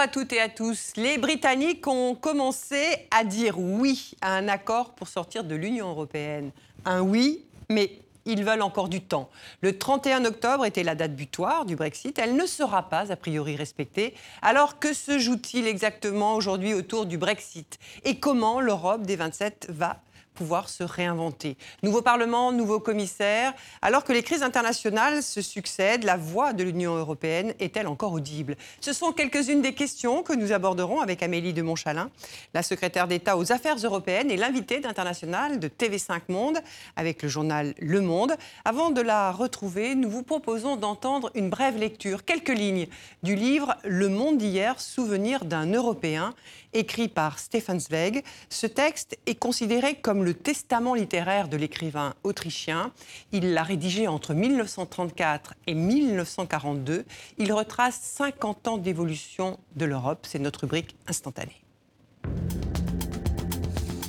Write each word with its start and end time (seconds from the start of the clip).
À 0.00 0.08
toutes 0.08 0.32
et 0.32 0.40
à 0.40 0.48
tous. 0.48 0.92
Les 0.96 1.18
Britanniques 1.18 1.86
ont 1.86 2.14
commencé 2.14 3.06
à 3.10 3.22
dire 3.22 3.58
oui 3.58 4.12
à 4.22 4.34
un 4.34 4.48
accord 4.48 4.94
pour 4.94 5.08
sortir 5.08 5.44
de 5.44 5.54
l'Union 5.54 5.90
européenne. 5.90 6.52
Un 6.86 7.02
oui, 7.02 7.44
mais 7.68 7.98
ils 8.24 8.42
veulent 8.42 8.62
encore 8.62 8.88
du 8.88 9.02
temps. 9.02 9.28
Le 9.60 9.76
31 9.76 10.24
octobre 10.24 10.64
était 10.64 10.84
la 10.84 10.94
date 10.94 11.14
butoir 11.14 11.66
du 11.66 11.76
Brexit. 11.76 12.18
Elle 12.18 12.34
ne 12.34 12.46
sera 12.46 12.88
pas 12.88 13.12
a 13.12 13.16
priori 13.16 13.56
respectée. 13.56 14.14
Alors 14.40 14.78
que 14.78 14.94
se 14.94 15.18
joue-t-il 15.18 15.66
exactement 15.66 16.34
aujourd'hui 16.34 16.72
autour 16.72 17.04
du 17.04 17.18
Brexit? 17.18 17.78
Et 18.04 18.18
comment 18.18 18.62
l'Europe 18.62 19.02
des 19.02 19.16
27 19.16 19.66
va 19.68 20.00
pouvoir 20.34 20.68
se 20.68 20.82
réinventer. 20.82 21.56
Nouveau 21.82 22.02
Parlement, 22.02 22.52
nouveau 22.52 22.80
commissaire. 22.80 23.52
Alors 23.82 24.04
que 24.04 24.12
les 24.12 24.22
crises 24.22 24.42
internationales 24.42 25.22
se 25.22 25.42
succèdent, 25.42 26.04
la 26.04 26.16
voix 26.16 26.52
de 26.52 26.64
l'Union 26.64 26.96
européenne 26.96 27.54
est-elle 27.60 27.86
encore 27.86 28.12
audible? 28.12 28.56
Ce 28.80 28.92
sont 28.92 29.12
quelques-unes 29.12 29.62
des 29.62 29.74
questions 29.74 30.22
que 30.22 30.32
nous 30.32 30.52
aborderons 30.52 31.00
avec 31.00 31.22
Amélie 31.22 31.52
de 31.52 31.62
Montchalin, 31.62 32.10
la 32.54 32.62
secrétaire 32.62 33.08
d'État 33.08 33.36
aux 33.36 33.52
Affaires 33.52 33.76
européennes 33.76 34.30
et 34.30 34.36
l'invitée 34.36 34.80
d'International 34.80 35.58
de 35.58 35.68
TV5 35.68 36.20
Monde 36.28 36.58
avec 36.96 37.22
le 37.22 37.28
journal 37.28 37.74
Le 37.78 38.00
Monde. 38.00 38.34
Avant 38.64 38.90
de 38.90 39.00
la 39.00 39.32
retrouver, 39.32 39.94
nous 39.94 40.10
vous 40.10 40.22
proposons 40.22 40.76
d'entendre 40.76 41.30
une 41.34 41.50
brève 41.50 41.76
lecture, 41.76 42.24
quelques 42.24 42.48
lignes 42.48 42.86
du 43.22 43.34
livre 43.34 43.76
Le 43.84 44.08
Monde 44.08 44.38
d'hier, 44.38 44.80
souvenir 44.80 45.44
d'un 45.44 45.66
Européen 45.72 46.34
écrit 46.72 47.08
par 47.08 47.38
Stefan 47.38 47.78
Zweig. 47.80 48.22
Ce 48.48 48.66
texte 48.66 49.18
est 49.26 49.34
considéré 49.34 49.96
comme 49.96 50.24
le 50.24 50.34
testament 50.34 50.94
littéraire 50.94 51.48
de 51.48 51.56
l'écrivain 51.56 52.14
autrichien. 52.24 52.92
Il 53.32 53.52
l'a 53.52 53.62
rédigé 53.62 54.08
entre 54.08 54.34
1934 54.34 55.54
et 55.66 55.74
1942. 55.74 57.04
Il 57.38 57.52
retrace 57.52 58.00
50 58.16 58.68
ans 58.68 58.78
d'évolution 58.78 59.58
de 59.76 59.84
l'Europe. 59.84 60.26
C'est 60.28 60.38
notre 60.38 60.60
rubrique 60.60 60.96
instantanée. 61.06 61.62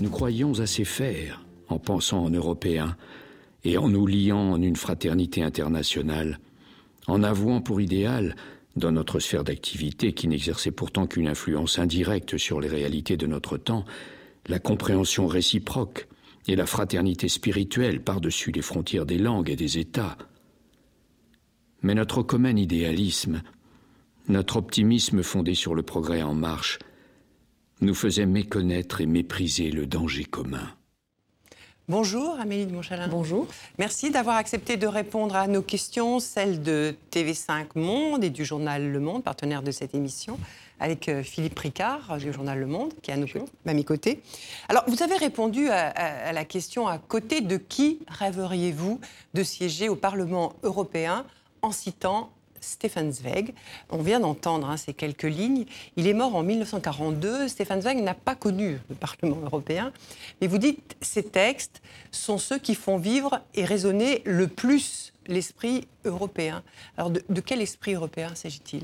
Nous 0.02 0.10
croyons 0.10 0.60
assez 0.60 0.86
faire 0.86 1.46
en 1.70 1.80
pensant 1.80 2.24
en 2.24 2.30
Européens 2.30 2.96
et 3.64 3.78
en 3.78 3.90
nous 3.90 4.08
liant 4.08 4.54
en 4.54 4.62
une 4.62 4.76
fraternité 4.76 5.44
internationale, 5.44 6.40
en 7.08 7.24
avouant 7.24 7.62
pour 7.62 7.82
idéal 7.82 8.36
dans 8.76 8.92
notre 8.92 9.20
sphère 9.20 9.44
d'activité, 9.44 10.14
qui 10.14 10.28
n'exerçait 10.28 10.72
pourtant 10.72 11.08
qu'une 11.08 11.28
influence 11.28 11.80
indirecte 11.80 12.38
sur 12.38 12.62
les 12.62 12.70
réalités 12.70 13.18
de 13.18 13.28
notre 13.28 13.58
temps, 13.58 13.86
la 14.48 14.60
compréhension 14.60 15.28
réciproque 15.28 16.08
et 16.48 16.56
la 16.56 16.66
fraternité 16.66 17.28
spirituelle 17.28 18.02
par-dessus 18.02 18.52
les 18.52 18.62
frontières 18.62 19.06
des 19.06 19.18
langues 19.18 19.50
et 19.50 19.56
des 19.56 19.78
États. 19.78 20.18
Mais 21.82 21.94
notre 21.94 22.24
commun 22.24 22.56
idéalisme, 22.56 23.42
notre 24.28 24.58
optimisme 24.58 25.24
fondé 25.24 25.56
sur 25.56 25.76
le 25.76 25.84
progrès 25.84 26.22
en 26.22 26.34
marche, 26.34 26.80
nous 27.82 27.96
faisait 27.96 28.26
méconnaître 28.26 29.02
et 29.02 29.08
mépriser 29.08 29.72
le 29.72 29.88
danger 29.88 30.26
commun. 30.26 30.70
Bonjour 31.92 32.40
Amélie 32.40 32.68
de 32.68 32.72
Montchalin. 32.72 33.10
Bonjour. 33.10 33.48
Merci 33.78 34.12
d'avoir 34.12 34.38
accepté 34.38 34.78
de 34.78 34.88
répondre 34.88 35.36
à 35.36 35.48
nos 35.48 35.62
questions, 35.62 36.22
celles 36.22 36.62
de 36.62 36.96
TV5 37.12 37.66
Monde 37.76 38.24
et 38.24 38.30
du 38.30 38.46
journal 38.46 38.90
Le 38.90 39.00
Monde, 39.02 39.26
partenaire 39.26 39.62
de 39.62 39.72
cette 39.72 39.94
émission, 39.94 40.40
avec 40.80 41.10
euh, 41.10 41.22
Philippe 41.22 41.60
Ricard 41.60 42.18
du 42.18 42.32
journal 42.32 42.60
Le 42.60 42.66
Monde, 42.66 42.94
qui 43.02 43.12
est 43.12 43.14
à, 43.14 43.74
mes 43.74 43.84
côtés. 43.84 44.22
Alors, 44.70 44.86
vous 44.88 45.04
avez 45.04 45.18
répondu 45.18 45.68
à 45.68 46.32
la 46.32 46.46
question 46.46 46.88
à 46.88 46.98
côté 46.98 47.42
de 47.42 47.58
qui 47.58 48.00
rêveriez-vous 48.08 49.02
de 49.34 49.44
siéger 49.44 49.90
au 49.90 49.98
Parlement 49.98 50.54
européen 50.64 51.26
en 51.62 51.74
citant 51.74 52.30
Stefan 52.62 53.12
Zweig. 53.12 53.54
On 53.90 54.02
vient 54.02 54.20
d'entendre 54.20 54.70
hein, 54.70 54.78
ces 54.78 54.94
quelques 54.94 55.24
lignes. 55.24 55.66
Il 55.98 56.08
est 56.08 56.14
mort 56.14 56.36
en 56.36 56.44
1942. 56.44 57.48
Stefan 57.48 57.82
Zweig 57.82 58.02
n'a 58.02 58.14
pas 58.14 58.36
connu 58.36 58.80
le 58.90 58.96
Parlement 58.96 59.42
européen. 59.44 59.92
Mais 60.40 60.48
vous 60.48 60.58
dites, 60.58 60.96
ces 61.02 61.24
textes 61.24 61.82
sont 62.12 62.38
ceux 62.38 62.60
qui 62.60 62.76
font 62.76 62.98
vivre 62.98 63.42
et 63.56 63.66
résonner 63.66 64.22
le 64.26 64.48
plus 64.48 65.12
l'esprit 65.28 65.88
européen. 66.06 66.64
Alors, 66.98 67.12
de, 67.12 67.42
quel 67.42 67.62
esprit 67.62 67.94
européen 67.94 68.34
s'agit-il? 68.36 68.84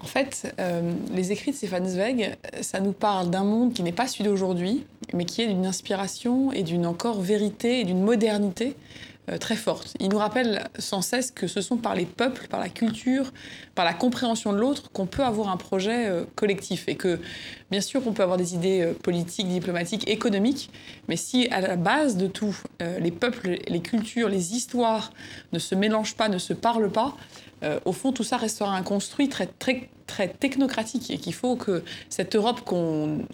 En 0.00 0.06
fait, 0.06 0.54
euh, 0.58 0.92
les 1.12 1.32
écrits 1.32 1.52
de 1.52 1.56
Stefan 1.56 1.86
Zweig, 1.86 2.36
ça 2.60 2.80
nous 2.80 2.92
parle 2.92 3.30
d'un 3.30 3.44
monde 3.44 3.72
qui 3.72 3.82
n'est 3.82 3.92
pas 3.92 4.06
celui 4.06 4.24
d'aujourd'hui, 4.24 4.84
mais 5.14 5.24
qui 5.24 5.42
est 5.42 5.46
d'une 5.46 5.64
inspiration 5.64 6.52
et 6.52 6.62
d'une 6.62 6.84
encore 6.84 7.20
vérité 7.20 7.80
et 7.80 7.84
d'une 7.84 8.02
modernité 8.02 8.76
euh, 9.30 9.38
très 9.38 9.56
forte. 9.56 9.94
Il 10.00 10.10
nous 10.10 10.18
rappelle 10.18 10.68
sans 10.78 11.00
cesse 11.00 11.30
que 11.30 11.46
ce 11.46 11.62
sont 11.62 11.78
par 11.78 11.94
les 11.94 12.04
peuples, 12.04 12.46
par 12.46 12.60
la 12.60 12.68
culture, 12.68 13.32
par 13.74 13.86
la 13.86 13.94
compréhension 13.94 14.52
de 14.52 14.58
l'autre 14.58 14.90
qu'on 14.92 15.06
peut 15.06 15.24
avoir 15.24 15.48
un 15.48 15.56
projet 15.56 16.08
euh, 16.08 16.24
collectif 16.34 16.88
et 16.88 16.96
que 16.96 17.18
bien 17.70 17.80
sûr 17.80 18.02
on 18.06 18.12
peut 18.12 18.22
avoir 18.22 18.36
des 18.36 18.54
idées 18.54 18.82
euh, 18.82 18.92
politiques, 18.92 19.48
diplomatiques, 19.48 20.06
économiques, 20.08 20.68
mais 21.08 21.16
si 21.16 21.48
à 21.48 21.62
la 21.62 21.76
base 21.76 22.18
de 22.18 22.26
tout 22.26 22.54
les 23.00 23.10
peuples, 23.10 23.56
les 23.66 23.80
cultures, 23.80 24.28
les 24.28 24.54
histoires 24.54 25.10
ne 25.52 25.58
se 25.58 25.74
mélangent 25.74 26.16
pas, 26.16 26.28
ne 26.28 26.38
se 26.38 26.52
parlent 26.52 26.90
pas, 26.90 27.16
euh, 27.62 27.78
au 27.84 27.92
fond, 27.92 28.12
tout 28.12 28.24
ça 28.24 28.36
restera 28.36 28.74
un 28.74 28.82
construit 28.82 29.28
très, 29.28 29.46
très, 29.46 29.88
très 30.06 30.28
technocratique 30.28 31.10
et 31.10 31.18
qu'il 31.18 31.34
faut 31.34 31.56
que 31.56 31.82
cette 32.08 32.34
Europe 32.36 32.60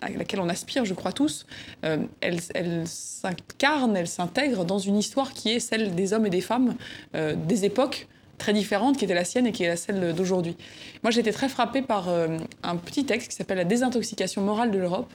à 0.02 0.10
laquelle 0.10 0.40
on 0.40 0.48
aspire, 0.48 0.84
je 0.84 0.94
crois 0.94 1.12
tous, 1.12 1.46
euh, 1.84 1.98
elle, 2.20 2.40
s'incarne, 2.86 3.96
elle 3.96 4.08
s'intègre 4.08 4.64
dans 4.64 4.78
une 4.78 4.96
histoire 4.96 5.32
qui 5.32 5.50
est 5.50 5.60
celle 5.60 5.94
des 5.94 6.12
hommes 6.12 6.26
et 6.26 6.30
des 6.30 6.40
femmes 6.40 6.74
euh, 7.14 7.34
des 7.34 7.64
époques 7.64 8.08
très 8.38 8.52
différentes 8.52 8.96
qui 8.96 9.04
était 9.04 9.14
la 9.14 9.24
sienne 9.24 9.46
et 9.46 9.52
qui 9.52 9.64
est 9.64 9.68
la 9.68 9.76
celle 9.76 10.14
d'aujourd'hui. 10.14 10.56
Moi, 11.02 11.10
j'ai 11.10 11.20
été 11.20 11.30
très 11.30 11.50
frappée 11.50 11.82
par 11.82 12.08
un 12.08 12.76
petit 12.76 13.04
texte 13.04 13.28
qui 13.28 13.36
s'appelle 13.36 13.58
La 13.58 13.64
désintoxication 13.64 14.40
morale 14.40 14.70
de 14.70 14.78
l'Europe. 14.78 15.12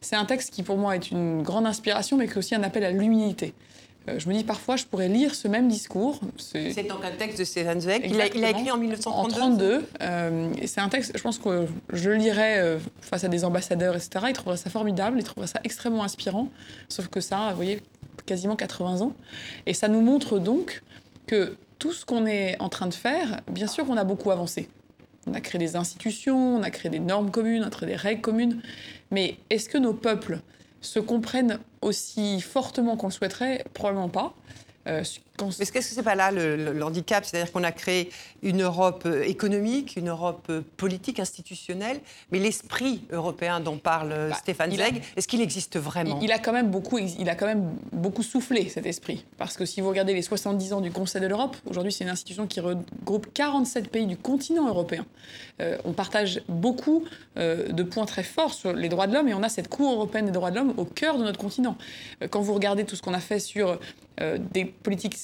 C'est 0.00 0.14
un 0.14 0.24
texte 0.24 0.54
qui, 0.54 0.62
pour 0.62 0.76
moi, 0.76 0.94
est 0.94 1.10
une 1.10 1.42
grande 1.42 1.66
inspiration, 1.66 2.16
mais 2.16 2.28
qui 2.28 2.34
est 2.34 2.38
aussi 2.38 2.54
un 2.54 2.62
appel 2.62 2.84
à 2.84 2.92
l'humilité. 2.92 3.54
Euh, 4.10 4.18
je 4.18 4.28
me 4.28 4.34
dis 4.34 4.44
parfois, 4.44 4.76
je 4.76 4.84
pourrais 4.84 5.08
lire 5.08 5.34
ce 5.34 5.48
même 5.48 5.68
discours. 5.68 6.20
C'est 6.36 6.82
donc 6.88 7.04
un 7.04 7.12
texte 7.12 7.38
de 7.38 7.44
Stéphane 7.44 7.80
Zweig. 7.80 8.02
Il 8.04 8.20
a, 8.20 8.26
il 8.26 8.44
a, 8.44 8.50
écrit 8.50 8.70
en 8.70 8.78
1932. 8.78 9.34
En 9.34 9.38
32. 9.38 9.88
Euh, 10.02 10.52
c'est 10.66 10.80
un 10.80 10.88
texte, 10.88 11.12
je 11.16 11.22
pense 11.22 11.38
que 11.38 11.66
je 11.92 12.10
le 12.10 12.16
lirais 12.16 12.58
euh, 12.58 12.78
face 13.00 13.24
à 13.24 13.28
des 13.28 13.44
ambassadeurs, 13.44 13.94
etc. 13.94 14.26
Ils 14.28 14.32
trouveraient 14.32 14.56
ça 14.56 14.70
formidable, 14.70 15.18
ils 15.18 15.24
trouveraient 15.24 15.46
ça 15.46 15.60
extrêmement 15.64 16.04
inspirant. 16.04 16.48
Sauf 16.88 17.08
que 17.08 17.20
ça, 17.20 17.48
vous 17.50 17.56
voyez, 17.56 17.80
quasiment 18.26 18.56
80 18.56 19.00
ans. 19.00 19.12
Et 19.66 19.74
ça 19.74 19.88
nous 19.88 20.00
montre 20.00 20.38
donc 20.38 20.82
que 21.26 21.56
tout 21.78 21.92
ce 21.92 22.04
qu'on 22.04 22.26
est 22.26 22.56
en 22.60 22.68
train 22.68 22.86
de 22.86 22.94
faire, 22.94 23.40
bien 23.50 23.66
sûr, 23.66 23.86
on 23.88 23.96
a 23.96 24.04
beaucoup 24.04 24.30
avancé. 24.30 24.68
On 25.26 25.34
a 25.34 25.40
créé 25.40 25.58
des 25.58 25.76
institutions, 25.76 26.56
on 26.56 26.62
a 26.62 26.70
créé 26.70 26.90
des 26.90 26.98
normes 26.98 27.30
communes, 27.30 27.62
on 27.62 27.66
a 27.66 27.70
créé 27.70 27.88
des 27.88 27.96
règles 27.96 28.20
communes. 28.20 28.60
Mais 29.10 29.36
est-ce 29.50 29.68
que 29.68 29.78
nos 29.78 29.92
peuples 29.92 30.40
se 30.80 30.98
comprennent 30.98 31.58
aussi 31.82 32.40
fortement 32.40 32.96
qu'on 32.96 33.10
souhaiterait 33.10 33.64
Probablement 33.74 34.08
pas. 34.08 34.34
Euh, 34.86 35.04
est-ce 35.48 35.72
que 35.72 35.80
c'est 35.80 36.02
pas 36.02 36.14
là 36.14 36.30
le, 36.30 36.82
handicap 36.82 37.24
C'est-à-dire 37.24 37.52
qu'on 37.52 37.64
a 37.64 37.72
créé 37.72 38.10
une 38.42 38.62
Europe 38.62 39.04
euh, 39.06 39.22
économique, 39.22 39.96
une 39.96 40.08
Europe 40.08 40.46
euh, 40.50 40.62
politique, 40.76 41.20
institutionnelle, 41.20 42.00
mais 42.30 42.38
l'esprit 42.38 43.02
européen 43.10 43.60
dont 43.60 43.78
parle 43.78 44.10
bah, 44.30 44.34
Stéphane 44.34 44.72
Zweig, 44.72 45.02
est-ce 45.16 45.28
qu'il 45.28 45.40
existe 45.40 45.78
vraiment? 45.78 46.18
Il, 46.22 46.32
a 46.32 46.38
quand 46.38 46.52
même 46.52 46.70
beaucoup, 46.70 46.98
il 46.98 47.28
a 47.28 47.34
quand 47.34 47.46
même 47.46 47.70
beaucoup 47.92 48.22
soufflé 48.22 48.68
cet 48.68 48.86
esprit. 48.86 49.24
Parce 49.36 49.56
que 49.56 49.64
si 49.64 49.80
vous 49.80 49.88
regardez 49.88 50.14
les 50.14 50.22
70 50.22 50.72
ans 50.72 50.80
du 50.80 50.90
Conseil 50.90 51.20
de 51.20 51.26
l'Europe, 51.26 51.56
aujourd'hui 51.66 51.92
c'est 51.92 52.04
une 52.04 52.10
institution 52.10 52.46
qui 52.46 52.60
regroupe 52.60 53.32
47 53.32 53.88
pays 53.90 54.06
du 54.06 54.16
continent 54.16 54.68
européen. 54.68 55.04
on 55.84 55.92
partage 55.92 56.42
beaucoup 56.48 57.04
de 57.36 57.82
points 57.82 58.06
très 58.06 58.22
forts 58.22 58.54
sur 58.54 58.72
les 58.72 58.88
droits 58.88 59.06
de 59.06 59.14
l'homme 59.14 59.28
et 59.28 59.34
on 59.34 59.42
a 59.42 59.48
cette 59.48 59.68
Cour 59.68 59.92
européenne 59.92 60.26
des 60.26 60.32
droits 60.32 60.50
de 60.50 60.56
l'homme 60.56 60.74
au 60.76 60.84
cœur 60.84 61.18
de 61.18 61.24
notre 61.24 61.38
continent. 61.38 61.76
quand 62.30 62.40
vous 62.40 62.54
regardez 62.54 62.84
tout 62.84 62.96
ce 62.96 63.02
qu'on 63.02 63.14
a 63.14 63.20
fait 63.20 63.38
sur 63.38 63.78
des 64.52 64.64
politiques 64.64 65.16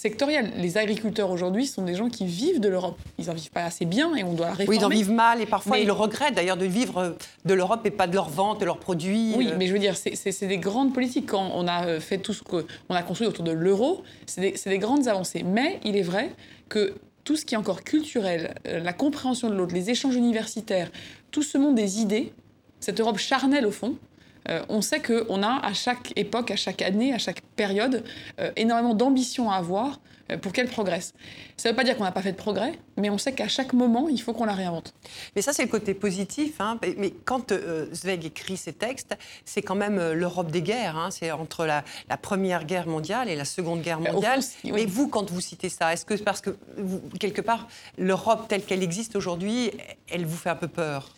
Les 0.56 0.78
agriculteurs 0.78 1.30
aujourd'hui 1.30 1.66
sont 1.66 1.82
des 1.82 1.94
gens 1.94 2.08
qui 2.08 2.26
vivent 2.26 2.60
de 2.60 2.68
l'Europe. 2.68 2.98
Ils 3.18 3.26
n'en 3.26 3.34
vivent 3.34 3.50
pas 3.50 3.64
assez 3.64 3.84
bien 3.84 4.14
et 4.14 4.24
on 4.24 4.32
doit 4.32 4.52
réformer. 4.52 4.68
Oui, 4.68 4.76
ils 4.80 4.84
en 4.84 4.88
vivent 4.88 5.12
mal 5.12 5.40
et 5.40 5.46
parfois 5.46 5.78
ils 5.78 5.86
le 5.86 5.92
regrettent 5.92 6.34
d'ailleurs 6.34 6.56
de 6.56 6.66
vivre 6.66 7.16
de 7.44 7.54
l'Europe 7.54 7.80
et 7.84 7.90
pas 7.90 8.06
de 8.06 8.14
leur 8.14 8.28
vente, 8.28 8.60
de 8.60 8.64
leurs 8.64 8.78
produits. 8.78 9.34
Oui, 9.36 9.48
euh. 9.50 9.56
mais 9.58 9.66
je 9.66 9.72
veux 9.72 9.78
dire, 9.78 9.96
c'est 9.96 10.46
des 10.46 10.58
grandes 10.58 10.92
politiques. 10.92 11.26
Quand 11.26 11.50
on 11.54 11.66
a 11.66 11.86
euh, 11.86 12.00
fait 12.00 12.18
tout 12.18 12.32
ce 12.32 12.42
qu'on 12.42 12.64
a 12.90 13.02
construit 13.02 13.26
autour 13.26 13.44
de 13.44 13.52
l'euro, 13.52 14.02
c'est 14.26 14.40
des, 14.40 14.54
des 14.64 14.78
grandes 14.78 15.08
avancées. 15.08 15.42
Mais 15.42 15.80
il 15.84 15.96
est 15.96 16.02
vrai 16.02 16.32
que 16.68 16.94
tout 17.24 17.36
ce 17.36 17.44
qui 17.44 17.54
est 17.54 17.58
encore 17.58 17.82
culturel, 17.82 18.54
euh, 18.68 18.78
la 18.78 18.92
compréhension 18.92 19.50
de 19.50 19.54
l'autre, 19.54 19.74
les 19.74 19.90
échanges 19.90 20.14
universitaires, 20.14 20.90
tout 21.30 21.42
ce 21.42 21.58
monde 21.58 21.74
des 21.74 22.00
idées, 22.00 22.32
cette 22.80 23.00
Europe 23.00 23.18
charnelle 23.18 23.66
au 23.66 23.72
fond, 23.72 23.96
euh, 24.48 24.62
on 24.68 24.80
sait 24.80 25.00
qu'on 25.00 25.42
a 25.42 25.60
à 25.64 25.72
chaque 25.72 26.12
époque, 26.16 26.50
à 26.50 26.56
chaque 26.56 26.82
année, 26.82 27.12
à 27.12 27.18
chaque 27.18 27.40
période, 27.56 28.04
euh, 28.40 28.50
énormément 28.56 28.94
d'ambition 28.94 29.50
à 29.50 29.56
avoir 29.56 30.00
pour 30.42 30.52
qu'elle 30.52 30.68
progresse. 30.68 31.14
Ça 31.56 31.68
ne 31.68 31.72
veut 31.72 31.76
pas 31.76 31.84
dire 31.84 31.96
qu'on 31.96 32.04
n'a 32.04 32.12
pas 32.12 32.22
fait 32.22 32.32
de 32.32 32.36
progrès, 32.36 32.72
mais 32.96 33.10
on 33.10 33.18
sait 33.18 33.32
qu'à 33.32 33.48
chaque 33.48 33.72
moment, 33.72 34.08
il 34.08 34.20
faut 34.20 34.32
qu'on 34.32 34.44
la 34.44 34.54
réinvente. 34.54 34.94
Mais 35.34 35.42
ça, 35.42 35.52
c'est 35.52 35.62
le 35.62 35.68
côté 35.68 35.94
positif. 35.94 36.60
Hein. 36.60 36.78
Mais 36.98 37.12
quand 37.24 37.52
euh, 37.52 37.86
Zweig 37.92 38.24
écrit 38.24 38.56
ses 38.56 38.72
textes, 38.72 39.16
c'est 39.44 39.62
quand 39.62 39.74
même 39.74 39.98
euh, 39.98 40.14
l'Europe 40.14 40.50
des 40.50 40.62
guerres. 40.62 40.96
Hein. 40.96 41.10
C'est 41.10 41.30
entre 41.30 41.64
la, 41.64 41.84
Première 42.20 42.64
Guerre 42.64 42.88
mondiale 42.88 43.28
et 43.28 43.36
la 43.36 43.44
Seconde 43.44 43.82
Guerre 43.82 44.00
mondiale. 44.00 44.40
Mais 44.64 44.86
vous, 44.86 45.08
quand 45.08 45.30
vous 45.30 45.40
citez 45.40 45.68
ça, 45.68 45.92
est-ce 45.92 46.04
que 46.04 46.14
parce 46.14 46.40
que, 46.40 46.56
quelque 47.20 47.42
part, 47.42 47.68
l'Europe 47.98 48.48
telle 48.48 48.64
qu'elle 48.64 48.82
existe 48.82 49.14
aujourd'hui, 49.14 49.70
elle 50.10 50.24
vous 50.24 50.36
fait 50.36 50.50
un 50.50 50.56
peu 50.56 50.68
peur? 50.68 51.10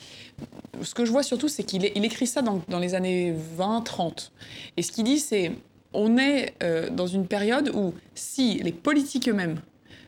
Ce 0.83 0.95
que 0.95 1.05
je 1.05 1.11
vois 1.11 1.23
surtout, 1.23 1.49
c'est 1.49 1.65
qu'il 1.65 1.85
écrit 1.85 2.27
ça 2.27 2.43
dans, 2.43 2.61
dans 2.69 2.79
les 2.79 2.95
années 2.95 3.35
20-30. 3.59 4.31
Et 4.77 4.83
ce 4.83 4.93
qu'il 4.93 5.05
dit, 5.05 5.19
c'est 5.19 5.53
on 5.93 6.19
est 6.19 6.55
euh, 6.63 6.91
dans 6.91 7.07
une 7.07 7.27
période 7.27 7.71
où 7.75 7.95
si 8.15 8.55
les 8.59 8.73
politiques 8.73 9.29
eux-mêmes 9.29 9.61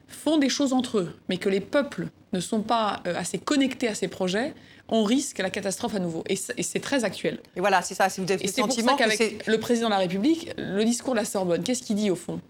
font 0.09 0.39
des 0.39 0.49
choses 0.49 0.73
entre 0.73 0.99
eux, 0.99 1.17
mais 1.29 1.39
que 1.39 1.49
les 1.49 1.61
peuples 1.61 2.09
ne 2.33 2.41
sont 2.41 2.63
pas 2.63 3.03
euh, 3.07 3.15
assez 3.17 3.39
connectés 3.39 3.89
à 3.89 3.95
ces 3.95 4.09
projets, 4.09 4.55
on 4.89 5.05
risque 5.05 5.39
la 5.39 5.51
catastrophe 5.51 5.95
à 5.95 6.01
nouveau. 6.01 6.25
Et 6.29 6.37
c'est 6.37 6.81
très 6.81 7.05
actuel. 7.05 7.39
Et 7.57 7.61
voilà, 7.61 7.81
c'est 7.81 7.95
ça. 7.95 8.09
Si 8.09 8.21
vous 8.21 8.31
avez 8.31 8.45
le 8.45 8.53
sentiment 8.53 8.97
qu'avec 8.97 9.47
le 9.47 9.61
président 9.61 9.87
de 9.87 9.93
la 9.93 9.99
République, 9.99 10.51
le 10.59 10.85
discours 10.85 11.15
de 11.15 11.19
la 11.19 11.25
Sorbonne, 11.25 11.63
qu'est-ce 11.63 11.83
qu'il 11.83 11.97
dit 11.97 12.11
au 12.11 12.17
fond? 12.17 12.41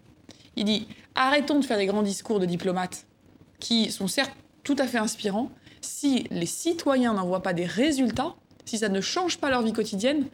Il 0.57 0.65
dit 0.65 0.89
arrêtons 1.15 1.61
de 1.61 1.65
faire 1.65 1.77
des 1.77 1.87
grands 1.87 2.03
discours 2.03 2.41
de 2.41 2.47
diplomates 2.47 3.07
qui 3.59 3.93
sont 3.93 4.09
certes 4.09 4.33
tout 4.65 4.77
à 4.79 4.87
fait 4.87 4.99
inspirants. 4.99 5.51
Si 5.83 6.27
les 6.31 6.47
citoyens 6.47 7.15
n'en 7.15 7.27
voient 7.27 7.43
pas 7.43 7.53
des 7.53 7.67
résultats, 7.67 8.35
si 8.65 8.79
ça 8.79 8.89
ne 8.89 9.01
change 9.01 9.39
pas 9.39 9.51
leur 9.51 9.63
vie 9.63 9.73
quotidienne, 9.73 10.25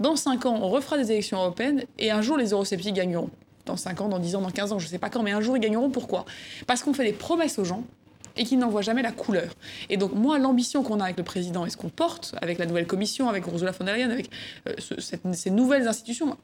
dans 0.00 0.16
5 0.16 0.46
ans, 0.46 0.58
on 0.62 0.68
refera 0.68 0.96
des 0.96 1.10
élections 1.10 1.38
européennes 1.38 1.84
et 1.98 2.10
un 2.10 2.22
jour, 2.22 2.36
les 2.36 2.50
eurosceptiques 2.50 2.94
gagneront. 2.94 3.30
Dans 3.66 3.76
5 3.76 4.00
ans, 4.00 4.08
dans 4.08 4.18
10 4.18 4.36
ans, 4.36 4.40
dans 4.40 4.50
15 4.50 4.72
ans, 4.72 4.78
je 4.78 4.86
ne 4.86 4.90
sais 4.90 4.98
pas 4.98 5.10
quand, 5.10 5.22
mais 5.22 5.32
un 5.32 5.40
jour, 5.40 5.56
ils 5.56 5.60
gagneront. 5.60 5.90
Pourquoi? 5.90 6.24
Parce 6.66 6.82
qu'on 6.82 6.94
fait 6.94 7.04
des 7.04 7.12
promesses 7.12 7.58
aux 7.58 7.64
gens 7.64 7.84
et 8.36 8.44
qu'ils 8.44 8.58
n'en 8.58 8.68
voient 8.68 8.82
jamais 8.82 9.02
la 9.02 9.12
couleur. 9.12 9.50
Et 9.90 9.96
donc, 9.96 10.14
moi, 10.14 10.38
l'ambition 10.38 10.82
qu'on 10.82 11.00
a 11.00 11.04
avec 11.04 11.18
le 11.18 11.24
président 11.24 11.66
et 11.66 11.70
ce 11.70 11.76
qu'on 11.76 11.88
porte, 11.88 12.34
avec 12.40 12.58
la 12.58 12.66
nouvelle 12.66 12.86
commission, 12.86 13.28
avec 13.28 13.46
Ursula 13.46 13.72
von 13.72 13.84
der 13.84 13.96
Leyen, 13.96 14.10
avec 14.10 14.30
euh, 14.68 14.74
ces 15.32 15.50
nouvelles 15.50 15.88
institutions, 15.88 16.36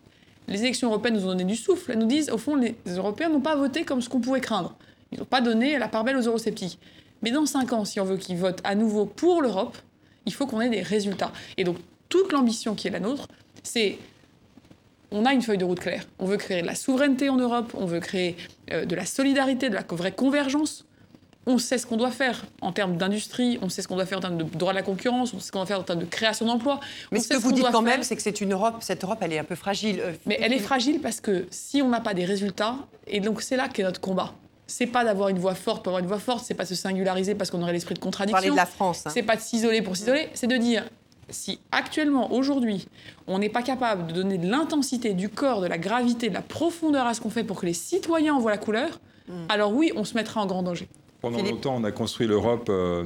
les 0.49 0.61
élections 0.61 0.89
européennes 0.89 1.15
nous 1.15 1.25
ont 1.25 1.29
donné 1.29 1.45
du 1.45 1.57
souffle. 1.57 1.93
Elles 1.93 1.99
nous 1.99 2.07
disent, 2.07 2.31
au 2.31 2.39
fond, 2.39 2.57
les 2.57 2.77
Européens 2.87 3.29
n'ont 3.29 3.41
pas 3.41 3.57
voté 3.57 3.85
comme 3.85 4.03
ce 4.03 4.09
qu'on 4.09 4.21
pouvait 4.21 4.41
craindre. 4.41 4.75
Ils 5.13 5.19
n'ont 5.19 5.25
pas 5.25 5.41
donné 5.41 5.79
la 5.79 5.89
part 5.89 6.05
belle 6.05 6.17
aux 6.17 6.23
eurosceptiques. 6.23 6.79
Mais 7.23 7.31
dans 7.31 7.47
5 7.47 7.73
ans, 7.73 7.85
si 7.85 8.01
on 8.01 8.05
veut 8.05 8.17
qu'ils 8.17 8.37
votent 8.37 8.61
à 8.65 8.75
nouveau 8.75 9.07
pour 9.07 9.41
l'Europe, 9.41 9.79
il 10.27 10.35
faut 10.35 10.47
qu'on 10.47 10.61
ait 10.61 10.69
des 10.69 10.83
résultats. 10.83 11.33
Et 11.57 11.65
donc, 11.65 11.77
toute 12.15 12.33
l'ambition 12.33 12.77
qui 12.77 12.87
est 12.87 12.93
la 12.93 13.01
nôtre, 13.01 13.27
c'est 13.65 13.99
on 15.11 15.25
a 15.25 15.33
une 15.33 15.43
feuille 15.43 15.59
de 15.59 15.65
route 15.65 15.81
claire. 15.81 16.05
On 16.21 16.27
veut 16.27 16.37
créer 16.37 16.63
de 16.63 16.67
la 16.67 16.77
souveraineté 16.77 17.29
en 17.29 17.37
Europe, 17.37 17.73
on 17.75 17.87
veut 17.87 17.99
créer 17.99 18.37
euh, 18.71 18.85
de 18.85 18.95
la 18.95 19.05
solidarité, 19.05 19.69
de 19.69 19.75
la 19.75 19.83
vraie 19.89 20.13
convergence. 20.13 20.85
On 21.47 21.59
sait 21.59 21.77
ce 21.77 21.87
qu'on 21.87 21.97
doit 21.97 22.13
faire 22.13 22.45
en 22.61 22.71
termes 22.71 22.97
d'industrie, 22.97 23.59
on 23.63 23.69
sait 23.69 23.83
ce 23.83 23.89
qu'on 23.89 23.97
doit 23.97 24.07
faire 24.07 24.19
en 24.19 24.21
termes 24.21 24.39
de 24.39 24.45
droit 24.45 24.73
de 24.73 24.79
la 24.79 24.85
concurrence, 24.85 25.35
on 25.35 25.41
sait 25.41 25.49
ce 25.49 25.53
qu'on 25.53 25.59
doit 25.59 25.67
faire 25.67 25.81
en 25.81 25.83
termes 25.83 25.99
de 25.99 26.05
création 26.05 26.47
d'emplois. 26.47 26.79
Mais 27.11 27.19
ce 27.19 27.29
que 27.31 27.37
vous 27.37 27.51
dites 27.51 27.67
quand 27.73 27.83
même, 27.83 28.05
c'est 28.05 28.15
que 28.15 28.23
c'est 28.23 28.41
une 28.41 28.53
Europe, 28.53 28.77
cette 28.79 29.03
Europe, 29.03 29.19
elle 29.21 29.33
est 29.33 29.41
un 29.41 29.45
peu 29.45 29.57
fragile. 29.57 29.99
Euh, 30.01 30.13
Mais 30.25 30.39
elle 30.41 30.53
est 30.53 30.61
fragile 30.61 31.01
parce 31.01 31.21
que 31.21 31.47
si 31.51 31.83
on 31.83 31.89
n'a 31.89 32.01
pas 32.01 32.15
des 32.15 32.25
résultats, 32.25 32.77
et 33.09 33.19
donc 33.19 33.43
c'est 33.43 33.57
là 33.57 33.67
qu'est 33.69 33.83
notre 33.83 34.01
combat 34.01 34.35
c'est 34.67 34.87
pas 34.87 35.05
d'avoir 35.05 35.29
une 35.29 35.39
voix 35.39 35.55
forte 35.55 35.83
pour 35.83 35.91
avoir 35.91 36.01
une 36.01 36.09
voix 36.09 36.19
forte, 36.19 36.45
c'est 36.45 36.55
pas 36.55 36.65
se 36.65 36.75
singulariser 36.75 37.35
parce 37.35 37.51
qu'on 37.51 37.61
aurait 37.63 37.75
l'esprit 37.75 37.95
de 37.95 37.99
contradiction. 37.99 38.35
Parler 38.35 38.51
de 38.51 38.57
la 38.57 38.67
France. 38.67 39.07
Hein. 39.07 39.11
C'est 39.13 39.23
pas 39.23 39.37
de 39.37 39.41
s'isoler 39.41 39.83
pour 39.83 39.97
s'isoler, 39.97 40.31
c'est 40.35 40.47
de 40.47 40.57
dire 40.57 40.85
si 41.31 41.61
actuellement, 41.73 42.33
aujourd'hui, 42.33 42.87
on 43.27 43.39
n'est 43.39 43.49
pas 43.49 43.63
capable 43.63 44.07
de 44.07 44.13
donner 44.13 44.39
de 44.39 44.49
l'intensité, 44.49 45.15
du 45.15 45.29
corps, 45.29 45.61
de 45.61 45.67
la 45.67 45.79
gravité, 45.79 46.29
de 46.29 46.35
la 46.35 46.43
profondeur 46.43 47.07
à 47.07 47.15
ce 47.15 47.21
qu'on 47.21 47.31
fait 47.31 47.45
pour 47.45 47.61
que 47.61 47.67
les 47.67 47.75
citoyens 47.75 48.35
en 48.35 48.41
voient 48.41 48.51
la 48.51 48.59
couleur, 48.59 49.01
hmm. 49.29 49.33
alors 49.49 49.73
oui, 49.73 49.93
on 49.97 50.05
se 50.05 50.15
mettra 50.15 50.41
en 50.41 50.47
grand 50.47 50.63
danger. 50.63 50.89
Pendant 51.21 51.43
longtemps, 51.43 51.77
on 51.77 51.85
a 51.85 51.93
construit 51.93 52.27
l'Europe 52.27 52.67
euh, 52.69 53.05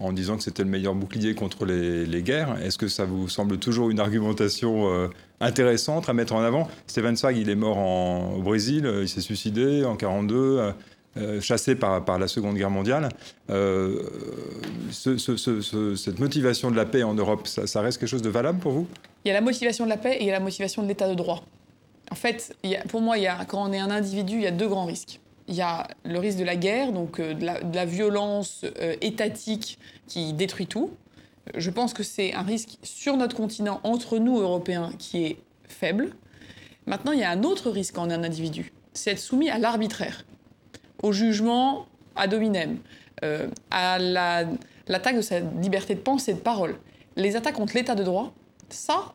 en 0.00 0.12
disant 0.12 0.36
que 0.36 0.42
c'était 0.42 0.64
le 0.64 0.68
meilleur 0.68 0.94
bouclier 0.94 1.34
contre 1.34 1.66
les, 1.66 2.22
guerres. 2.22 2.56
Est-ce 2.64 2.78
que 2.78 2.88
ça 2.88 3.04
vous 3.04 3.28
semble 3.28 3.58
toujours 3.58 3.90
une 3.90 4.00
argumentation 4.00 4.92
euh, 4.92 5.08
intéressante 5.40 6.08
à 6.08 6.12
mettre 6.12 6.34
en 6.34 6.40
avant? 6.40 6.68
Stéphane 6.88 7.16
Zweig, 7.16 7.36
il 7.36 7.48
est 7.48 7.54
mort 7.54 7.78
au 8.36 8.42
Brésil, 8.42 8.86
euh, 8.86 9.02
il 9.02 9.08
s'est 9.08 9.20
suicidé 9.20 9.84
en 9.84 9.94
1942. 9.94 10.72
Euh, 11.16 11.40
chassé 11.40 11.74
par, 11.74 12.18
la 12.20 12.28
Seconde 12.28 12.56
Guerre 12.56 12.70
mondiale. 12.70 13.08
Euh, 13.50 14.00
cette 14.92 16.20
motivation 16.20 16.70
de 16.70 16.76
la 16.76 16.84
paix 16.86 17.02
en 17.02 17.14
Europe, 17.14 17.48
ça, 17.48 17.80
reste 17.80 17.98
quelque 17.98 18.08
chose 18.08 18.22
de 18.22 18.28
valable 18.28 18.60
pour 18.60 18.70
vous? 18.70 18.86
Il 19.24 19.28
y 19.28 19.30
a 19.32 19.34
la 19.34 19.40
motivation 19.40 19.84
de 19.84 19.90
la 19.90 19.96
paix 19.96 20.18
et 20.18 20.22
il 20.22 20.26
y 20.26 20.30
a 20.30 20.34
la 20.34 20.40
motivation 20.40 20.84
de 20.84 20.88
l'état 20.88 21.08
de 21.08 21.14
droit. 21.14 21.42
En 22.12 22.14
fait, 22.14 22.56
pour 22.88 23.00
moi, 23.00 23.16
quand 23.48 23.68
on 23.68 23.72
est 23.72 23.80
un 23.80 23.90
individu, 23.90 24.36
il 24.36 24.42
y 24.42 24.46
a 24.46 24.52
deux 24.52 24.68
grands 24.68 24.84
risques. 24.84 25.18
Il 25.48 25.56
y 25.56 25.62
a 25.62 25.88
le 26.04 26.18
risque 26.20 26.38
de 26.38 26.44
la 26.44 26.54
guerre, 26.54 26.92
donc 26.92 27.18
euh, 27.18 27.34
de, 27.34 27.74
la, 27.74 27.84
violence 27.84 28.64
étatique 29.00 29.80
qui 30.06 30.32
détruit 30.32 30.68
tout. 30.68 30.90
Je 31.56 31.70
pense 31.70 31.92
que 31.92 32.04
c'est 32.04 32.34
un 32.34 32.42
risque 32.42 32.78
sur 32.84 33.16
notre 33.16 33.34
continent, 33.34 33.80
entre 33.82 34.18
nous, 34.18 34.38
Européens, 34.38 34.92
qui 34.96 35.24
est 35.24 35.38
faible. 35.66 36.10
Maintenant, 36.86 37.10
il 37.10 37.18
y 37.18 37.24
a 37.24 37.30
un 37.30 37.42
autre 37.42 37.68
risque 37.68 37.96
quand 37.96 38.06
on 38.06 38.10
est 38.10 38.14
un 38.14 38.22
individu, 38.22 38.72
c'est 38.92 39.10
être 39.12 39.18
soumis 39.18 39.50
à 39.50 39.58
l'arbitraire 39.58 40.24
au 41.02 41.12
jugement 41.12 41.86
ad 42.16 42.34
hominem, 42.34 42.78
euh, 43.24 43.46
à 43.70 43.98
l'attaque 43.98 45.16
de 45.16 45.22
sa 45.22 45.40
liberté 45.40 45.94
de 45.94 46.00
pensée 46.00 46.32
et 46.32 46.34
de 46.34 46.40
parole. 46.40 46.76
Les 47.16 47.36
attaques 47.36 47.54
contre 47.54 47.74
l'état 47.74 47.94
de 47.94 48.02
droit, 48.02 48.32
ça, 48.68 49.12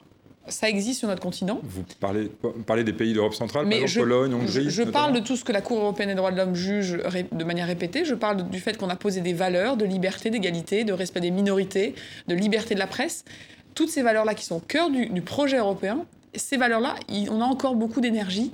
ça 0.48 0.70
existe 0.70 1.00
sur 1.00 1.08
notre 1.08 1.22
continent. 1.22 1.60
Vous 1.64 1.84
parlez, 2.00 2.32
parlez 2.66 2.84
des 2.84 2.94
pays 2.94 3.14
d'Europe 3.14 3.34
centrale, 3.34 3.68
par 3.68 3.78
exemple 3.78 4.00
Pologne, 4.00 4.34
Hongrie 4.34 4.70
Je, 4.70 4.84
parle 4.84 5.14
de 5.14 5.20
tout 5.20 5.36
ce 5.36 5.44
que 5.44 5.52
la 5.52 5.62
Cour 5.62 5.80
européenne 5.80 6.10
des 6.10 6.16
droits 6.16 6.32
de 6.32 6.38
l'homme 6.38 6.56
juge 6.56 7.00
de 7.32 7.44
manière 7.44 7.68
répétée. 7.68 8.06
Je 8.06 8.16
parle 8.16 8.50
du 8.50 8.60
fait 8.60 8.78
qu'on 8.78 8.90
a 8.90 8.96
posé 8.96 9.22
des 9.22 9.34
valeurs 9.34 9.78
de 9.78 9.86
liberté, 9.86 10.30
d'égalité, 10.30 10.84
de 10.84 10.94
respect 10.94 11.22
des 11.22 11.32
minorités, 11.32 11.96
de 12.28 12.36
liberté 12.36 12.76
de 12.76 12.80
la 12.80 12.88
presse. 12.88 13.26
Toutes 13.74 13.90
ces 13.90 14.02
valeurs-là 14.02 14.36
qui 14.36 14.46
sont 14.46 14.58
au 14.58 14.62
cœur 14.62 14.90
du, 14.90 15.08
du 15.08 15.22
projet 15.22 15.58
européen, 15.58 16.06
ces 16.34 16.58
valeurs-là, 16.58 16.96
on 17.30 17.42
a 17.42 17.46
encore 17.46 17.76
beaucoup 17.76 18.02
d'énergie 18.02 18.52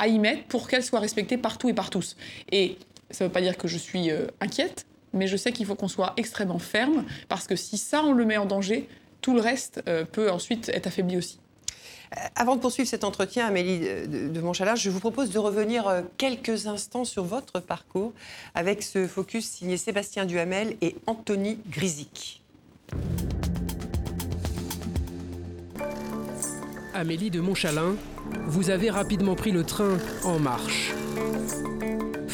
à 0.00 0.08
y 0.08 0.18
mettre 0.18 0.44
pour 0.44 0.66
qu'elle 0.66 0.82
soit 0.82 0.98
respectée 0.98 1.36
partout 1.36 1.68
et 1.68 1.74
par 1.74 1.90
tous. 1.90 2.16
Et 2.50 2.78
ça 3.10 3.24
ne 3.24 3.28
veut 3.28 3.32
pas 3.32 3.42
dire 3.42 3.56
que 3.56 3.68
je 3.68 3.76
suis 3.76 4.10
euh, 4.10 4.26
inquiète, 4.40 4.86
mais 5.12 5.26
je 5.26 5.36
sais 5.36 5.52
qu'il 5.52 5.66
faut 5.66 5.74
qu'on 5.74 5.88
soit 5.88 6.14
extrêmement 6.16 6.58
ferme, 6.58 7.04
parce 7.28 7.46
que 7.46 7.54
si 7.54 7.76
ça, 7.76 8.02
on 8.02 8.12
le 8.12 8.24
met 8.24 8.38
en 8.38 8.46
danger, 8.46 8.88
tout 9.20 9.34
le 9.34 9.40
reste 9.40 9.82
euh, 9.88 10.04
peut 10.04 10.30
ensuite 10.30 10.70
être 10.70 10.86
affaibli 10.86 11.18
aussi. 11.18 11.38
Euh, 12.16 12.20
avant 12.34 12.56
de 12.56 12.62
poursuivre 12.62 12.88
cet 12.88 13.04
entretien, 13.04 13.46
Amélie 13.46 13.80
de 13.80 14.40
Montchalin, 14.40 14.74
je 14.74 14.88
vous 14.88 15.00
propose 15.00 15.30
de 15.30 15.38
revenir 15.38 16.02
quelques 16.16 16.66
instants 16.66 17.04
sur 17.04 17.24
votre 17.24 17.60
parcours 17.60 18.14
avec 18.54 18.82
ce 18.82 19.06
focus 19.06 19.44
signé 19.44 19.76
Sébastien 19.76 20.24
Duhamel 20.24 20.76
et 20.80 20.96
Anthony 21.06 21.58
Grisic. 21.68 22.42
Amélie 26.94 27.30
de 27.30 27.40
Montchalin, 27.40 27.96
vous 28.46 28.70
avez 28.70 28.90
rapidement 28.90 29.34
pris 29.34 29.52
le 29.52 29.64
train 29.64 29.98
en 30.24 30.38
marche. 30.38 30.92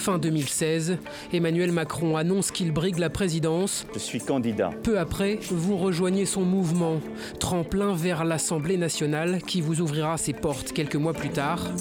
Fin 0.06 0.18
2016, 0.18 0.98
Emmanuel 1.32 1.72
Macron 1.72 2.16
annonce 2.16 2.52
qu'il 2.52 2.70
brigue 2.70 2.98
la 2.98 3.10
présidence. 3.10 3.88
Je 3.92 3.98
suis 3.98 4.20
candidat. 4.20 4.70
Peu 4.84 5.00
après, 5.00 5.40
vous 5.50 5.76
rejoignez 5.76 6.26
son 6.26 6.42
mouvement, 6.42 7.00
tremplin 7.40 7.92
vers 7.92 8.24
l'Assemblée 8.24 8.76
nationale 8.76 9.42
qui 9.42 9.60
vous 9.60 9.80
ouvrira 9.80 10.16
ses 10.16 10.32
portes 10.32 10.70
quelques 10.70 10.94
mois 10.94 11.12
plus 11.12 11.30
tard. 11.30 11.72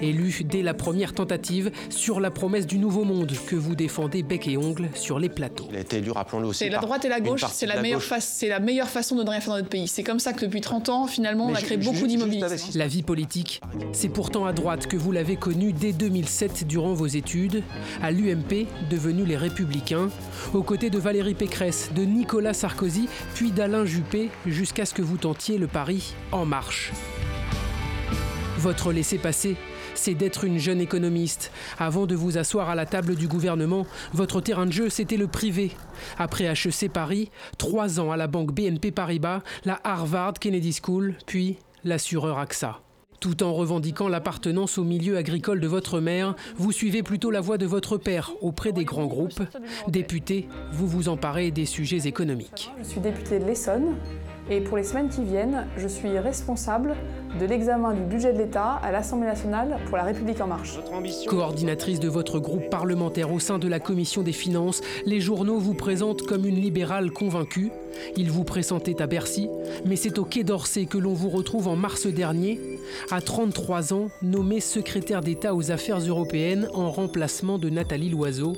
Élu 0.00 0.34
dès 0.44 0.62
la 0.62 0.74
première 0.74 1.12
tentative 1.12 1.70
sur 1.90 2.20
la 2.20 2.30
promesse 2.30 2.66
du 2.66 2.78
nouveau 2.78 3.04
monde 3.04 3.32
que 3.46 3.56
vous 3.56 3.74
défendez 3.74 4.22
bec 4.22 4.48
et 4.48 4.56
ongle 4.56 4.88
sur 4.94 5.18
les 5.18 5.28
plateaux. 5.28 5.66
Il 5.70 5.76
a 5.76 5.80
été 5.80 5.98
élu, 5.98 6.10
rappelons-le 6.10 6.48
aussi. 6.48 6.60
C'est 6.60 6.70
la 6.70 6.78
droite 6.78 7.04
et 7.04 7.08
la 7.08 7.20
gauche, 7.20 7.44
c'est 7.52 7.66
la, 7.66 7.80
meilleure 7.80 8.02
c'est 8.20 8.48
la 8.48 8.60
meilleure 8.60 8.88
façon 8.88 9.14
de 9.16 9.22
ne 9.22 9.30
rien 9.30 9.40
faire 9.40 9.52
dans 9.52 9.58
notre 9.58 9.68
pays. 9.68 9.88
C'est 9.88 10.02
comme 10.02 10.20
ça 10.20 10.32
que 10.32 10.44
depuis 10.44 10.60
30 10.60 10.88
ans, 10.88 11.06
finalement, 11.06 11.46
on 11.46 11.54
a 11.54 11.60
créé 11.60 11.76
beaucoup 11.76 12.06
d'immobilier. 12.06 12.44
La 12.74 12.86
vie 12.86 13.02
politique, 13.02 13.60
c'est 13.92 14.08
pourtant 14.08 14.46
à 14.46 14.52
droite 14.52 14.86
que 14.86 14.96
vous 14.96 15.12
l'avez 15.12 15.36
connue 15.36 15.72
dès 15.72 15.92
2007 15.92 16.66
durant 16.66 16.94
vos 16.94 17.06
études, 17.06 17.62
à 18.02 18.10
l'UMP, 18.10 18.66
devenu 18.90 19.24
les 19.24 19.36
Républicains, 19.36 20.10
aux 20.52 20.62
côtés 20.62 20.90
de 20.90 20.98
Valérie 20.98 21.34
Pécresse, 21.34 21.90
de 21.94 22.02
Nicolas 22.02 22.54
Sarkozy, 22.54 23.08
puis 23.34 23.50
d'Alain 23.50 23.84
Juppé, 23.84 24.30
jusqu'à 24.46 24.86
ce 24.86 24.94
que 24.94 25.02
vous 25.02 25.16
tentiez 25.16 25.58
le 25.58 25.66
pari 25.66 26.14
En 26.32 26.44
Marche. 26.44 26.92
Votre 28.58 28.92
laissez-passer, 28.92 29.56
c'est 29.94 30.14
d'être 30.14 30.44
une 30.44 30.58
jeune 30.58 30.80
économiste. 30.80 31.50
Avant 31.78 32.06
de 32.06 32.14
vous 32.14 32.38
asseoir 32.38 32.70
à 32.70 32.74
la 32.74 32.86
table 32.86 33.14
du 33.14 33.28
gouvernement, 33.28 33.86
votre 34.12 34.40
terrain 34.40 34.66
de 34.66 34.72
jeu, 34.72 34.88
c'était 34.88 35.16
le 35.16 35.26
privé. 35.26 35.72
Après 36.18 36.44
HEC 36.44 36.90
Paris, 36.92 37.30
trois 37.58 38.00
ans 38.00 38.10
à 38.10 38.16
la 38.16 38.26
banque 38.26 38.52
BNP 38.52 38.90
Paribas, 38.90 39.42
la 39.64 39.80
Harvard 39.84 40.34
Kennedy 40.34 40.76
School, 40.82 41.14
puis 41.26 41.58
l'assureur 41.84 42.38
AXA. 42.38 42.83
Tout 43.24 43.42
en 43.42 43.54
revendiquant 43.54 44.06
l'appartenance 44.08 44.76
au 44.76 44.84
milieu 44.84 45.16
agricole 45.16 45.58
de 45.58 45.66
votre 45.66 45.98
mère, 45.98 46.34
vous 46.58 46.72
suivez 46.72 47.02
plutôt 47.02 47.30
la 47.30 47.40
voie 47.40 47.56
de 47.56 47.64
votre 47.64 47.96
père 47.96 48.32
auprès 48.42 48.70
des 48.70 48.84
grands 48.84 49.06
groupes. 49.06 49.40
Député, 49.88 50.46
vous 50.72 50.86
vous 50.86 51.08
emparez 51.08 51.50
des 51.50 51.64
sujets 51.64 52.06
économiques. 52.06 52.70
Je 52.82 52.84
suis 52.84 53.00
député 53.00 53.38
de 53.38 53.46
l'Essonne 53.46 53.94
Et 54.50 54.60
pour 54.60 54.76
les 54.76 54.84
semaines 54.84 55.08
qui 55.08 55.24
viennent, 55.24 55.66
je 55.78 55.88
suis 55.88 56.18
responsable 56.18 56.94
de 57.40 57.46
l'examen 57.46 57.94
du 57.94 58.02
budget 58.02 58.34
de 58.34 58.38
l'État 58.38 58.78
à 58.82 58.92
l'Assemblée 58.92 59.26
nationale 59.26 59.78
pour 59.86 59.96
la 59.96 60.04
République 60.04 60.40
en 60.40 60.46
marche. 60.46 60.78
Coordinatrice 61.26 61.98
de 61.98 62.08
votre 62.08 62.38
groupe 62.38 62.68
parlementaire 62.68 63.32
au 63.32 63.40
sein 63.40 63.58
de 63.58 63.68
la 63.68 63.80
commission 63.80 64.22
des 64.22 64.32
finances, 64.32 64.82
les 65.06 65.20
journaux 65.20 65.58
vous 65.58 65.74
présentent 65.74 66.22
comme 66.22 66.44
une 66.46 66.60
libérale 66.60 67.10
convaincue. 67.10 67.70
Ils 68.16 68.30
vous 68.30 68.44
pressentaient 68.44 69.00
à 69.00 69.06
Bercy, 69.06 69.48
mais 69.86 69.96
c'est 69.96 70.18
au 70.18 70.24
Quai 70.24 70.44
d'Orsay 70.44 70.84
que 70.84 70.98
l'on 70.98 71.14
vous 71.14 71.30
retrouve 71.30 71.68
en 71.68 71.76
mars 71.76 72.06
dernier, 72.06 72.60
à 73.10 73.22
33 73.22 73.94
ans, 73.94 74.08
nommé 74.20 74.60
secrétaire 74.60 75.22
d'État 75.22 75.54
aux 75.54 75.70
affaires 75.70 76.00
européennes 76.00 76.68
en 76.74 76.90
remplacement 76.90 77.58
de 77.58 77.70
Nathalie 77.70 78.10
Loiseau. 78.10 78.54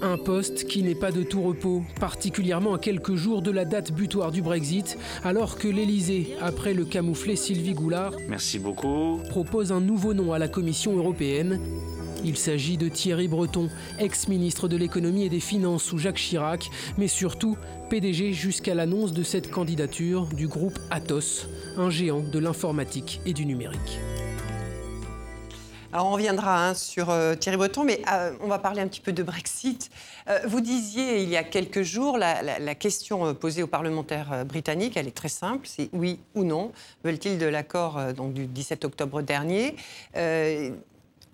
Un 0.00 0.16
poste 0.16 0.66
qui 0.68 0.82
n'est 0.84 0.94
pas 0.94 1.10
de 1.10 1.24
tout 1.24 1.42
repos, 1.42 1.82
particulièrement 1.98 2.74
à 2.74 2.78
quelques 2.78 3.16
jours 3.16 3.42
de 3.42 3.50
la 3.50 3.64
date 3.64 3.92
butoir 3.92 4.30
du 4.30 4.42
Brexit, 4.42 4.96
alors 5.24 5.58
que 5.58 5.66
l'Elysée, 5.66 6.36
après 6.40 6.72
le 6.72 6.84
camouflet 6.84 7.34
Sylvie 7.34 7.74
Goulard, 7.74 8.12
Merci 8.28 8.60
beaucoup. 8.60 9.18
propose 9.28 9.72
un 9.72 9.80
nouveau 9.80 10.14
nom 10.14 10.32
à 10.32 10.38
la 10.38 10.46
Commission 10.46 10.96
européenne. 10.96 11.60
Il 12.24 12.36
s'agit 12.36 12.76
de 12.76 12.88
Thierry 12.88 13.26
Breton, 13.26 13.68
ex-ministre 13.98 14.68
de 14.68 14.76
l'économie 14.76 15.24
et 15.24 15.28
des 15.28 15.40
finances 15.40 15.84
sous 15.84 15.98
Jacques 15.98 16.16
Chirac, 16.16 16.70
mais 16.96 17.08
surtout 17.08 17.56
PDG 17.90 18.32
jusqu'à 18.32 18.74
l'annonce 18.74 19.12
de 19.12 19.22
cette 19.24 19.50
candidature 19.50 20.26
du 20.26 20.46
groupe 20.46 20.78
Atos, 20.90 21.48
un 21.76 21.90
géant 21.90 22.20
de 22.20 22.38
l'informatique 22.38 23.20
et 23.26 23.32
du 23.32 23.46
numérique. 23.46 23.98
Alors 25.90 26.06
on 26.08 26.12
reviendra 26.12 26.68
hein, 26.68 26.74
sur 26.74 27.08
euh, 27.08 27.34
Thierry 27.34 27.56
Breton, 27.56 27.82
mais 27.82 28.02
euh, 28.12 28.32
on 28.42 28.46
va 28.46 28.58
parler 28.58 28.82
un 28.82 28.88
petit 28.88 29.00
peu 29.00 29.12
de 29.12 29.22
Brexit. 29.22 29.90
Euh, 30.28 30.38
vous 30.46 30.60
disiez 30.60 31.22
il 31.22 31.30
y 31.30 31.36
a 31.38 31.42
quelques 31.42 31.80
jours, 31.80 32.18
la, 32.18 32.74
question 32.74 33.34
posée 33.34 33.62
aux 33.62 33.68
parlementaires 33.68 34.44
britanniques, 34.44 34.98
elle 34.98 35.08
est 35.08 35.16
très 35.16 35.30
simple, 35.30 35.66
c'est 35.66 35.88
oui 35.94 36.20
ou 36.34 36.44
non. 36.44 36.72
Veulent-ils 37.04 37.38
de 37.38 37.46
l'accord 37.46 37.98
du 38.12 38.46
17 38.46 38.84
octobre 38.84 39.22
dernier 39.22 39.76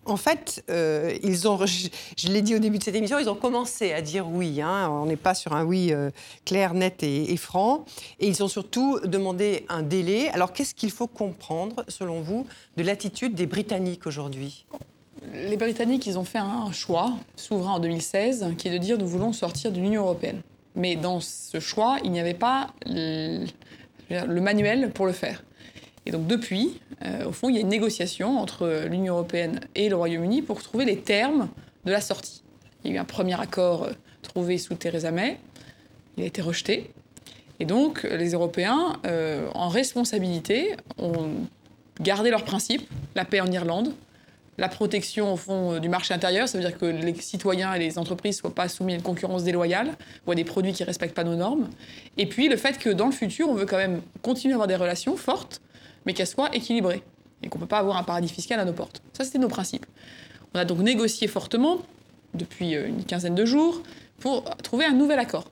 en 0.06 0.16
fait, 0.16 0.64
euh, 0.70 1.16
ils 1.22 1.48
ont, 1.48 1.58
je, 2.16 2.28
l'ai 2.28 2.42
dit 2.42 2.54
au 2.54 2.58
début 2.58 2.78
de 2.78 2.84
cette 2.84 2.94
émission, 2.94 3.18
ils 3.18 3.28
ont 3.28 3.34
commencé 3.34 3.92
à 3.92 4.02
dire 4.02 4.28
oui. 4.28 4.60
hein. 4.60 4.88
on 4.90 5.06
n'est 5.06 5.16
pas 5.16 5.34
sur 5.34 5.52
un 5.54 5.64
oui 5.64 5.92
euh, 5.92 6.10
clair, 6.44 6.74
net 6.74 7.02
et, 7.02 7.36
franc. 7.36 7.84
Et 8.20 8.28
ils 8.28 8.42
ont 8.42 8.48
surtout 8.48 9.00
demandé 9.04 9.66
un 9.68 9.82
délai. 9.82 10.28
Alors, 10.30 10.52
qu'est-ce 10.52 10.74
qu'il 10.74 10.90
faut 10.90 11.06
comprendre, 11.06 11.84
selon 11.88 12.20
vous, 12.20 12.46
de 12.76 12.82
l'attitude 12.82 13.34
des 13.34 13.46
Britanniques 13.46 14.06
aujourd'hui? 14.06 14.66
Les 15.32 15.56
Britanniques, 15.56 16.06
ils 16.06 16.18
ont 16.18 16.24
fait 16.24 16.38
un 16.38 16.70
choix 16.72 17.12
souverain 17.36 17.72
en 17.72 17.78
2016 17.78 18.54
qui 18.58 18.68
est 18.68 18.72
de 18.72 18.78
dire 18.78 18.98
nous 18.98 19.06
voulons 19.06 19.32
sortir 19.32 19.72
de 19.72 19.80
l'Union 19.80 20.02
européenne. 20.02 20.40
Mais 20.76 20.96
dans 20.96 21.20
ce 21.20 21.60
choix, 21.60 21.98
il 22.04 22.10
n'y 22.10 22.20
avait 22.20 22.34
pas 22.34 22.68
le 22.86 23.46
manuel 24.10 24.90
pour 24.92 25.06
le 25.06 25.12
faire. 25.12 25.42
Et 26.06 26.10
donc 26.10 26.26
depuis, 26.26 26.80
euh, 27.04 27.26
au 27.26 27.32
fond, 27.32 27.48
il 27.48 27.54
y 27.54 27.58
a 27.58 27.60
une 27.60 27.68
négociation 27.68 28.38
entre 28.38 28.86
l'Union 28.88 29.14
européenne 29.14 29.60
et 29.74 29.88
le 29.88 29.96
Royaume-Uni 29.96 30.42
pour 30.42 30.62
trouver 30.62 30.84
les 30.84 30.98
termes 30.98 31.48
de 31.84 31.92
la 31.92 32.00
sortie. 32.00 32.42
Il 32.84 32.90
y 32.90 32.94
a 32.94 32.96
eu 32.96 33.00
un 33.00 33.04
premier 33.04 33.40
accord 33.40 33.84
euh, 33.84 33.92
trouvé 34.22 34.58
sous 34.58 34.74
Theresa 34.74 35.10
May. 35.10 35.38
Il 36.16 36.24
a 36.24 36.26
été 36.26 36.42
rejeté. 36.42 36.90
Et 37.60 37.64
donc, 37.64 38.02
les 38.02 38.32
Européens, 38.32 38.94
euh, 39.06 39.48
en 39.54 39.68
responsabilité, 39.68 40.76
ont 40.98 41.30
gardé 42.00 42.30
leurs 42.30 42.44
principes, 42.44 42.88
la 43.14 43.24
paix 43.24 43.40
en 43.40 43.50
Irlande, 43.50 43.92
la 44.58 44.68
protection 44.68 45.32
au 45.32 45.36
fond 45.36 45.78
du 45.78 45.88
marché 45.88 46.14
intérieur, 46.14 46.48
ça 46.48 46.58
veut 46.58 46.64
dire 46.64 46.78
que 46.78 46.86
les 46.86 47.14
citoyens 47.14 47.74
et 47.74 47.78
les 47.80 47.98
entreprises 47.98 48.36
ne 48.36 48.40
soient 48.40 48.54
pas 48.54 48.68
soumis 48.68 48.92
à 48.92 48.96
une 48.96 49.02
concurrence 49.02 49.42
déloyale 49.42 49.90
ou 50.26 50.32
à 50.32 50.34
des 50.36 50.44
produits 50.44 50.72
qui 50.72 50.82
ne 50.82 50.86
respectent 50.86 51.14
pas 51.14 51.24
nos 51.24 51.34
normes. 51.34 51.68
Et 52.18 52.26
puis 52.26 52.48
le 52.48 52.56
fait 52.56 52.78
que 52.78 52.90
dans 52.90 53.06
le 53.06 53.12
futur, 53.12 53.48
on 53.48 53.54
veut 53.54 53.66
quand 53.66 53.76
même 53.76 54.00
continuer 54.22 54.52
à 54.52 54.56
avoir 54.56 54.68
des 54.68 54.76
relations 54.76 55.16
fortes, 55.16 55.60
mais 56.06 56.12
qu'elles 56.12 56.26
soient 56.26 56.54
équilibrées 56.54 57.02
et 57.42 57.48
qu'on 57.48 57.58
ne 57.58 57.64
peut 57.64 57.68
pas 57.68 57.78
avoir 57.78 57.96
un 57.96 58.02
paradis 58.02 58.28
fiscal 58.28 58.58
à 58.60 58.64
nos 58.64 58.72
portes. 58.72 59.02
Ça, 59.12 59.24
c'était 59.24 59.38
nos 59.38 59.48
principes. 59.48 59.86
On 60.54 60.58
a 60.58 60.64
donc 60.64 60.78
négocié 60.78 61.26
fortement 61.26 61.78
depuis 62.34 62.74
euh, 62.74 62.88
une 62.88 63.04
quinzaine 63.04 63.34
de 63.34 63.44
jours 63.44 63.82
pour 64.18 64.44
trouver 64.62 64.84
un 64.84 64.92
nouvel 64.92 65.18
accord 65.18 65.50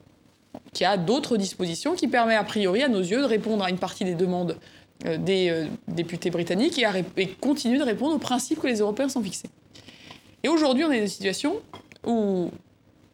qui 0.71 0.85
a 0.85 0.97
d'autres 0.97 1.37
dispositions 1.37 1.95
qui 1.95 2.07
permet 2.07 2.35
a 2.35 2.43
priori 2.43 2.83
à 2.83 2.87
nos 2.87 2.99
yeux 2.99 3.21
de 3.21 3.25
répondre 3.25 3.63
à 3.63 3.69
une 3.69 3.77
partie 3.77 4.05
des 4.05 4.15
demandes 4.15 4.57
euh, 5.05 5.17
des 5.17 5.49
euh, 5.49 5.65
députés 5.87 6.29
britanniques 6.29 6.79
et, 6.79 6.85
à 6.85 6.93
et 7.17 7.27
continuer 7.27 7.77
de 7.77 7.83
répondre 7.83 8.15
aux 8.15 8.19
principes 8.19 8.59
que 8.59 8.67
les 8.67 8.79
Européens 8.79 9.09
sont 9.09 9.21
fixés. 9.21 9.49
Et 10.43 10.49
aujourd'hui, 10.49 10.83
on 10.83 10.91
est 10.91 10.97
dans 10.97 11.03
une 11.03 11.09
situation 11.09 11.55
où 12.05 12.49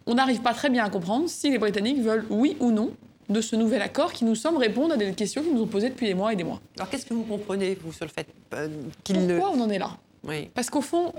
on 0.06 0.14
n'arrive 0.14 0.42
pas 0.42 0.54
très 0.54 0.70
bien 0.70 0.84
à 0.84 0.90
comprendre 0.90 1.30
si 1.30 1.50
les 1.50 1.58
Britanniques 1.58 2.02
veulent 2.02 2.26
oui 2.30 2.58
ou 2.60 2.72
non 2.72 2.92
de 3.30 3.42
ce 3.42 3.56
nouvel 3.56 3.82
accord 3.82 4.12
qui 4.12 4.26
nous 4.26 4.36
semble 4.36 4.58
répondre 4.58 4.94
à 4.94 4.98
des 4.98 5.14
questions 5.14 5.44
qu'ils 5.44 5.54
nous 5.54 5.62
ont 5.62 5.68
posées 5.68 5.90
depuis 5.90 6.08
des 6.08 6.16
mois 6.16 6.34
et 6.34 6.36
des 6.36 6.44
mois. 6.44 6.60
Alors, 6.78 6.90
qu'est-ce 6.90 7.06
que 7.06 7.14
vous 7.14 7.24
comprenez, 7.24 7.78
vous, 7.82 7.94
sur 7.94 8.06
le 8.06 8.12
fait 8.12 8.28
euh, 8.54 8.68
qu'ils 9.04 9.26
ne... 9.26 9.38
Pourquoi 9.38 9.56
on 9.56 9.62
en 9.62 9.70
est 9.70 9.78
là? 9.78 9.92
Oui. 10.24 10.50
Parce 10.54 10.70
qu'au 10.70 10.82
fond, 10.82 11.14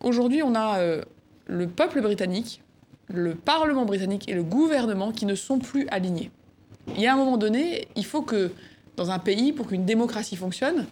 aujourd'hui, 0.00 0.42
on 0.42 0.54
a 0.54 0.78
euh, 0.78 1.02
le 1.46 1.66
peuple 1.66 2.00
britannique, 2.00 2.62
le 3.08 3.34
Parlement 3.34 3.84
britannique 3.84 4.28
et 4.28 4.34
le 4.34 4.42
gouvernement 4.42 5.12
qui 5.12 5.26
ne 5.26 5.34
sont 5.34 5.58
plus 5.58 5.86
alignés. 5.88 6.30
Il 6.94 7.00
y 7.00 7.06
a 7.06 7.12
un 7.12 7.16
moment 7.16 7.36
donné, 7.36 7.88
il 7.96 8.04
faut 8.04 8.22
que, 8.22 8.52
dans 8.96 9.10
un 9.10 9.18
pays, 9.18 9.52
pour 9.52 9.66
qu'une 9.66 9.84
démocratie 9.84 10.36
fonctionne, 10.36 10.86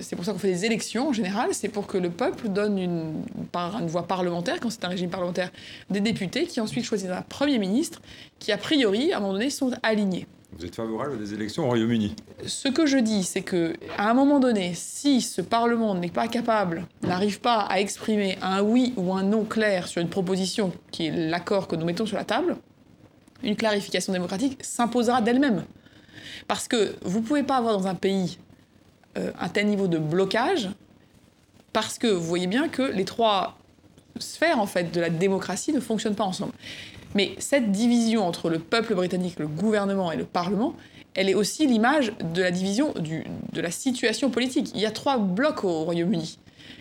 c'est 0.00 0.16
pour 0.16 0.24
ça 0.24 0.32
qu'on 0.32 0.38
fait 0.38 0.48
des 0.48 0.64
élections 0.64 1.08
en 1.08 1.12
général, 1.12 1.50
c'est 1.52 1.68
pour 1.68 1.86
que 1.86 1.98
le 1.98 2.10
peuple 2.10 2.48
donne 2.48 2.78
une, 2.78 3.22
par 3.52 3.78
une 3.78 3.86
voie 3.86 4.06
parlementaire, 4.06 4.58
quand 4.60 4.70
c'est 4.70 4.84
un 4.84 4.88
régime 4.88 5.10
parlementaire, 5.10 5.50
des 5.90 6.00
députés 6.00 6.46
qui 6.46 6.60
ensuite 6.60 6.84
choisissent 6.84 7.10
un 7.10 7.22
Premier 7.22 7.58
ministre 7.58 8.00
qui, 8.38 8.52
a 8.52 8.58
priori, 8.58 9.12
à 9.12 9.18
un 9.18 9.20
moment 9.20 9.34
donné, 9.34 9.50
sont 9.50 9.72
alignés. 9.82 10.26
Vous 10.58 10.64
êtes 10.64 10.74
favorable 10.74 11.14
à 11.14 11.16
des 11.16 11.34
élections 11.34 11.64
au 11.64 11.66
Royaume-Uni? 11.66 12.14
Ce 12.46 12.68
que 12.68 12.86
je 12.86 12.96
dis, 12.96 13.24
c'est 13.24 13.42
que 13.42 13.74
à 13.98 14.08
un 14.08 14.14
moment 14.14 14.40
donné, 14.40 14.72
si 14.74 15.20
ce 15.20 15.42
Parlement 15.42 15.94
n'est 15.94 16.08
pas 16.08 16.28
capable, 16.28 16.86
n'arrive 17.02 17.40
pas 17.40 17.60
à 17.60 17.80
exprimer 17.80 18.38
un 18.40 18.62
oui 18.62 18.94
ou 18.96 19.12
un 19.12 19.22
non 19.22 19.44
clair 19.44 19.86
sur 19.86 20.00
une 20.00 20.08
proposition 20.08 20.72
qui 20.90 21.06
est 21.06 21.28
l'accord 21.28 21.68
que 21.68 21.76
nous 21.76 21.84
mettons 21.84 22.06
sur 22.06 22.16
la 22.16 22.24
table, 22.24 22.56
une 23.42 23.56
clarification 23.56 24.14
démocratique 24.14 24.58
s'imposera 24.62 25.20
d'elle-même. 25.20 25.64
Parce 26.48 26.68
que 26.68 26.94
vous 27.02 27.20
ne 27.20 27.24
pouvez 27.24 27.42
pas 27.42 27.56
avoir 27.56 27.76
dans 27.76 27.86
un 27.86 27.94
pays 27.94 28.38
un 29.38 29.48
tel 29.48 29.66
niveau 29.66 29.88
de 29.88 29.98
blocage, 29.98 30.68
parce 31.72 31.98
que 31.98 32.06
vous 32.06 32.24
voyez 32.26 32.46
bien 32.46 32.68
que 32.68 32.82
les 32.82 33.04
trois 33.04 33.58
sphères 34.18 34.58
en 34.60 34.66
fait 34.66 34.92
de 34.92 35.00
la 35.00 35.10
démocratie 35.10 35.72
ne 35.72 35.80
fonctionnent 35.80 36.14
pas 36.14 36.24
ensemble. 36.24 36.52
Mais 37.14 37.34
cette 37.38 37.70
division 37.70 38.26
entre 38.26 38.50
le 38.50 38.58
peuple 38.58 38.94
britannique, 38.94 39.38
le 39.38 39.46
gouvernement 39.48 40.10
et 40.12 40.16
le 40.16 40.24
Parlement, 40.24 40.74
elle 41.14 41.28
est 41.30 41.34
aussi 41.34 41.66
l'image 41.66 42.12
de 42.34 42.42
la 42.42 42.50
division 42.50 42.92
du- 42.98 43.24
de 43.52 43.60
la 43.60 43.70
situation 43.70 44.28
politique. 44.30 44.70
Il 44.74 44.80
y 44.80 44.86
a 44.86 44.90
trois 44.90 45.16
blocs 45.18 45.64
au 45.64 45.84
Royaume-Uni. 45.84 46.38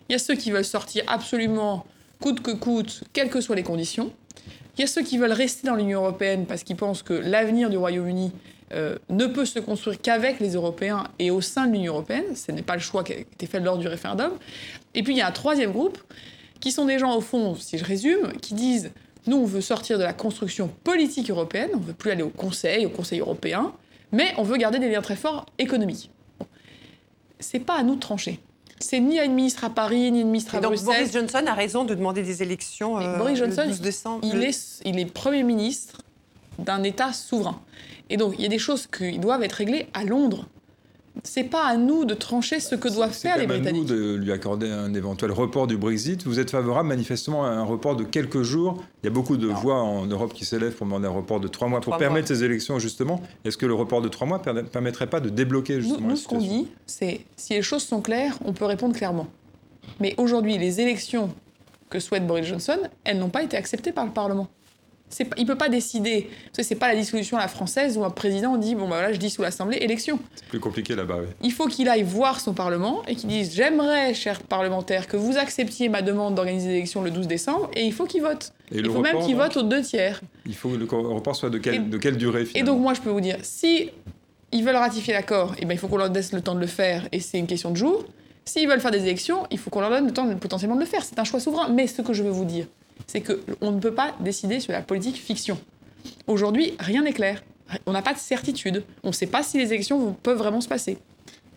Il 0.10 0.13
y 0.13 0.15
a 0.15 0.20
ceux 0.20 0.36
qui 0.36 0.51
veulent 0.51 0.65
sortir 0.65 1.04
absolument 1.08 1.86
coûte 2.22 2.42
que 2.42 2.51
coûte, 2.51 3.04
quelles 3.13 3.30
que 3.30 3.39
soient 3.42 3.56
les 3.56 3.63
conditions. 3.63 4.12
Il 4.77 4.82
y 4.82 4.84
a 4.84 4.88
ceux 4.88 5.04
qui 5.04 5.18
veulent 5.18 5.32
rester 5.32 5.68
dans 5.68 5.75
l'Union 5.75 6.01
européenne 6.01 6.46
parce 6.46 6.63
qu'ils 6.63 6.75
pensent 6.75 7.01
que 7.01 7.13
l'avenir 7.13 7.70
du 7.70 7.77
Royaume-Uni 7.77 8.32
euh, 8.74 8.98
ne 9.10 9.28
peut 9.28 9.46
se 9.46 9.60
construire 9.60 10.02
qu'avec 10.02 10.40
les 10.40 10.54
Européens 10.54 11.06
et 11.20 11.30
au 11.32 11.42
sein 11.42 11.68
de 11.68 11.74
l'Union 11.74 11.94
européenne. 11.94 12.36
Ce 12.36 12.52
n'est 12.52 12.62
pas 12.64 12.74
le 12.76 12.82
choix 12.82 13.04
qui 13.04 13.14
a 13.14 13.18
été 13.18 13.46
fait 13.48 13.60
lors 13.60 13.78
du 13.78 13.88
référendum. 13.88 14.32
Et 14.96 15.04
puis 15.04 15.14
il 15.14 15.18
y 15.18 15.22
a 15.22 15.28
un 15.28 15.32
troisième 15.32 15.72
groupe 15.72 16.00
qui 16.60 16.72
sont 16.72 16.86
des 16.86 16.98
gens, 16.98 17.16
au 17.16 17.22
fond, 17.22 17.56
si 17.56 17.78
je 17.78 17.86
résume, 17.86 18.34
qui 18.42 18.54
disent 18.56 18.92
nous, 19.28 19.38
on 19.38 19.46
veut 19.46 19.62
sortir 19.62 19.98
de 19.98 20.04
la 20.04 20.14
construction 20.14 20.68
politique 20.84 21.30
européenne, 21.30 21.70
on 21.74 21.80
veut 21.80 21.94
plus 21.94 22.12
aller 22.12 22.24
au 22.24 22.30
Conseil, 22.30 22.86
au 22.86 22.90
Conseil 22.90 23.20
européen, 23.20 23.74
mais 24.12 24.34
on 24.38 24.44
veut 24.44 24.58
garder 24.58 24.78
des 24.80 24.90
liens 24.90 25.02
très 25.02 25.16
forts 25.16 25.46
économiques. 25.58 26.12
Bon. 26.40 26.46
C'est 27.40 27.60
pas 27.60 27.76
à 27.76 27.84
nous 27.84 27.96
de 27.96 28.00
trancher. 28.00 28.40
C'est 28.80 29.00
ni 29.00 29.20
à 29.20 29.24
une 29.26 29.34
ministre 29.34 29.64
à 29.64 29.70
Paris, 29.70 30.12
ni 30.12 30.20
à 30.20 30.22
une 30.22 30.28
ministre 30.28 30.56
à 30.56 30.60
donc, 30.60 30.74
Bruxelles. 30.76 31.08
Boris 31.08 31.12
Johnson 31.14 31.44
a 31.48 31.54
raison 31.54 31.86
de 31.86 31.96
demander 31.96 32.24
des 32.24 32.44
élections 32.44 33.00
euh, 33.00 33.18
Boris 33.18 33.38
Johnson, 33.38 33.62
le 33.64 33.70
12 33.70 33.82
décembre. 33.82 34.20
il 34.24 34.34
le- 34.36 34.44
est, 34.46 34.82
il 34.86 35.00
est 35.00 35.06
Premier 35.06 35.44
ministre 35.44 36.02
d'un 36.60 36.84
État 36.84 37.14
souverain. 37.14 37.60
Et 38.10 38.18
donc, 38.18 38.36
il 38.38 38.42
y 38.42 38.46
a 38.46 38.50
des 38.50 38.60
choses 38.60 38.88
qui 38.88 39.18
doivent 39.20 39.44
être 39.44 39.54
réglées 39.54 39.88
à 39.94 40.04
Londres. 40.04 40.46
C'est 41.24 41.46
pas 41.46 41.64
à 41.66 41.78
nous 41.78 42.04
de 42.04 42.14
trancher 42.14 42.60
ce 42.60 42.76
que 42.76 42.90
doivent 42.90 43.14
C'est 43.14 43.30
faire 43.30 43.38
les 43.38 43.48
même 43.48 43.66
à 43.66 43.72
nous 43.72 43.84
Britanniques. 43.86 43.88
de 43.88 44.16
lui 44.16 44.34
accorder 44.34 44.70
un 44.70 44.94
éventuel 44.94 45.32
report 45.32 45.66
du 45.66 45.78
Brexit. 45.78 46.26
Vous 46.26 46.40
êtes 46.42 46.52
favorable 46.52 46.90
manifestement 46.90 47.46
à 47.46 47.50
un 47.52 47.64
report 47.64 47.96
de 47.96 48.04
quelques 48.04 48.42
jours. 48.42 48.84
Il 49.02 49.06
y 49.06 49.10
a 49.10 49.12
beaucoup 49.14 49.38
de 49.38 49.48
Non. 49.48 49.54
voix 49.54 49.82
en 49.82 50.06
Europe 50.08 50.34
qui 50.34 50.44
s'élèvent 50.44 50.76
pour 50.76 50.86
demander 50.86 51.08
un 51.08 51.12
report 51.12 51.40
de 51.40 51.48
trois 51.48 51.70
mois 51.70 51.80
pour 51.80 51.92
Trois 51.94 52.00
permettre 52.00 52.28
mois. 52.30 52.38
ces 52.38 52.44
élections 52.44 52.80
justement. 52.80 53.22
Est-ce 53.46 53.56
que 53.58 53.66
le 53.66 53.74
report 53.74 54.02
de 54.02 54.10
trois 54.10 54.28
mois 54.28 54.42
per- 54.42 54.64
permettrait 54.70 55.08
pas 55.08 55.22
de 55.22 55.30
débloquer 55.30 55.76
Nous, 55.78 55.82
justement 55.84 56.02
nous, 56.02 56.10
la 56.10 56.16
ce 56.18 56.28
qu'on 56.28 56.38
dit, 56.38 56.68
c'est 56.86 57.22
si 57.38 57.54
les 57.54 57.62
choses 57.62 57.84
sont 57.84 58.02
claires, 58.02 58.38
on 58.44 58.52
peut 58.52 58.66
répondre 58.66 58.94
clairement. 58.94 59.28
Mais 60.02 60.16
aujourd'hui, 60.18 60.58
les 60.58 60.82
élections 60.82 61.30
que 61.90 62.00
souhaite 62.02 62.28
Boris 62.28 62.46
Johnson, 62.46 62.78
elles 63.06 63.20
n'ont 63.20 63.30
pas 63.30 63.44
été 63.44 63.56
acceptées 63.56 63.94
par 63.94 64.06
le 64.06 64.12
Parlement. 64.12 64.50
Il 65.38 65.44
ne 65.44 65.48
peut 65.48 65.56
pas 65.58 65.70
décider. 65.70 66.22
Vous 66.30 66.50
savez, 66.54 66.68
c'est 66.68 66.76
pas 66.76 66.88
la 66.90 66.96
dissolution 66.96 67.38
à 67.38 67.42
la 67.42 67.48
française 67.48 67.98
où 67.98 68.04
un 68.04 68.10
président 68.10 68.58
dit 68.58 68.76
bon 68.76 68.82
bah 68.90 68.98
voilà, 68.98 69.14
je 69.14 69.18
dis 69.20 69.30
sous 69.30 69.42
l'Assemblée 69.44 69.78
élection. 69.78 70.20
C'est 70.36 70.46
plus 70.46 70.60
compliqué 70.60 70.96
là-bas. 70.96 71.20
oui. 71.22 71.28
Il 71.42 71.52
faut 71.54 71.68
qu'il 71.68 71.88
aille 71.88 72.04
voir 72.04 72.40
son 72.42 72.54
Parlement 72.54 73.02
et 73.08 73.16
qu'il 73.16 73.30
dise 73.30 73.54
J'aimerais, 73.54 74.14
chers 74.14 74.42
parlementaires, 74.42 75.08
que 75.08 75.16
vous 75.16 75.38
acceptiez 75.38 75.88
ma 75.90 76.02
demande 76.02 76.36
d'organiser 76.36 76.68
des 76.68 76.74
élections 76.76 77.02
le 77.02 77.12
12 77.12 77.28
décembre, 77.28 77.70
et 77.76 77.84
il 77.86 77.94
faut 77.94 78.06
qu'il 78.06 78.22
vote. 78.24 78.52
Et 78.72 78.80
il 78.80 78.90
faut 78.90 79.00
même 79.02 79.20
qu'il 79.20 79.36
vote 79.36 79.56
aux 79.58 79.64
deux 79.64 79.82
tiers. 79.84 80.20
Il 80.46 80.56
faut 80.56 80.70
que 80.70 80.76
le 80.76 80.86
report 80.86 81.36
soit 81.36 81.50
de 81.50 81.60
quelle, 81.60 81.76
Et- 81.76 81.80
de 81.80 81.98
quelle 81.98 82.18
durée 82.18 82.48
Et 82.56 82.64
donc, 82.64 82.82
moi, 82.82 82.94
je 82.94 83.02
peux 83.02 83.12
vous 83.12 83.22
dire 83.22 83.38
si 83.44 83.92
ils 84.52 84.64
veulent 84.66 84.76
ratifier 84.76 85.14
l'accord, 85.14 85.54
et 85.60 85.66
ben, 85.66 85.74
il 85.74 85.78
faut 85.78 85.88
qu'on 85.88 85.98
leur 85.98 86.12
laisse 86.12 86.34
le 86.34 86.42
temps 86.42 86.56
de 86.56 86.60
le 86.60 86.68
faire, 86.68 87.08
et 87.12 87.20
c'est 87.20 87.38
une 87.38 87.48
question 87.48 87.72
de 87.72 87.78
jours. 87.78 88.06
S'ils 88.44 88.68
veulent 88.68 88.82
faire 88.82 88.92
des 88.92 89.02
élections, 89.04 89.44
il 89.50 89.58
faut 89.60 89.70
qu'on 89.70 89.82
leur 89.82 89.90
donne 89.92 90.06
le 90.08 90.14
temps 90.14 90.28
potentiellement 90.36 90.76
de 90.76 90.82
le 90.82 90.86
faire. 90.86 91.04
C'est 91.06 91.18
un 91.20 91.24
choix 91.24 91.40
souverain. 91.40 91.70
Mais 91.70 91.88
ce 91.88 92.02
que 92.02 92.14
je 92.14 92.22
veux 92.22 92.30
vous 92.30 92.46
dire, 92.46 92.66
c'est 93.08 93.22
qu'on 93.22 93.72
ne 93.72 93.80
peut 93.80 93.94
pas 93.94 94.16
décider 94.20 94.60
sur 94.60 94.74
la 94.74 94.82
politique 94.82 95.18
fiction. 95.18 95.58
Aujourd'hui, 96.28 96.76
rien 96.80 97.04
n'est 97.04 97.14
clair. 97.14 97.44
On 97.86 97.94
n'a 97.94 98.02
pas 98.02 98.14
de 98.14 98.20
certitude. 98.20 98.84
On 99.04 99.10
ne 99.10 99.14
sait 99.14 99.28
pas 99.28 99.44
si 99.44 99.58
les 99.58 99.74
élections 99.74 100.14
peuvent 100.22 100.38
vraiment 100.38 100.62
se 100.62 100.68
passer. 100.68 100.98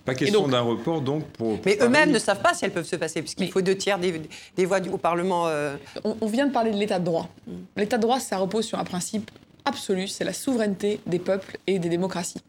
Pas 0.05 0.15
question 0.15 0.49
d'un 0.49 0.63
report, 0.63 1.03
donc, 1.03 1.25
pour... 1.33 1.59
Mais 1.67 1.77
eux-mêmes 1.83 2.11
ne 2.11 2.19
savent 2.19 2.41
pas 2.41 2.55
si 2.55 2.65
elles 2.65 2.73
peuvent 2.73 2.87
se 2.87 2.97
passer, 2.97 3.21
puisqu'il 3.21 3.51
faut 3.51 3.61
deux 3.61 3.77
tiers 3.77 3.99
des, 3.99 4.65
voix 4.65 4.81
du, 4.81 4.89
au 4.89 4.97
Parlement. 4.97 5.49
Euh. 5.49 5.77
On, 6.03 6.27
vient 6.27 6.47
de 6.47 6.53
parler 6.53 6.71
de 6.71 6.79
l'état 6.79 6.99
de 6.99 7.05
droit. 7.05 7.29
L'état 7.77 7.99
de 7.99 8.03
droit, 8.03 8.19
ça 8.19 8.39
repose 8.39 8.65
sur 8.65 8.79
un 8.79 8.85
principe 8.85 9.31
absolu, 9.67 10.09
c'est 10.09 10.25
la 10.25 10.33
souveraineté 10.33 11.01
des 11.07 11.19
peuples 11.19 11.59
et 11.67 11.79
des 11.79 11.91
démocraties. 11.91 12.41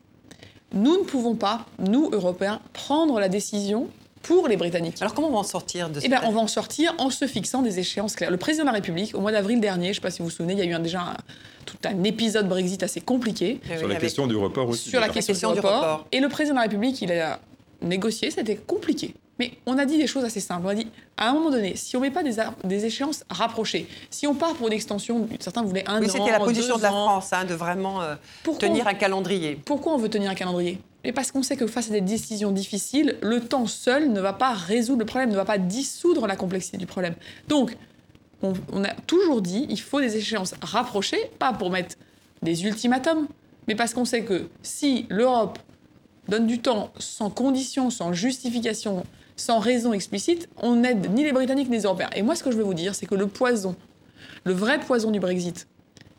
Nous 0.71 0.99
ne 0.99 1.03
pouvons 1.03 1.35
pas, 1.35 1.65
nous, 1.79 2.09
Européens, 2.13 2.61
prendre 2.71 3.19
la 3.19 3.27
décision 3.27 3.89
pour 4.29 4.47
les 4.47 4.57
Britanniques. 4.57 5.01
Alors 5.01 5.15
comment 5.15 5.29
on 5.29 5.31
va 5.31 5.39
en 5.39 5.43
sortir 5.43 5.89
de 5.89 6.01
Eh 6.03 6.07
bien, 6.07 6.21
on 6.23 6.29
va 6.29 6.39
en 6.39 6.47
sortir 6.47 6.93
en 6.99 7.09
se 7.09 7.25
fixant 7.25 7.63
des 7.63 7.79
échéances 7.79 8.15
claires. 8.15 8.29
Le 8.29 8.37
président 8.37 8.63
de 8.63 8.67
la 8.67 8.73
République, 8.73 9.15
au 9.15 9.21
mois 9.21 9.31
d'avril 9.31 9.59
dernier, 9.59 9.85
je 9.85 9.89
ne 9.89 9.93
sais 9.95 10.01
pas 10.01 10.11
si 10.11 10.19
vous 10.19 10.25
vous 10.25 10.29
souvenez, 10.29 10.53
il 10.53 10.59
y 10.59 10.61
a 10.61 10.65
eu 10.65 10.73
un, 10.73 10.79
déjà 10.79 11.17
tout 11.65 11.77
un 11.83 12.03
épisode 12.03 12.47
Brexit 12.47 12.83
assez 12.83 13.01
compliqué. 13.01 13.59
Sur 13.79 13.87
la 13.87 13.95
question 13.95 14.27
du 14.27 14.35
report 14.35 14.69
aussi. 14.69 14.87
Sur 14.87 14.99
la 14.99 15.09
question, 15.09 15.51
du, 15.53 15.59
report. 15.59 16.05
Et 16.11 16.19
le 16.19 16.29
président 16.29 16.53
de 16.53 16.59
la 16.59 16.63
République, 16.65 17.01
il 17.01 17.11
a 17.11 17.39
négocié, 17.81 18.29
c'était 18.29 18.55
compliqué. 18.55 19.15
Mais 19.39 19.53
on 19.65 19.79
a 19.79 19.85
dit 19.85 19.97
des 19.97 20.05
choses 20.05 20.25
assez 20.25 20.41
simples. 20.41 20.61
On 20.67 20.69
a 20.69 20.75
dit, 20.75 20.87
à 21.17 21.29
un 21.29 21.33
moment 21.33 21.49
donné, 21.49 21.75
si 21.75 21.95
on 21.95 21.99
ne 21.99 22.05
met 22.05 22.11
pas 22.11 22.21
des, 22.21 22.35
des, 22.65 22.85
échéances 22.85 23.23
rapprochées, 23.31 23.87
si 24.11 24.27
on 24.27 24.35
part 24.35 24.53
pour 24.53 24.67
une 24.67 24.73
extension, 24.73 25.27
certains 25.39 25.63
voulaient 25.63 25.89
un 25.89 25.97
an, 25.97 26.01
Oui, 26.01 26.09
c'était 26.09 26.31
la 26.31 26.39
position 26.39 26.77
de 26.77 26.83
la 26.83 26.89
France, 26.89 27.33
hein, 27.33 27.45
de 27.45 27.55
vraiment 27.55 28.03
euh, 28.03 28.13
tenir 28.59 28.87
un 28.87 28.93
calendrier. 28.93 29.59
Pourquoi 29.65 29.93
on 29.93 29.97
veut 29.97 30.09
tenir 30.09 30.29
un 30.29 30.35
calendrier? 30.35 30.77
Et 31.03 31.13
parce 31.13 31.31
qu'on 31.31 31.43
sait 31.43 31.55
que 31.55 31.65
face 31.67 31.89
à 31.89 31.93
des 31.93 32.01
décisions 32.01 32.51
difficiles, 32.51 33.17
le 33.21 33.39
temps 33.39 33.67
seul 33.67 34.11
ne 34.11 34.19
va 34.19 34.33
pas 34.33 34.53
résoudre 34.53 34.99
le 34.99 35.05
problème, 35.05 35.29
ne 35.29 35.35
va 35.35 35.45
pas 35.45 35.57
dissoudre 35.57 36.27
la 36.27 36.35
complexité 36.35 36.77
du 36.77 36.85
problème. 36.85 37.15
Donc, 37.47 37.77
on, 38.41 38.83
a 38.83 38.93
toujours 39.07 39.41
dit, 39.41 39.65
il 39.69 39.79
faut 39.79 39.99
des 39.99 40.17
échéances 40.17 40.55
rapprochées, 40.61 41.31
pas 41.39 41.53
pour 41.53 41.69
mettre 41.69 41.95
des 42.41 42.65
ultimatums, 42.65 43.27
mais 43.67 43.75
parce 43.75 43.93
qu'on 43.93 44.05
sait 44.05 44.23
que 44.23 44.47
si 44.61 45.05
l'Europe 45.09 45.59
donne 46.27 46.47
du 46.47 46.59
temps 46.59 46.91
sans 46.99 47.29
condition, 47.29 47.89
sans 47.89 48.13
justification, 48.13 49.05
sans 49.35 49.59
raison 49.59 49.93
explicite, 49.93 50.49
on 50.57 50.75
n'aide 50.75 51.11
ni 51.13 51.23
les 51.23 51.31
Britanniques 51.31 51.69
ni 51.69 51.77
les 51.77 51.83
Européens. 51.83 52.09
Et 52.15 52.21
moi, 52.21 52.35
ce 52.35 52.43
que 52.43 52.51
je 52.51 52.57
veux 52.57 52.63
vous 52.63 52.73
dire, 52.73 52.95
c'est 52.95 53.05
que 53.05 53.15
le 53.15 53.27
poison, 53.27 53.75
le 54.43 54.53
vrai 54.53 54.79
poison 54.79 55.11
du 55.11 55.19
Brexit, 55.19 55.67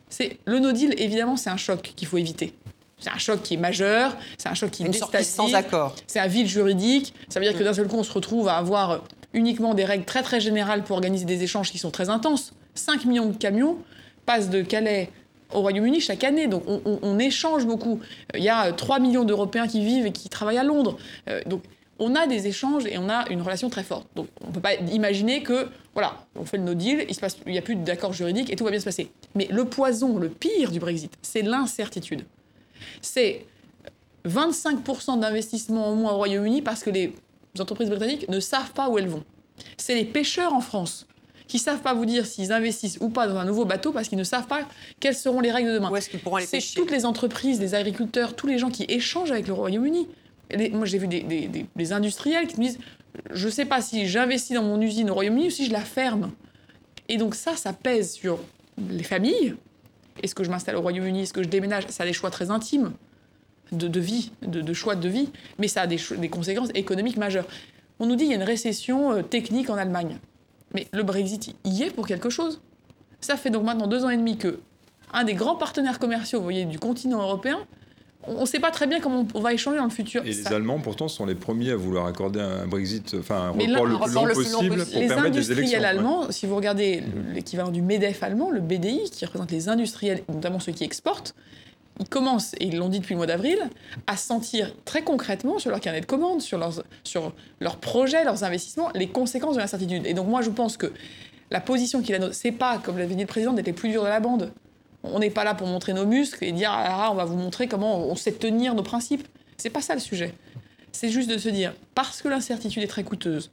c'est 0.09 0.39
le 0.45 0.59
no 0.59 0.71
deal, 0.71 0.93
évidemment, 0.97 1.37
c'est 1.37 1.49
un 1.49 1.57
choc 1.57 1.93
qu'il 1.95 2.07
faut 2.07 2.17
éviter. 2.17 2.53
C'est 3.01 3.09
un 3.09 3.17
choc 3.17 3.41
qui 3.41 3.55
est 3.55 3.57
majeur, 3.57 4.15
c'est 4.37 4.47
un 4.47 4.53
choc 4.53 4.71
qui 4.71 4.83
est 4.83 5.23
sans 5.23 5.53
accord. 5.53 5.95
C'est 6.07 6.19
un 6.19 6.27
vide 6.27 6.47
juridique. 6.47 7.13
Ça 7.29 7.39
veut 7.39 7.45
dire 7.45 7.57
que 7.57 7.63
d'un 7.63 7.73
seul 7.73 7.87
coup, 7.87 7.97
on 7.97 8.03
se 8.03 8.13
retrouve 8.13 8.47
à 8.47 8.55
avoir 8.57 9.03
uniquement 9.33 9.73
des 9.73 9.85
règles 9.85 10.05
très 10.05 10.23
très 10.23 10.39
générales 10.39 10.83
pour 10.83 10.95
organiser 10.95 11.25
des 11.25 11.43
échanges 11.43 11.71
qui 11.71 11.79
sont 11.79 11.91
très 11.91 12.09
intenses. 12.09 12.53
5 12.75 13.05
millions 13.05 13.27
de 13.27 13.35
camions 13.35 13.77
passent 14.25 14.49
de 14.49 14.61
Calais 14.61 15.09
au 15.53 15.61
Royaume-Uni 15.61 15.99
chaque 15.99 16.23
année, 16.23 16.47
donc 16.47 16.63
on, 16.65 17.19
échange 17.19 17.65
beaucoup. 17.65 17.99
Il 18.35 18.43
y 18.43 18.49
a 18.49 18.71
3 18.71 18.99
millions 18.99 19.25
d'Européens 19.25 19.67
qui 19.67 19.83
vivent 19.83 20.05
et 20.05 20.11
qui 20.13 20.29
travaillent 20.29 20.57
à 20.57 20.63
Londres. 20.63 20.97
Euh, 21.29 21.41
donc 21.45 21.63
on 21.99 22.15
a 22.15 22.25
des 22.25 22.47
échanges 22.47 22.85
et 22.85 22.97
on 22.97 23.09
a 23.09 23.29
une 23.29 23.41
relation 23.41 23.69
très 23.69 23.83
forte. 23.83 24.07
Donc 24.15 24.27
on 24.41 24.47
ne 24.47 24.53
peut 24.53 24.61
pas 24.61 24.75
imaginer 24.75 25.43
que, 25.43 25.67
voilà, 25.93 26.25
on 26.35 26.45
fait 26.45 26.57
le 26.57 26.63
no 26.63 26.73
deal, 26.73 27.05
il 27.45 27.51
n'y 27.51 27.57
a 27.57 27.61
plus 27.61 27.75
d'accord 27.75 28.13
juridique 28.13 28.49
et 28.49 28.55
tout 28.55 28.63
va 28.63 28.71
bien 28.71 28.79
se 28.79 28.85
passer. 28.85 29.11
Mais 29.35 29.47
le 29.51 29.65
poison, 29.65 30.17
le 30.17 30.29
pire 30.29 30.71
du 30.71 30.79
Brexit, 30.79 31.11
c'est 31.21 31.41
l'incertitude 31.41 32.23
c'est 33.01 33.45
25% 34.27 35.19
d'investissement 35.19 35.87
en 35.89 35.95
moins 35.95 36.13
au 36.13 36.17
Royaume-Uni 36.17 36.61
parce 36.61 36.83
que 36.83 36.89
les 36.89 37.13
entreprises 37.59 37.89
britanniques 37.89 38.29
ne 38.29 38.39
savent 38.39 38.71
pas 38.71 38.89
où 38.89 38.97
elles 38.97 39.07
vont. 39.07 39.23
C'est 39.77 39.95
les 39.95 40.05
pêcheurs 40.05 40.53
en 40.53 40.61
France 40.61 41.07
qui 41.47 41.57
ne 41.57 41.61
savent 41.61 41.81
pas 41.81 41.93
vous 41.93 42.05
dire 42.05 42.25
s'ils 42.25 42.53
investissent 42.53 42.97
ou 43.01 43.09
pas 43.09 43.27
dans 43.27 43.35
un 43.35 43.43
nouveau 43.43 43.65
bateau 43.65 43.91
parce 43.91 44.07
qu'ils 44.07 44.17
ne 44.17 44.23
savent 44.23 44.47
pas 44.47 44.61
quelles 45.01 45.15
seront 45.15 45.41
les 45.41 45.51
règles 45.51 45.67
de 45.69 45.73
demain. 45.73 45.91
Où 45.91 45.97
est-ce 45.97 46.09
qu'ils 46.09 46.21
pourront 46.21 46.37
aller 46.37 46.45
C'est 46.45 46.61
toutes 46.73 46.91
les 46.91 47.05
entreprises, 47.05 47.59
les 47.59 47.75
agriculteurs, 47.75 48.37
tous 48.37 48.47
les 48.47 48.57
gens 48.57 48.69
qui 48.69 48.85
échangent 48.87 49.31
avec 49.31 49.47
le 49.47 49.53
Royaume-Uni. 49.53 50.07
Moi, 50.71 50.85
j'ai 50.85 50.97
vu 50.97 51.07
des, 51.07 51.91
industriels 51.91 52.47
qui 52.47 52.57
me 52.57 52.65
disent 52.65 52.79
Je 53.31 53.47
ne 53.47 53.51
sais 53.51 53.65
pas 53.65 53.81
si 53.81 54.07
j'investis 54.07 54.55
dans 54.55 54.63
mon 54.63 54.79
usine 54.79 55.09
au 55.09 55.13
Royaume-Uni 55.13 55.47
ou 55.47 55.49
si 55.49 55.65
je 55.65 55.73
la 55.73 55.81
ferme. 55.81 56.31
Et 57.09 57.17
donc, 57.17 57.35
ça, 57.35 57.57
ça 57.57 57.73
pèse 57.73 58.13
sur 58.13 58.39
les 58.89 59.03
familles, 59.03 59.55
est-ce 60.21 60.35
que 60.35 60.43
je 60.43 60.49
m'installe 60.49 60.75
au 60.75 60.81
Royaume-Uni? 60.81 61.21
Est-ce 61.21 61.33
que 61.33 61.43
je 61.43 61.49
déménage? 61.49 61.87
Ça 61.89 62.03
a 62.03 62.05
des 62.05 62.13
choix 62.13 62.29
très 62.29 62.51
intimes 62.51 62.93
de, 63.71 63.99
vie, 63.99 64.31
de, 64.41 64.73
choix 64.73 64.95
de 64.95 65.07
vie, 65.07 65.29
mais 65.57 65.67
ça 65.67 65.81
a 65.81 65.87
des, 65.87 65.97
conséquences 66.29 66.69
économiques 66.75 67.17
majeures. 67.17 67.47
On 67.99 68.05
nous 68.05 68.15
dit 68.15 68.23
qu'il 68.23 68.31
y 68.31 68.35
a 68.35 68.37
une 68.37 68.43
récession 68.43 69.11
euh, 69.11 69.21
technique 69.21 69.69
en 69.69 69.75
Allemagne. 69.75 70.17
Mais 70.73 70.87
le 70.91 71.03
Brexit 71.03 71.55
y 71.63 71.83
est 71.83 71.91
pour 71.91 72.07
quelque 72.07 72.29
chose. 72.29 72.61
Ça 73.21 73.37
fait 73.37 73.49
donc 73.49 73.63
maintenant 73.63 73.87
deux 73.87 74.03
ans 74.03 74.09
et 74.09 74.17
demi 74.17 74.37
que 74.37 74.59
un 75.13 75.23
des 75.23 75.33
grands 75.33 75.55
partenaires 75.55 75.99
commerciaux 75.99 76.39
vous 76.39 76.45
voyez, 76.45 76.65
du 76.65 76.79
continent 76.79 77.21
européen 77.21 77.59
on 78.27 78.41
ne 78.41 78.45
sait 78.45 78.59
pas 78.59 78.71
très 78.71 78.87
bien 78.87 78.99
comment 78.99 79.27
on 79.33 79.39
va 79.39 79.53
échanger 79.53 79.77
dans 79.77 79.85
le 79.85 79.89
futur. 79.89 80.23
Et 80.23 80.29
les 80.29 80.47
Allemands, 80.47 80.79
pourtant, 80.79 81.07
sont 81.07 81.25
les 81.25 81.35
premiers 81.35 81.71
à 81.71 81.75
vouloir 81.75 82.05
accorder 82.05 82.39
un 82.39 82.67
Brexit, 82.67 83.15
enfin 83.19 83.35
un 83.35 83.49
report 83.49 83.85
le 83.85 83.97
plus 83.97 84.13
long 84.13 84.27
possible 84.27 84.85
pour 84.85 84.99
les 84.99 85.07
permettre 85.07 85.35
des 85.35 85.51
élections. 85.51 85.55
Les 85.55 85.61
industriels 85.61 85.85
allemands, 85.85 86.31
si 86.31 86.45
vous 86.45 86.55
regardez 86.55 87.03
l'équivalent 87.33 87.71
du 87.71 87.81
MEDEF 87.81 88.21
allemand, 88.23 88.51
le 88.51 88.61
BDI, 88.61 89.09
qui 89.11 89.25
représente 89.25 89.51
les 89.51 89.69
industriels, 89.69 90.23
notamment 90.29 90.59
ceux 90.59 90.71
qui 90.71 90.83
exportent, 90.83 91.33
ils 91.99 92.07
commencent, 92.07 92.53
et 92.59 92.65
ils 92.65 92.77
l'ont 92.77 92.89
dit 92.89 92.99
depuis 92.99 93.13
le 93.13 93.17
mois 93.17 93.27
d'avril, 93.27 93.57
à 94.07 94.17
sentir 94.17 94.73
très 94.85 95.03
concrètement 95.03 95.59
sur 95.59 95.69
leur 95.69 95.79
carnet 95.79 96.01
de 96.01 96.05
commandes, 96.05 96.41
sur 96.41 96.57
leurs, 96.57 96.83
sur 97.03 97.33
leurs 97.59 97.77
projets, 97.77 98.23
leurs 98.23 98.43
investissements, 98.43 98.89
les 98.95 99.07
conséquences 99.07 99.55
de 99.55 99.59
l'incertitude. 99.59 100.05
Et 100.05 100.13
donc 100.13 100.27
moi, 100.27 100.41
je 100.41 100.49
pense 100.49 100.77
que 100.77 100.91
la 101.51 101.59
position 101.59 102.01
qu'il 102.01 102.15
a, 102.15 102.33
c'est 102.33 102.51
pas, 102.51 102.77
comme 102.77 102.97
l'avait 102.97 103.15
dit 103.15 103.21
le 103.21 103.27
président, 103.27 103.53
d'être 103.53 103.67
les 103.67 103.73
plus 103.73 103.89
durs 103.89 104.03
de 104.03 104.07
la 104.07 104.19
bande. 104.19 104.51
On 105.03 105.19
n'est 105.19 105.29
pas 105.29 105.43
là 105.43 105.55
pour 105.55 105.67
montrer 105.67 105.93
nos 105.93 106.05
muscles 106.05 106.43
et 106.43 106.51
dire 106.51 106.71
ah, 106.71 107.09
on 107.11 107.15
va 107.15 107.25
vous 107.25 107.35
montrer 107.35 107.67
comment 107.67 107.99
on 108.07 108.15
sait 108.15 108.31
tenir 108.31 108.75
nos 108.75 108.83
principes. 108.83 109.27
C'est 109.57 109.69
pas 109.69 109.81
ça 109.81 109.93
le 109.93 109.99
sujet. 109.99 110.33
C'est 110.91 111.09
juste 111.09 111.29
de 111.29 111.37
se 111.37 111.49
dire 111.49 111.73
parce 111.95 112.21
que 112.21 112.27
l'incertitude 112.27 112.83
est 112.83 112.87
très 112.87 113.03
coûteuse, 113.03 113.51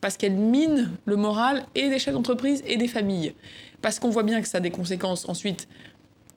parce 0.00 0.16
qu'elle 0.16 0.34
mine 0.34 0.90
le 1.04 1.16
moral 1.16 1.64
et 1.74 1.88
des 1.88 1.98
chefs 1.98 2.14
d'entreprise 2.14 2.62
et 2.66 2.76
des 2.76 2.88
familles, 2.88 3.34
parce 3.80 3.98
qu'on 3.98 4.10
voit 4.10 4.22
bien 4.22 4.40
que 4.42 4.48
ça 4.48 4.58
a 4.58 4.60
des 4.60 4.70
conséquences 4.70 5.28
ensuite 5.28 5.68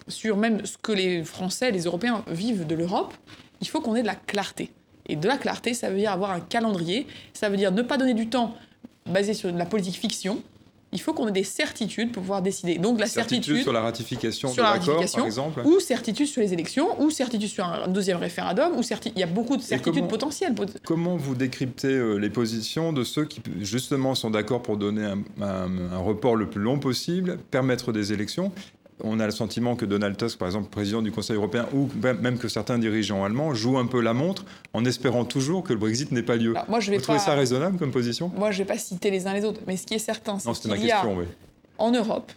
sur 0.08 0.38
même 0.38 0.65
ce 0.65 0.78
que 0.78 0.91
les 0.91 1.23
Français, 1.23 1.71
les 1.71 1.84
Européens 1.84 2.23
vivent 2.28 2.67
de 2.67 2.76
l'Europe, 2.76 3.13
il 3.62 3.67
faut 3.67 3.82
qu'on 3.82 3.95
ait 3.95 4.02
de 4.02 4.08
la 4.08 4.15
clarté. 4.15 4.71
Et 5.08 5.15
de 5.15 5.28
la 5.28 5.38
clarté, 5.38 5.73
ça 5.73 5.89
veut 5.89 5.97
dire 5.97 6.12
avoir 6.12 6.32
un 6.32 6.39
calendrier, 6.39 7.08
ça 7.34 7.49
veut 7.49 7.58
dire 7.58 7.71
ne 7.71 7.82
pas 7.82 7.97
donner 7.97 8.13
du 8.13 8.30
temps 8.30 8.56
basé 9.06 9.34
sur 9.34 9.52
de 9.52 9.58
la 9.58 9.65
politique 9.65 9.95
fiction, 9.95 10.41
il 10.93 11.01
faut 11.01 11.13
qu'on 11.13 11.27
ait 11.27 11.32
des 11.32 11.43
certitudes 11.43 12.12
pour 12.12 12.21
pouvoir 12.21 12.41
décider. 12.41 12.77
Donc 12.77 12.99
la 12.99 13.08
certitude, 13.08 13.62
sur 13.63 13.73
la 13.73 13.82
ratification 13.82 14.53
de 14.53 14.62
l'accord, 14.62 15.03
par 15.13 15.25
exemple, 15.25 15.62
ou 15.65 15.79
certitude 15.79 16.27
sur 16.27 16.41
les 16.41 16.53
élections, 16.53 17.01
ou 17.01 17.10
certitude 17.10 17.49
sur 17.49 17.65
un 17.65 17.88
deuxième 17.88 18.17
référendum, 18.17 18.77
ou 18.77 18.82
il 18.82 19.19
y 19.19 19.23
a 19.23 19.27
beaucoup 19.27 19.58
de 19.58 19.62
certitudes 19.62 20.08
potentielles. 20.08 20.56
Comment 20.86 21.17
vous 21.17 21.36
décryptez 21.36 21.88
euh, 21.88 22.17
les 22.17 22.29
positions 22.29 22.93
de 22.93 23.03
ceux 23.03 23.25
qui 23.25 23.41
justement 23.62 24.15
sont 24.15 24.29
d'accord 24.29 24.62
pour 24.62 24.77
donner 24.77 25.06
un, 25.41 25.97
report 25.97 26.36
le 26.36 26.49
plus 26.49 26.62
long 26.62 26.79
possible, 26.79 27.38
permettre 27.51 27.91
des 27.91 28.13
élections, 28.13 28.51
on 29.04 29.20
a 29.20 29.26
le 29.26 29.32
sentiment 29.32 29.76
que 29.76 29.86
Donald 29.86 30.18
Tusk, 30.18 30.38
par 30.38 30.48
exemple, 30.48 30.70
président 30.70 31.02
du 31.02 31.12
Conseil 31.12 31.36
européen, 31.36 31.68
ou 31.74 31.89
même 32.02 32.38
que 32.38 32.48
certains 32.48 32.80
dirigeants 32.80 33.24
allemands 33.24 33.54
jouent 33.54 33.78
un 33.78 33.86
peu 33.86 34.02
la 34.02 34.13
montre 34.13 34.46
en 34.74 34.86
espérant 34.86 35.26
toujours 35.26 35.63
que 35.63 35.74
le 35.74 35.80
Brexit 35.80 36.12
n'ait 36.12 36.24
pas 36.24 36.38
lieu. 36.38 36.54
moi, 36.70 36.80
je 36.80 36.92
vais 36.92 36.98
Vous 36.98 37.04
trouvez 37.04 37.20
ça 37.20 37.36
raisonnable 37.36 37.78
comme 37.78 37.92
position? 37.92 38.32
Moi, 38.36 38.52
je 38.52 38.60
ne 38.60 38.63
vais 38.63 38.74
pas 38.74 38.80
citer 38.80 39.12
les 39.12 39.28
uns 39.28 39.34
les 39.34 39.46
autres, 39.46 39.62
mais 39.68 39.78
ce 39.78 39.86
qui 39.86 39.94
est 39.94 40.00
certain, 40.00 40.39
c'est 40.39 40.52
qu'il 40.54 40.86
y 40.86 40.92
a 40.92 41.06
en 41.78 41.92
Europe 41.92 42.32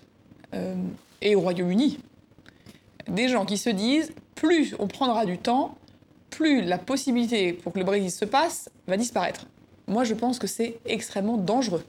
euh, 0.55 0.75
et 1.23 1.37
au 1.37 1.41
Royaume-Uni 1.41 1.99
des 3.09 3.29
gens 3.29 3.45
qui 3.45 3.59
se 3.59 3.71
disent 3.71 4.13
plus 4.35 4.75
on 4.79 4.89
prendra 4.89 5.25
du 5.25 5.39
temps, 5.39 5.77
plus 6.31 6.63
la 6.63 6.79
possibilité 6.79 7.53
pour 7.53 7.73
que 7.73 7.79
le 7.79 7.85
Brexit 7.85 8.11
se 8.11 8.25
passe 8.25 8.69
va 8.87 8.97
disparaître. 8.97 9.47
Moi, 9.87 10.05
je 10.05 10.15
pense 10.15 10.39
que 10.39 10.47
c'est 10.47 10.79
extrêmement 10.85 11.37
dangereux. 11.37 11.85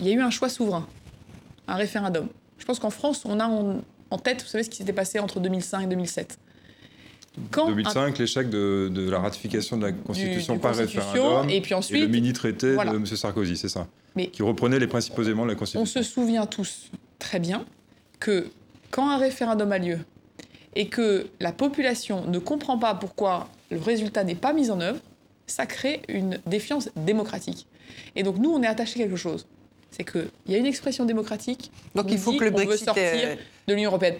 Il 0.00 0.06
y 0.06 0.10
a 0.10 0.14
eu 0.14 0.20
un 0.20 0.30
choix 0.30 0.48
souverain, 0.48 0.86
un 1.68 1.76
référendum. 1.76 2.28
Je 2.66 2.72
pense 2.72 2.80
qu'en 2.80 2.90
France, 2.90 3.22
on 3.24 3.38
a 3.38 3.46
en, 3.46 4.18
tête, 4.18 4.42
vous 4.42 4.48
savez 4.48 4.64
ce 4.64 4.70
qui 4.70 4.78
s'était 4.78 4.92
passé 4.92 5.20
entre 5.20 5.38
2005 5.38 5.84
et 5.84 5.86
2007. 5.86 6.36
Quand 7.52 7.68
2005, 7.68 8.18
l'échec 8.18 8.50
de, 8.50 9.08
la 9.08 9.20
ratification 9.20 9.76
de 9.76 9.86
la 9.86 9.92
Constitution 9.92 10.58
par 10.58 10.74
référendum 10.74 11.48
et 11.48 11.60
puis 11.60 11.74
ensuite 11.74 12.00
le 12.02 12.08
mini-traité 12.08 12.74
de 12.74 12.96
M. 12.96 13.06
Sarkozy, 13.06 13.56
c'est 13.56 13.68
ça 13.68 13.86
Mais 14.16 14.26
Qui 14.30 14.42
reprenait 14.42 14.80
les 14.80 14.88
principaux 14.88 15.22
éléments 15.22 15.44
de 15.44 15.50
la 15.50 15.54
Constitution. 15.54 15.82
On 15.82 15.86
se 15.86 16.02
souvient 16.02 16.44
tous 16.46 16.90
très 17.20 17.38
bien 17.38 17.64
que 18.18 18.48
quand 18.90 19.08
un 19.10 19.18
référendum 19.18 19.70
a 19.70 19.78
lieu 19.78 20.00
et 20.74 20.88
que 20.88 21.28
la 21.38 21.52
population 21.52 22.26
ne 22.26 22.40
comprend 22.40 22.78
pas 22.78 22.96
pourquoi 22.96 23.48
le 23.70 23.78
résultat 23.78 24.24
n'est 24.24 24.34
pas 24.34 24.52
mis 24.52 24.72
en 24.72 24.80
œuvre, 24.80 24.98
ça 25.46 25.66
crée 25.66 26.02
une 26.08 26.40
défiance 26.46 26.88
démocratique. 26.96 27.68
Et 28.16 28.24
donc 28.24 28.38
nous, 28.38 28.50
on 28.50 28.60
est 28.64 28.66
attaché 28.66 28.98
à 28.98 29.04
quelque 29.04 29.14
chose 29.14 29.46
c'est 29.90 30.04
qu'il 30.04 30.28
y 30.48 30.54
a 30.54 30.58
une 30.58 30.66
expression 30.66 31.04
démocratique. 31.04 31.70
Donc 31.94 32.06
il 32.10 32.18
faut 32.18 32.32
que 32.34 32.44
le 32.44 32.50
Brexit 32.50 32.80
veut 32.80 32.84
sortir 32.86 33.36
de 33.66 33.74
l'Union 33.74 33.90
européenne. 33.90 34.16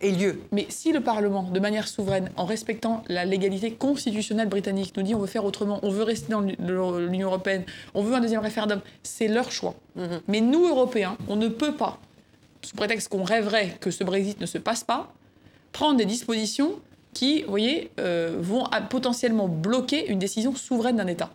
ait 0.00 0.10
lieu. 0.10 0.40
Mais 0.52 0.66
si 0.68 0.92
le 0.92 1.00
Parlement, 1.00 1.42
de 1.42 1.60
manière 1.60 1.88
souveraine, 1.88 2.30
en 2.36 2.46
respectant 2.46 3.02
la 3.08 3.24
légalité 3.24 3.72
constitutionnelle 3.72 4.48
britannique, 4.48 4.96
nous 4.96 5.02
dit 5.02 5.14
on 5.14 5.18
veut 5.18 5.26
faire 5.26 5.44
autrement, 5.44 5.78
on 5.82 5.90
veut 5.90 6.04
rester 6.04 6.32
dans 6.32 6.40
l'Union 6.40 7.28
européenne, 7.28 7.64
on 7.94 8.02
veut 8.02 8.14
un 8.14 8.20
deuxième 8.20 8.40
référendum, 8.40 8.80
c'est 9.02 9.28
leur 9.28 9.52
choix. 9.52 9.74
Mhm. 9.96 10.20
Mais 10.28 10.40
nous, 10.40 10.66
Européens, 10.66 11.16
on 11.28 11.36
ne 11.36 11.48
peut 11.48 11.74
pas, 11.74 11.98
sous 12.62 12.76
prétexte 12.76 13.08
qu'on 13.08 13.24
rêverait 13.24 13.76
que 13.80 13.90
ce 13.90 14.04
Brexit 14.04 14.40
ne 14.40 14.46
se 14.46 14.58
passe 14.58 14.84
pas, 14.84 15.12
prendre 15.72 15.98
des 15.98 16.06
dispositions 16.06 16.80
qui, 17.12 17.42
vous 17.42 17.50
voyez, 17.50 17.90
euh, 17.98 18.36
vont 18.40 18.64
potentiellement 18.88 19.48
bloquer 19.48 20.08
une 20.08 20.18
décision 20.18 20.54
souveraine 20.54 20.96
d'un 20.96 21.06
État. 21.06 21.30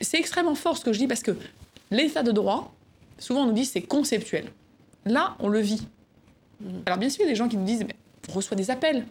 C'est 0.00 0.18
extrêmement 0.18 0.54
fort 0.54 0.76
ce 0.76 0.84
que 0.84 0.92
je 0.92 0.98
dis 0.98 1.06
parce 1.06 1.22
que 1.22 1.32
l'état 1.90 2.22
de 2.22 2.32
droit, 2.32 2.74
souvent 3.18 3.42
on 3.42 3.46
nous 3.46 3.52
dit 3.52 3.64
c'est 3.64 3.82
conceptuel. 3.82 4.46
Là, 5.04 5.36
on 5.38 5.48
le 5.48 5.60
vit. 5.60 5.86
Mhm. 6.60 6.82
Alors 6.86 6.98
bien 6.98 7.08
sûr, 7.08 7.22
il 7.22 7.24
y 7.24 7.28
a 7.28 7.32
des 7.32 7.36
gens 7.36 7.48
qui 7.48 7.56
nous 7.56 7.64
disent, 7.64 7.84
mais 7.84 7.96
on 8.28 8.32
reçoit 8.32 8.56
des 8.56 8.70
appels 8.70 9.06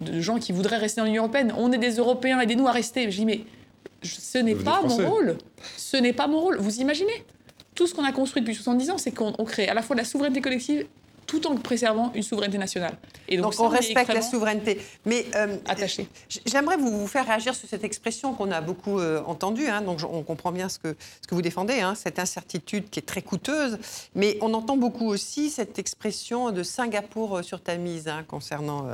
de 0.00 0.20
gens 0.20 0.38
qui 0.38 0.52
voudraient 0.52 0.78
rester 0.78 1.00
dans 1.00 1.06
l'Union 1.06 1.22
européenne. 1.24 1.52
On 1.56 1.70
est 1.72 1.78
des 1.78 1.96
Européens, 1.96 2.40
aidez-nous 2.40 2.66
à 2.66 2.72
rester. 2.72 3.10
Je 3.10 3.16
dis, 3.18 3.26
mais 3.26 3.40
ce 4.02 4.38
n'est 4.38 4.54
pas 4.54 4.82
mon 4.82 5.08
rôle. 5.08 5.36
Ce 5.76 5.96
n'est 5.96 6.12
pas 6.12 6.26
mon 6.26 6.40
rôle. 6.40 6.56
Vous 6.56 6.80
imaginez 6.80 7.24
Tout 7.74 7.86
ce 7.86 7.94
qu'on 7.94 8.04
a 8.04 8.12
construit 8.12 8.42
depuis 8.42 8.54
70 8.54 8.90
ans, 8.90 8.98
c'est 8.98 9.12
qu'on 9.12 9.32
crée 9.44 9.68
à 9.68 9.74
la 9.74 9.82
fois 9.82 9.94
de 9.94 10.00
la 10.00 10.06
souveraineté 10.06 10.40
collective 10.40 10.86
tout 11.30 11.46
en 11.46 11.54
préservant 11.54 12.10
une 12.16 12.24
souveraineté 12.24 12.58
nationale. 12.58 12.98
Et 13.28 13.36
donc, 13.36 13.54
on 13.60 13.68
respecte 13.68 14.12
la 14.12 14.20
souveraineté. 14.20 14.80
Mais 15.06 15.24
euh, 15.36 15.58
attaché. 15.64 16.08
J'aimerais 16.44 16.76
vous, 16.76 17.06
faire 17.06 17.24
réagir 17.24 17.54
sur 17.54 17.68
cette 17.68 17.84
expression 17.84 18.34
qu'on 18.34 18.50
a 18.50 18.60
beaucoup 18.60 18.98
euh, 18.98 19.22
entendue. 19.24 19.68
Hein, 19.68 19.82
donc 19.82 20.00
on 20.02 20.24
comprend 20.24 20.50
bien 20.50 20.68
ce 20.68 20.80
que, 20.80 20.96
ce 21.22 21.28
que 21.28 21.36
vous 21.36 21.42
défendez, 21.42 21.78
hein, 21.80 21.94
cette 21.94 22.18
incertitude 22.18 22.90
qui 22.90 22.98
est 22.98 23.04
très 23.04 23.22
coûteuse. 23.22 23.78
Mais 24.16 24.38
on 24.40 24.52
entend 24.54 24.76
beaucoup 24.76 25.06
aussi 25.06 25.50
cette 25.50 25.78
expression 25.78 26.50
de 26.50 26.64
Singapour 26.64 27.36
euh, 27.36 27.42
sur 27.42 27.60
Tamise 27.60 28.08
hein, 28.08 28.24
concernant 28.26 28.88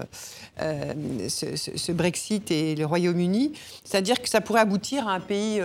ce, 0.59 1.93
Brexit 1.93 2.51
et 2.51 2.75
le 2.75 2.85
Royaume-Uni. 2.85 3.53
C'est-à-dire 3.83 4.21
que 4.21 4.29
ça 4.29 4.43
pourrait 4.43 4.61
aboutir 4.61 5.09
à 5.09 5.13
un 5.13 5.21
pays 5.21 5.59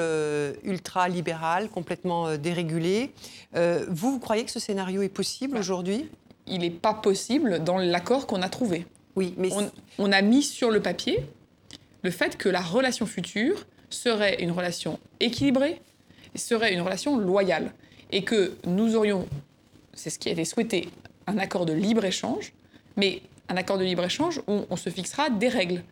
ultra-libéral, 0.63 1.67
complètement 1.67 2.38
dérégulé. 2.38 3.12
vous, 3.53 4.12
vous 4.12 4.19
croyez 4.19 4.45
que 4.45 4.51
ce 4.51 4.60
scénario 4.60 5.01
est 5.01 5.10
possible 5.10 5.57
aujourd'hui? 5.57 6.10
Il 6.47 6.60
n'est 6.60 6.69
pas 6.69 6.93
possible 6.93 7.63
dans 7.63 7.77
l'accord 7.77 8.27
qu'on 8.27 8.41
a 8.41 8.49
trouvé. 8.49 8.86
Oui, 9.15 9.34
mais 9.38 9.49
on, 9.97 10.12
a 10.12 10.21
mis 10.21 10.41
sur 10.41 10.71
le 10.71 10.82
papier 10.82 11.25
le 12.04 12.12
fait 12.12 12.38
que 12.38 12.49
la 12.49 12.62
relation 12.62 13.06
future 13.06 13.65
serait 13.89 14.41
une 14.41 14.51
relation 14.51 14.99
équilibrée, 15.19 15.82
serait 16.36 16.73
une 16.73 16.82
relation 16.82 17.17
loyale, 17.17 17.73
et 18.12 18.23
que 18.23 18.54
nous 18.65 18.95
aurions, 18.95 19.27
c'est 19.93 20.10
ce 20.10 20.17
qui 20.17 20.30
a 20.30 20.32
été 20.32 20.45
souhaité, 20.45 20.89
un 21.27 21.38
accord 21.38 21.65
de 21.65 21.73
libre-échange, 21.73 22.54
mais 22.95 23.21
un 23.49 23.58
accord 23.58 23.77
de 23.77 23.84
libre-échange 23.84 24.41
où 24.47 24.62
on 24.69 24.75
se 24.77 24.89
fixera 24.89 25.30
des 25.30 25.49
règles. 25.49 25.84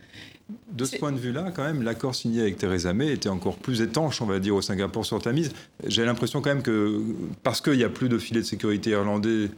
De 0.71 0.85
ce 0.85 0.97
point 0.97 1.11
de 1.11 1.19
vue-là, 1.19 1.51
quand 1.55 1.63
même, 1.63 1.83
l'accord 1.83 2.15
signé 2.15 2.41
avec 2.41 2.57
Theresa 2.57 2.93
May 2.93 3.11
était 3.11 3.29
encore 3.29 3.57
plus 3.57 3.81
étanche, 3.81 4.21
on 4.21 4.25
va 4.25 4.39
dire, 4.39 4.55
au 4.55 4.61
Singapour 4.61 5.05
sur 5.05 5.21
Tamise. 5.21 5.51
J'ai 5.85 6.05
l'impression 6.05 6.41
quand 6.41 6.49
même 6.49 6.63
que, 6.63 7.03
parce 7.43 7.61
qu'il 7.61 7.73
n'y 7.73 7.83
a 7.83 7.89
plus 7.89 8.09
de 8.09 8.17
filet 8.17 8.39
de 8.39 8.45
sécurité 8.45 8.91
irlandais 8.91 9.49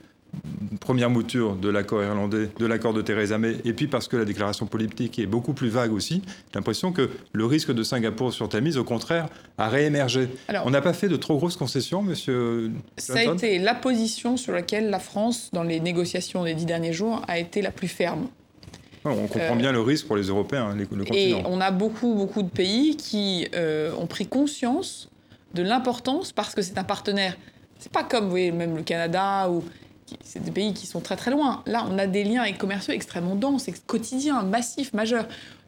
première 0.79 1.09
mouture 1.09 1.55
de 1.55 1.69
l'accord 1.69 2.03
irlandais, 2.03 2.49
de 2.57 2.65
l'accord 2.65 2.93
de 2.93 3.01
Theresa 3.01 3.37
May, 3.37 3.57
et 3.65 3.73
puis 3.73 3.87
parce 3.87 4.07
que 4.07 4.17
la 4.17 4.25
déclaration 4.25 4.65
politique 4.65 5.19
est 5.19 5.25
beaucoup 5.25 5.53
plus 5.53 5.69
vague 5.69 5.93
aussi, 5.93 6.21
j'ai 6.25 6.55
l'impression 6.55 6.91
que 6.91 7.09
le 7.33 7.45
risque 7.45 7.71
de 7.71 7.83
Singapour 7.83 8.33
sur 8.33 8.49
Tamise, 8.49 8.77
au 8.77 8.83
contraire, 8.83 9.27
a 9.57 9.69
réémergé. 9.69 10.29
on 10.65 10.71
n'a 10.71 10.81
pas 10.81 10.93
fait 10.93 11.07
de 11.07 11.15
trop 11.15 11.37
grosses 11.37 11.57
concessions, 11.57 12.01
monsieur 12.01 12.71
Ça 12.97 13.19
a 13.19 13.23
été 13.23 13.59
la 13.59 13.75
position 13.75 14.37
sur 14.37 14.53
laquelle 14.53 14.89
la 14.89 14.99
France, 14.99 15.49
dans 15.53 15.63
les 15.63 15.79
négociations 15.79 16.43
des 16.43 16.53
dix 16.53 16.65
derniers 16.65 16.93
jours, 16.93 17.21
a 17.27 17.39
été 17.39 17.61
la 17.61 17.71
plus 17.71 17.87
ferme. 17.87 18.27
On 19.03 19.27
comprend 19.27 19.55
bien 19.55 19.71
le 19.71 19.81
risque 19.81 20.05
pour 20.05 20.15
les 20.15 20.27
Européens, 20.27 20.75
le 20.75 20.85
continent. 20.85 21.15
Et 21.15 21.35
on 21.45 21.59
a 21.59 21.71
beaucoup, 21.71 22.13
beaucoup 22.13 22.43
de 22.43 22.49
pays 22.49 22.97
qui 22.97 23.47
euh, 23.55 23.91
ont 23.95 24.05
pris 24.05 24.27
conscience 24.27 25.09
de 25.53 25.63
l'importance, 25.63 26.31
parce 26.31 26.55
que 26.55 26.61
c'est 26.61 26.77
un 26.77 26.83
partenaire. 26.83 27.35
C'est 27.79 27.91
pas 27.91 28.03
comme, 28.03 28.25
vous 28.25 28.29
voyez, 28.29 28.51
même 28.51 28.75
le 28.75 28.83
Canada 28.83 29.49
ou 29.49 29.63
c'est 30.23 30.43
des 30.43 30.51
pays 30.51 30.73
qui 30.73 30.87
sont 30.87 30.99
très 30.99 31.15
très 31.15 31.31
loin. 31.31 31.63
Là, 31.65 31.85
on 31.89 31.97
a 31.97 32.07
des 32.07 32.23
liens 32.23 32.51
commerciaux 32.53 32.93
extrêmement 32.93 33.35
denses, 33.35 33.69
quotidiens, 33.87 34.43
massifs, 34.43 34.93
majeurs. 34.93 35.27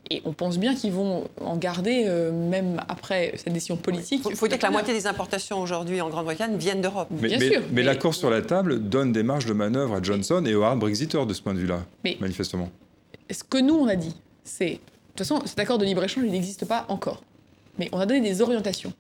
Et 0.10 0.22
on 0.26 0.34
pense 0.34 0.58
bien 0.58 0.76
qu'ils 0.76 0.92
vont 0.92 1.30
en 1.40 1.56
garder 1.56 2.04
euh, 2.08 2.32
même 2.32 2.82
après 2.90 3.34
cette 3.38 3.54
décision 3.54 3.78
politique. 3.78 4.22
Il 4.30 4.36
faut, 4.36 4.48
dire 4.48 4.58
que 4.58 4.64
la 4.64 4.70
moitié 4.70 4.94
des 4.94 5.08
importations 5.08 5.62
aujourd'hui 5.62 6.02
en 6.02 6.10
Grande-Bretagne 6.10 6.58
viennent 6.58 6.82
d'Europe. 6.82 7.08
Mais, 7.10 7.30
bien 7.30 7.40
sûr, 7.40 7.62
mais, 7.72 7.84
l'accord 7.84 8.14
sur 8.14 8.30
la 8.30 8.42
table 8.42 8.90
donne 8.90 9.14
des 9.14 9.24
marges 9.24 9.46
de 9.46 9.54
manœuvre 9.54 9.96
à 9.96 10.02
Johnson 10.02 10.44
et 10.46 10.54
aux 10.56 10.64
hard 10.64 10.80
Brexiteurs 10.80 11.26
de 11.26 11.34
ce 11.34 11.42
point 11.42 11.54
de 11.54 11.60
vue-là, 11.60 11.86
manifestement. 12.20 12.70
Ce 13.32 13.44
que 13.44 13.58
nous, 13.58 13.76
on 13.76 13.88
a 13.88 13.96
dit, 13.96 14.16
c'est... 14.44 14.72
De 14.72 15.18
toute 15.18 15.28
façon, 15.28 15.42
cet 15.46 15.60
accord 15.60 15.78
de 15.78 15.86
libre-échange, 15.86 16.24
il 16.26 16.32
n'existe 16.32 16.66
pas 16.66 16.86
encore. 16.90 17.24
Mais 17.80 17.88
on 17.92 18.00
a 18.00 18.06
donné 18.06 18.22
des 18.22 18.42
orientations. 18.42 18.92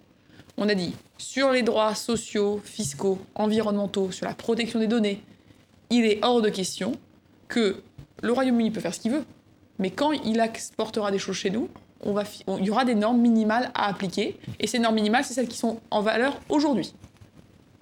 On 0.58 0.70
a 0.70 0.76
dit, 0.76 0.94
sur 1.18 1.52
les 1.52 1.64
droits 1.64 1.96
sociaux, 1.96 2.62
fiscaux, 2.64 3.20
environnementaux, 3.36 4.12
sur 4.12 4.28
la 4.28 4.36
protection 4.36 4.80
des 4.80 4.88
données, 4.88 5.22
il 5.90 6.06
est 6.06 6.24
hors 6.24 6.42
de 6.42 6.50
question 6.50 6.94
que 7.48 7.82
le 8.22 8.32
Royaume-Uni 8.32 8.72
peut 8.72 8.80
faire 8.80 8.94
ce 8.94 9.00
qu'il 9.00 9.12
veut, 9.12 9.24
mais 9.80 9.90
quand 9.90 10.12
il 10.12 10.40
exportera 10.40 11.12
des 11.12 11.20
choses 11.20 11.36
chez 11.36 11.50
nous, 11.50 11.70
on 12.02 12.14
va 12.14 12.24
il 12.60 12.66
y 12.66 12.70
aura 12.70 12.86
des 12.86 12.96
normes 12.96 13.20
minimales 13.20 13.72
à 13.74 13.88
appliquer, 13.88 14.38
et 14.60 14.68
ces 14.68 14.80
normes 14.80 14.96
minimales, 14.96 15.24
c'est 15.24 15.34
celles 15.34 15.48
qui 15.48 15.58
sont 15.58 15.80
en 15.92 16.02
valeur 16.02 16.40
aujourd'hui. 16.50 16.94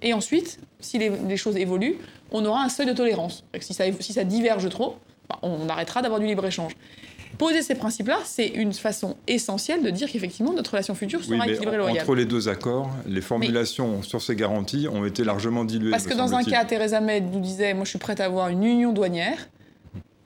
Et 0.02 0.12
ensuite, 0.12 0.58
si 0.80 0.98
les, 0.98 1.36
choses 1.36 1.56
évoluent, 1.56 1.96
on 2.32 2.44
aura 2.44 2.62
un 2.62 2.68
seuil 2.68 2.86
de 2.86 2.92
tolérance. 2.92 3.44
Si 3.60 3.72
ça, 3.72 4.24
diverge 4.24 4.68
trop, 4.68 4.96
bah, 5.28 5.38
on 5.42 5.68
arrêtera 5.68 6.02
d'avoir 6.02 6.20
du 6.20 6.26
libre-échange. 6.26 6.72
Poser 7.38 7.62
ces 7.62 7.74
principes-là, 7.74 8.18
c'est 8.24 8.46
une 8.46 8.72
façon 8.72 9.16
essentielle 9.26 9.82
de 9.82 9.90
dire 9.90 10.10
qu'effectivement 10.10 10.52
notre 10.52 10.72
relation 10.72 10.94
future 10.94 11.24
sera 11.24 11.46
équilibrée 11.46 11.74
et 11.74 11.78
loyale. 11.78 12.02
Entre 12.02 12.14
les 12.14 12.24
deux 12.24 12.48
accords, 12.48 12.90
les 13.06 13.20
formulations 13.20 14.02
sur 14.02 14.20
ces 14.22 14.36
garanties 14.36 14.86
ont 14.88 15.04
été 15.04 15.24
largement 15.24 15.64
diluées. 15.64 15.90
Parce 15.90 16.06
que 16.06 16.14
dans 16.14 16.34
un 16.34 16.44
cas, 16.44 16.64
Theresa 16.64 17.00
May 17.00 17.20
nous 17.20 17.40
disait 17.40 17.74
Moi, 17.74 17.84
je 17.84 17.90
suis 17.90 17.98
prête 17.98 18.20
à 18.20 18.26
avoir 18.26 18.48
une 18.48 18.64
union 18.64 18.92
douanière, 18.92 19.48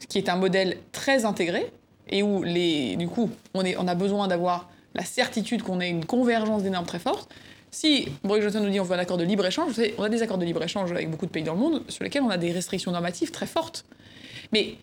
ce 0.00 0.06
qui 0.06 0.18
est 0.18 0.28
un 0.28 0.36
modèle 0.36 0.78
très 0.92 1.24
intégré, 1.24 1.70
et 2.08 2.22
où, 2.22 2.42
les, 2.42 2.96
du 2.96 3.08
coup, 3.08 3.30
on, 3.54 3.64
est, 3.64 3.76
on 3.78 3.88
a 3.88 3.94
besoin 3.94 4.28
d'avoir 4.28 4.68
la 4.94 5.04
certitude 5.04 5.62
qu'on 5.62 5.80
ait 5.80 5.90
une 5.90 6.04
convergence 6.04 6.62
des 6.62 6.70
normes 6.70 6.86
très 6.86 6.98
forte. 6.98 7.30
Si 7.70 8.08
Boris 8.24 8.42
Johnson 8.42 8.60
nous 8.60 8.70
dit 8.70 8.80
on 8.80 8.84
veut 8.84 8.94
un 8.94 8.98
accord 8.98 9.18
de 9.18 9.24
libre-échange, 9.24 9.68
vous 9.68 9.74
savez, 9.74 9.94
on 9.98 10.02
a 10.02 10.08
des 10.08 10.22
accords 10.22 10.38
de 10.38 10.44
libre-échange 10.44 10.92
avec 10.92 11.10
beaucoup 11.10 11.26
de 11.26 11.30
pays 11.30 11.42
dans 11.42 11.54
le 11.54 11.60
monde 11.60 11.82
sur 11.88 12.04
lesquels 12.04 12.22
on 12.22 12.30
a 12.30 12.38
des 12.38 12.52
restrictions 12.52 12.90
normatives 12.90 13.30
très 13.30 13.46
fortes. 13.46 13.84
Mais 14.52 14.76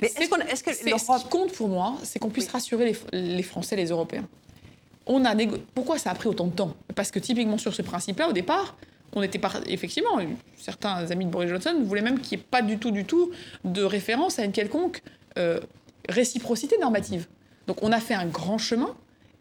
mais 0.00 0.08
est-ce, 0.08 0.62
que 0.62 0.72
Ce 0.72 0.82
qui 0.84 1.28
compte 1.28 1.52
pour 1.52 1.68
moi, 1.68 1.96
c'est 2.02 2.18
qu'on 2.18 2.30
puisse 2.30 2.48
rassurer 2.48 2.96
les, 3.12 3.42
Français, 3.42 3.76
les 3.76 3.86
Européens. 3.86 4.28
On 5.06 5.24
a 5.24 5.34
Pourquoi 5.74 5.98
ça 5.98 6.10
a 6.10 6.14
pris 6.14 6.28
autant 6.28 6.46
de 6.46 6.54
temps? 6.54 6.74
Parce 6.94 7.10
que 7.10 7.18
typiquement 7.18 7.58
sur 7.58 7.74
ce 7.74 7.82
principe-là, 7.82 8.28
au 8.28 8.32
départ, 8.32 8.76
on 9.14 9.22
était 9.22 9.40
effectivement, 9.66 10.18
certains 10.56 11.10
amis 11.10 11.26
de 11.26 11.30
Boris 11.30 11.50
Johnson 11.50 11.74
voulaient 11.84 12.02
même 12.02 12.20
qu'il 12.20 12.38
n'y 12.38 12.42
ait 12.42 12.46
pas 12.50 12.62
du 12.62 12.78
tout, 12.78 12.90
du 12.90 13.04
tout 13.04 13.30
de 13.64 13.82
référence 13.82 14.38
à 14.38 14.44
une 14.44 14.52
quelconque 14.52 15.02
euh, 15.38 15.60
réciprocité 16.08 16.78
normative. 16.78 17.26
Donc 17.66 17.82
on 17.82 17.92
a 17.92 18.00
fait 18.00 18.14
un 18.14 18.26
grand 18.26 18.58
chemin. 18.58 18.94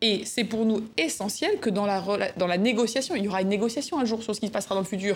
Et 0.04 0.26
c'est 0.26 0.46
pour 0.46 0.66
nous 0.66 0.84
essentiel 0.98 1.60
que 1.60 1.70
dans 1.70 1.86
la, 1.86 2.02
dans 2.36 2.48
la 2.48 2.58
négociation, 2.58 3.16
il 3.16 3.24
y 3.24 3.28
aura 3.28 3.44
une 3.44 3.50
négociation 3.50 4.00
un 4.00 4.06
jour 4.06 4.24
sur 4.24 4.34
ce 4.34 4.40
qui 4.40 4.48
se 4.48 4.52
passera 4.52 4.74
dans 4.74 4.82
le 4.82 4.88
futur. 4.88 5.16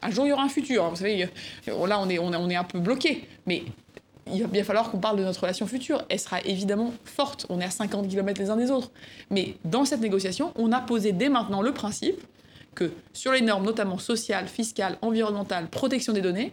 Un 0.00 0.10
jour, 0.10 0.24
il 0.24 0.30
y 0.30 0.32
aura 0.32 0.44
un 0.44 0.48
futur. 0.48 0.88
Vous 0.88 0.96
savez, 0.96 1.28
là, 1.66 2.00
on 2.00 2.08
est, 2.08 2.18
on 2.18 2.48
est 2.48 2.56
un 2.56 2.64
peu 2.64 2.78
bloqué. 2.78 3.28
Mais 3.46 3.64
il 4.32 4.42
va 4.42 4.48
bien 4.48 4.64
falloir 4.64 4.90
qu'on 4.90 4.98
parle 4.98 5.18
de 5.18 5.24
notre 5.24 5.40
relation 5.40 5.66
future. 5.66 6.04
Elle 6.08 6.18
sera 6.18 6.40
évidemment 6.40 6.92
forte. 7.04 7.46
On 7.48 7.60
est 7.60 7.64
à 7.64 7.70
50 7.70 8.08
km 8.08 8.40
les 8.40 8.50
uns 8.50 8.56
des 8.56 8.70
autres. 8.70 8.90
Mais 9.30 9.56
dans 9.64 9.84
cette 9.84 10.00
négociation, 10.00 10.52
on 10.56 10.72
a 10.72 10.80
posé 10.80 11.12
dès 11.12 11.28
maintenant 11.28 11.62
le 11.62 11.72
principe 11.72 12.20
que 12.74 12.90
sur 13.12 13.32
les 13.32 13.40
normes, 13.40 13.64
notamment 13.64 13.98
sociales, 13.98 14.48
fiscales, 14.48 14.98
environnementales, 15.02 15.68
protection 15.68 16.12
des 16.12 16.22
données, 16.22 16.52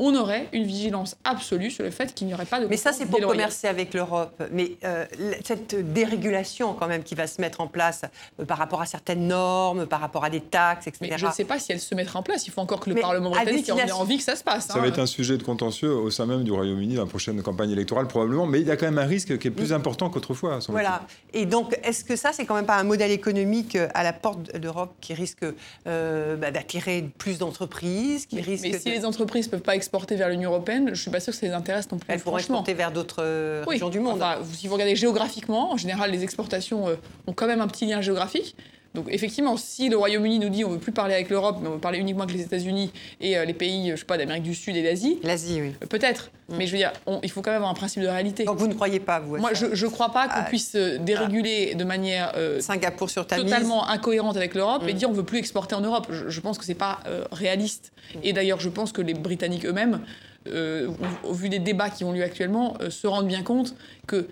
on 0.00 0.14
aurait 0.14 0.48
une 0.52 0.64
vigilance 0.64 1.16
absolue 1.24 1.70
sur 1.70 1.84
le 1.84 1.90
fait 1.90 2.14
qu'il 2.14 2.26
n'y 2.26 2.32
aurait 2.32 2.46
pas 2.46 2.58
de 2.58 2.66
Mais 2.66 2.78
ça, 2.78 2.92
c'est 2.92 3.04
pour 3.04 3.20
commercer 3.20 3.68
avec 3.68 3.92
l'Europe. 3.92 4.42
Mais 4.50 4.72
euh, 4.82 5.04
cette 5.44 5.92
dérégulation, 5.92 6.72
quand 6.72 6.88
même, 6.88 7.02
qui 7.02 7.14
va 7.14 7.26
se 7.26 7.40
mettre 7.40 7.60
en 7.60 7.66
place 7.66 8.02
euh, 8.40 8.46
par 8.46 8.56
rapport 8.56 8.80
à 8.80 8.86
certaines 8.86 9.28
normes, 9.28 9.86
par 9.86 10.00
rapport 10.00 10.24
à 10.24 10.30
des 10.30 10.40
taxes, 10.40 10.86
etc. 10.86 11.06
Mais 11.10 11.18
je 11.18 11.26
ne 11.26 11.32
sais 11.32 11.44
pas 11.44 11.58
si 11.58 11.72
elle 11.72 11.80
se 11.80 11.94
mettra 11.94 12.18
en 12.18 12.22
place. 12.22 12.46
Il 12.46 12.50
faut 12.50 12.62
encore 12.62 12.80
que 12.80 12.88
le 12.88 12.96
Parlement 13.00 13.30
britannique 13.30 13.68
ait 13.68 13.92
envie 13.92 14.16
que 14.16 14.24
ça 14.24 14.36
se 14.36 14.42
passe. 14.42 14.68
Ça 14.68 14.74
va 14.74 14.80
hein. 14.80 14.84
être 14.84 14.98
un 14.98 15.06
sujet 15.06 15.36
de 15.36 15.42
contentieux 15.42 15.92
au 15.92 16.10
sein 16.10 16.24
même 16.24 16.44
du 16.44 16.52
Royaume-Uni 16.52 16.94
dans 16.94 17.04
la 17.04 17.08
prochaine 17.08 17.42
campagne 17.42 17.70
électorale, 17.70 18.08
probablement. 18.08 18.46
Mais 18.46 18.60
il 18.60 18.66
y 18.66 18.70
a 18.70 18.76
quand 18.76 18.86
même 18.86 18.98
un 18.98 19.06
risque 19.06 19.38
qui 19.38 19.48
est 19.48 19.52
plus 19.52 19.74
important 19.74 20.08
qu'autrefois. 20.08 20.60
Voilà. 20.68 21.02
Et 21.34 21.44
donc, 21.44 21.78
est-ce 21.84 22.04
que 22.04 22.16
ça, 22.16 22.32
c'est 22.32 22.46
quand 22.46 22.54
même 22.54 22.66
pas 22.66 22.78
un 22.78 22.84
modèle 22.84 23.10
économique 23.10 23.76
euh, 23.76 23.88
à 23.92 24.02
la 24.02 24.14
porte 24.14 24.56
d'Europe 24.56 24.94
qui 25.02 25.12
risque 25.12 25.44
bah, 25.84 26.50
d'attirer 26.50 27.10
plus 27.18 27.38
d'entreprises 27.38 28.26
qui 28.26 28.36
mais, 28.36 28.44
mais 28.46 28.78
si 28.78 28.90
les 28.90 29.04
entreprises 29.04 29.46
ne 29.46 29.50
peuvent 29.50 29.60
pas 29.60 29.76
exporter 29.90 30.14
vers 30.14 30.28
l'Union 30.28 30.50
européenne, 30.50 30.84
je 30.86 30.90
ne 30.90 30.94
suis 30.94 31.10
pas 31.10 31.18
sûre 31.18 31.32
que 31.32 31.40
ça 31.40 31.46
les 31.46 31.52
intéresse 31.52 31.90
non 31.90 31.98
plus. 31.98 32.06
Elles 32.08 32.20
pourraient 32.20 32.42
exporter 32.42 32.74
vers 32.74 32.92
d'autres 32.92 33.24
euh, 33.24 33.64
régions 33.66 33.88
du 33.88 33.98
monde. 33.98 34.22
si 34.52 34.68
vous 34.68 34.74
regardez 34.74 34.94
géographiquement, 34.94 35.72
en 35.72 35.76
général, 35.76 36.12
les 36.12 36.22
exportations 36.22 36.86
euh, 36.86 36.94
ont 37.26 37.32
quand 37.32 37.48
même 37.48 37.60
un 37.60 37.66
petit 37.66 37.86
lien 37.86 38.00
géographique. 38.00 38.54
Donc 38.94 39.06
effectivement, 39.08 39.56
si 39.56 39.88
le 39.88 39.96
Royaume-Uni 39.96 40.40
nous 40.40 40.48
dit 40.48 40.64
on 40.64 40.70
veut 40.70 40.78
plus 40.78 40.90
parler 40.90 41.14
avec 41.14 41.30
l'Europe, 41.30 41.58
mais 41.62 41.68
on 41.68 41.74
veut 41.74 41.78
parler 41.78 41.98
uniquement 42.00 42.24
avec 42.24 42.34
les 42.34 42.42
États-Unis 42.42 42.90
et 43.20 43.38
euh, 43.38 43.44
les 43.44 43.52
pays, 43.54 43.90
je 43.92 43.96
sais 43.96 44.04
pas, 44.04 44.18
d'Amérique 44.18 44.42
du 44.42 44.54
Sud 44.54 44.74
et 44.76 44.82
d'Asie, 44.82 45.20
L'Asie, 45.22 45.60
oui. 45.60 45.72
euh, 45.82 45.86
peut-être. 45.86 46.32
Mm. 46.48 46.56
Mais 46.56 46.66
je 46.66 46.72
veux 46.72 46.78
dire, 46.78 46.92
on- 47.06 47.20
il 47.22 47.30
faut 47.30 47.40
quand 47.40 47.50
même 47.50 47.58
avoir 47.58 47.70
un 47.70 47.74
principe 47.74 48.02
de 48.02 48.08
réalité. 48.08 48.42
Donc 48.44 48.58
vous 48.58 48.66
ne 48.66 48.74
croyez 48.74 48.98
pas, 48.98 49.20
vous 49.20 49.36
Moi, 49.36 49.50
je 49.54 49.66
ne 49.66 49.90
crois 49.90 50.08
pas 50.12 50.26
qu'on 50.26 50.40
Ah. 50.40 50.42
puisse 50.42 50.74
euh, 50.74 50.98
déréguler 50.98 51.76
de 51.76 51.84
manière 51.84 52.32
euh, 52.36 52.60
Singapour 52.60 53.10
sur 53.10 53.26
ta 53.28 53.36
mise. 53.36 53.44
totalement 53.44 53.86
incohérente 53.88 54.36
avec 54.36 54.54
l'Europe 54.54 54.82
et 54.88 54.92
Mm. 54.92 54.96
dire 54.96 55.08
on 55.10 55.12
veut 55.14 55.22
plus 55.24 55.38
exporter 55.38 55.76
en 55.76 55.82
Europe. 55.82 56.08
Je, 56.10 56.28
je 56.28 56.40
pense 56.40 56.58
que 56.58 56.64
c'est 56.64 56.74
pas 56.74 56.98
euh, 57.06 57.24
réaliste. 57.30 57.92
Et 58.24 58.32
d'ailleurs, 58.32 58.58
je 58.58 58.68
pense 58.68 58.90
que 58.90 59.02
les 59.02 59.14
Britanniques 59.14 59.66
eux-mêmes, 59.66 60.00
euh, 60.48 60.88
au, 61.24 61.28
au 61.28 61.32
vu 61.32 61.48
des 61.48 61.58
débats 61.60 61.90
qui 61.90 62.02
ont 62.02 62.10
lieu 62.12 62.24
actuellement, 62.24 62.76
euh, 62.80 62.90
se 62.90 63.06
rendent 63.06 63.28
bien 63.28 63.42
compte 63.42 63.74
que 64.08 64.26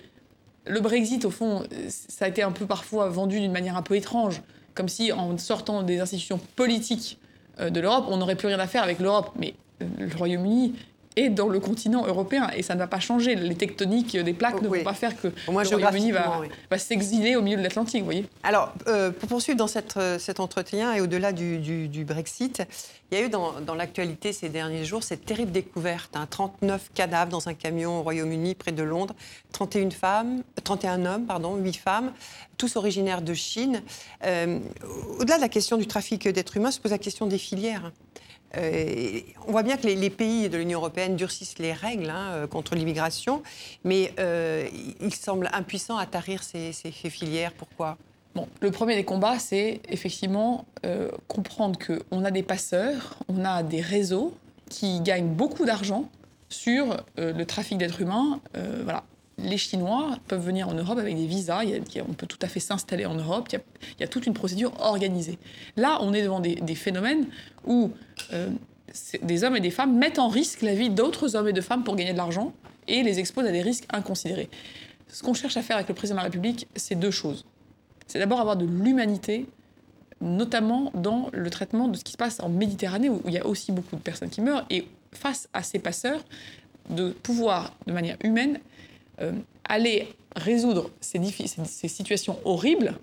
le 0.69 0.81
Brexit, 0.81 1.25
au 1.25 1.31
fond, 1.31 1.65
ça 1.89 2.27
a 2.27 2.29
été 2.29 2.43
un 2.43 2.53
peu 2.53 2.67
parfois 2.67 3.09
vendu 3.09 3.41
d'une 3.41 3.53
manière 3.53 3.77
un 3.77 3.83
peu 3.83 3.97
étrange, 3.97 4.43
comme 4.75 4.89
si 4.89 5.13
en 5.13 5.37
sortant 5.39 5.83
des 5.83 6.01
institutions 6.01 6.39
politiques 6.57 7.19
euh, 7.59 7.71
de 7.71 7.81
l'Europe, 7.81 8.07
on 8.09 8.19
n'aurait 8.19 8.37
plus 8.37 8.49
rien 8.49 8.59
à 8.59 8.67
faire 8.67 8.83
avec 8.83 9.01
l'Europe. 9.01 9.33
Mais 9.37 9.55
euh, 9.83 9.87
le 9.99 10.17
Royaume-Uni 10.17 10.75
est 11.17 11.29
dans 11.31 11.49
le 11.49 11.59
continent 11.61 12.07
européen 12.07 12.49
et 12.57 12.63
ça 12.63 12.75
ne 12.75 12.79
va 12.79 12.87
pas 12.87 13.01
changer. 13.01 13.35
Les 13.35 13.55
tectoniques 13.55 14.17
des 14.17 14.33
plaques 14.33 14.63
ne 14.63 14.69
Oui. 14.69 14.79
vont 14.79 14.85
pas 14.85 14.95
faire 14.95 15.21
que 15.21 15.29
Au 15.47 15.53
moins 15.53 15.63
le 15.65 15.69
Royaume-Uni 15.69 16.13
va, 16.13 16.21
géographiquement, 16.23 16.41
oui. 16.41 16.49
va 16.71 16.79
s'exiler 16.79 17.35
au 17.37 17.43
milieu 17.43 17.57
de 17.57 17.63
l'Atlantique, 17.63 18.01
vous 18.01 18.05
voyez. 18.07 18.27
Alors, 18.43 18.73
euh, 18.87 19.11
pour 19.11 19.29
poursuivre 19.29 19.59
dans 19.59 19.67
cette, 19.67 19.97
euh, 19.97 20.19
cet 20.19 20.39
entretien 20.41 20.93
et 20.95 21.01
au-delà 21.01 21.33
du, 21.33 21.59
du- 21.59 21.89
du 21.89 22.05
Brexit, 22.05 22.63
il 23.11 23.19
y 23.19 23.21
a 23.21 23.25
eu 23.25 23.29
dans, 23.29 23.61
dans 23.61 23.75
l'actualité 23.75 24.33
ces 24.33 24.49
derniers 24.49 24.85
jours 24.85 25.03
cette 25.03 25.25
terrible 25.25 25.51
découverte 25.51 26.15
hein, 26.15 26.27
39 26.31 26.91
cadavres 26.95 27.31
dans 27.31 27.49
un 27.49 27.55
camion 27.55 27.99
au 27.99 28.03
Royaume-Uni 28.03 28.55
près 28.55 28.73
de 28.73 28.83
Londres, 28.83 29.15
31 29.53 29.91
femmes, 29.91 30.43
31 30.63 31.05
hommes, 31.07 31.27
pardon, 31.27 31.57
8 31.57 31.73
femmes, 31.77 32.13
tous 32.59 32.77
originaires 32.77 33.23
de 33.23 33.35
Chine. 33.35 33.83
Euh, 34.25 34.59
au-delà 35.19 35.37
de 35.37 35.41
la 35.43 35.49
question 35.49 35.77
du 35.79 35.87
trafic 35.87 36.29
d'êtres 36.29 36.57
humains, 36.57 36.71
se 36.71 36.81
pose 36.81 36.93
la 36.93 36.99
question 36.99 37.27
des 37.27 37.39
filières. 37.39 37.93
Euh, 38.57 39.21
on 39.47 39.53
voit 39.53 39.63
bien 39.63 39.77
que 39.77 39.87
les, 39.87 40.11
pays 40.11 40.49
de 40.49 40.57
l'Union 40.57 40.79
européenne 40.79 41.17
durcissent 41.17 41.59
les 41.59 41.73
règles 41.73 42.11
hein, 42.11 42.31
euh, 42.33 42.47
contre 42.47 42.75
l'immigration, 42.75 43.43
mais 43.85 44.13
euh, 44.19 44.67
ils 45.01 45.15
semblent 45.15 45.51
impuissants 45.53 45.99
à 45.99 46.07
tarir 46.07 46.43
ces, 46.43 46.73
filières. 46.73 47.53
Pourquoi? 47.53 47.99
Bon, 48.35 48.49
le 48.61 48.71
premier 48.71 48.95
des 48.95 49.05
combats, 49.05 49.39
c'est 49.39 49.81
effectivement 49.89 50.65
euh, 50.85 51.11
comprendre 51.27 51.79
qu'on 51.79 52.25
a 52.25 52.31
des 52.31 52.43
passeurs, 52.43 53.17
on 53.29 53.45
a 53.45 53.63
des 53.63 53.81
réseaux 53.81 54.35
qui 54.71 55.01
gagnent 55.01 55.35
beaucoup 55.35 55.65
d'argent 55.65 56.09
sur 56.51 56.97
le 57.17 57.45
trafic 57.45 57.79
d'êtres 57.79 58.01
humains. 58.01 58.41
Voilà. 58.85 59.05
Les 59.39 59.57
Chinois 59.57 60.19
peuvent 60.27 60.45
venir 60.45 60.69
en 60.69 60.75
Europe 60.75 60.99
avec 60.99 61.17
des 61.17 61.27
visas, 61.27 61.63
on 62.09 62.13
peut 62.13 62.27
tout 62.27 62.39
à 62.43 62.49
fait 62.49 62.61
s'installer 62.61 63.07
en 63.07 63.15
Europe, 63.15 63.49
il 63.53 63.61
y, 64.01 64.03
a, 64.03 64.09
toute 64.09 64.27
une 64.27 64.35
procédure 64.35 64.73
organisée. 64.81 65.39
Là, 65.77 65.99
on 66.01 66.13
est 66.13 66.23
devant 66.23 66.41
des, 66.41 66.75
phénomènes 66.75 67.27
où 67.65 67.93
euh, 68.33 68.51
des 69.23 69.45
hommes 69.45 69.57
et 69.57 69.61
des 69.61 69.71
femmes 69.71 69.97
mettent 69.97 70.19
en 70.19 70.29
risque 70.29 70.63
la 70.63 70.75
vie 70.75 70.91
d'autres 70.91 71.37
hommes 71.37 71.49
et 71.49 71.53
de 71.53 71.61
femmes 71.61 71.85
pour 71.85 71.95
gagner 71.95 72.13
de 72.13 72.19
l'argent 72.19 72.53
et 72.89 73.03
les 73.03 73.21
exposent 73.21 73.47
à 73.47 73.53
des 73.53 73.63
risques 73.63 73.87
inconsidérés. 73.91 74.49
Ce 75.09 75.23
qu'on 75.23 75.35
cherche 75.35 75.57
à 75.57 75.63
faire 75.63 75.77
avec 75.77 75.89
le 75.89 75.95
président 75.95 76.17
de 76.17 76.21
la 76.21 76.25
République, 76.25 76.67
c'est 76.75 76.97
deux 76.97 77.11
choses 77.11 77.45
c'est 78.09 78.19
d'abord 78.19 78.41
avoir 78.41 78.57
de 78.57 78.65
l'humanité, 78.65 79.47
notamment 80.21 80.91
dans 80.95 81.29
le 81.33 81.49
traitement 81.51 81.87
de 81.87 81.97
ce 81.97 82.03
qui 82.03 82.13
se 82.13 82.17
passe 82.17 82.41
en 82.41 82.49
Méditerranée, 82.49 83.11
où 83.11 83.23
il 83.27 83.35
y 83.35 83.39
a 83.39 83.47
aussi 83.47 83.71
beaucoup 83.71 83.95
de 83.95 84.01
personnes 84.01 84.31
qui 84.31 84.41
meurent, 84.41 84.67
et 84.71 84.89
face 85.13 85.49
à 85.53 85.63
ces 85.63 85.79
passeurs, 85.79 86.25
de 86.91 87.11
pouvoir, 87.11 87.75
de 87.87 87.93
manière 87.93 88.17
humaine, 88.25 88.59
euh, 89.21 89.33
aller 89.65 90.09
résoudre 90.37 90.91
ces, 91.01 91.19
diffi- 91.19 91.47
ces- 91.47 91.65
ces 91.65 91.89
situations 91.89 92.39
horribles 92.45 92.95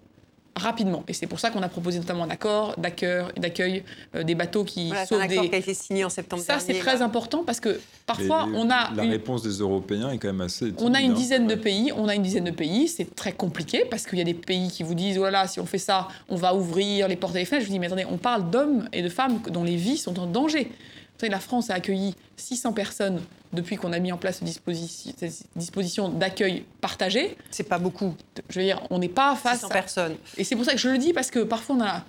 rapidement. 0.57 1.03
Et 1.09 1.13
c'est 1.13 1.27
pour 1.27 1.41
ça 1.41 1.49
qu'on 1.49 1.61
a 1.63 1.67
proposé 1.67 1.99
notamment 1.99 2.23
un 2.23 2.29
accord 2.29 2.75
d'accueil, 2.77 3.83
euh, 4.15 4.23
des 4.23 4.35
bateaux 4.35 4.63
qui 4.63 4.87
Voilà, 4.87 5.05
c'est 5.05 5.15
un 5.15 5.19
sauvent 5.19 5.29
accord 5.29 5.43
des... 5.43 5.49
qui 5.49 5.55
a 5.55 5.57
été 5.57 5.73
signé 5.73 6.05
en 6.05 6.09
septembre 6.09 6.43
Ça, 6.43 6.59
c'est 6.59 6.79
très 6.79 6.97
là. 6.99 7.03
important 7.03 7.43
parce 7.43 7.59
que 7.59 7.77
parfois, 8.05 8.47
Mais 8.47 8.57
on 8.57 8.69
a 8.69 8.89
La 8.95 9.03
une- 9.03 9.11
réponse 9.11 9.43
des 9.43 9.49
Européens 9.59 10.11
est 10.11 10.17
quand 10.17 10.29
même 10.29 10.39
assez. 10.39 10.71
on 10.77 10.93
a 10.93 11.01
une 11.01 11.11
hein. 11.11 11.13
dizaine 11.13 11.47
de 11.47 11.55
Ouais. 11.55 11.59
pays, 11.59 11.91
on 11.93 12.07
a 12.07 12.15
une 12.15 12.21
dizaine 12.23 12.45
de 12.45 12.51
pays, 12.51 12.87
c'est 12.87 13.13
très 13.15 13.33
compliqué 13.33 13.83
parce 13.91 14.05
qu'il 14.05 14.17
y 14.17 14.21
a 14.21 14.25
des 14.25 14.33
pays 14.33 14.69
qui 14.69 14.83
vous 14.83 14.95
disent 14.95 15.17
oh 15.17 15.23
là 15.25 15.31
là, 15.31 15.47
si 15.47 15.59
on 15.59 15.65
fait 15.65 15.77
ça, 15.77 16.07
on 16.29 16.37
va 16.37 16.55
ouvrir 16.55 17.09
les 17.09 17.17
portes 17.17 17.35
et 17.35 17.39
les 17.39 17.45
fenêtres. 17.45 17.65
Je 17.65 17.69
vous 17.69 17.73
dis 17.73 17.79
mais 17.79 17.87
attendez, 17.87 18.05
on 18.09 18.17
parle 18.17 18.49
d'hommes 18.49 18.87
et 18.93 19.01
de 19.01 19.09
femmes 19.09 19.41
dont 19.51 19.65
les 19.65 19.75
vies 19.75 19.97
sont 19.97 20.17
en 20.19 20.25
danger. 20.25 20.71
Vous 21.15 21.21
savez, 21.21 21.31
la 21.31 21.39
France 21.39 21.69
a 21.69 21.75
accueilli 21.75 22.13
600 22.35 22.73
personnes 22.73 23.21
depuis 23.53 23.77
qu'on 23.77 23.93
a 23.93 23.99
mis 23.99 24.11
en 24.11 24.17
place 24.17 24.43
disposition, 24.43 25.13
cette 25.17 25.43
disposition 25.55 26.09
d'accueil 26.09 26.65
partagé. 26.81 27.37
C'est 27.51 27.69
pas 27.69 27.79
beaucoup, 27.79 28.13
Je 28.49 28.59
veux 28.59 28.65
dire, 28.65 28.81
on 28.89 28.99
n'est 28.99 29.07
pas 29.07 29.33
face 29.35 29.59
600 29.59 29.67
à... 29.67 29.73
personnes. 29.73 30.15
Et 30.37 30.43
c'est 30.43 30.57
pour 30.57 30.65
ça 30.65 30.73
que 30.73 30.77
je 30.77 30.89
le 30.89 30.97
dis 30.97 31.13
parce 31.13 31.31
que 31.31 31.39
parfois 31.39 31.77
on 31.77 31.81
a 31.81 32.03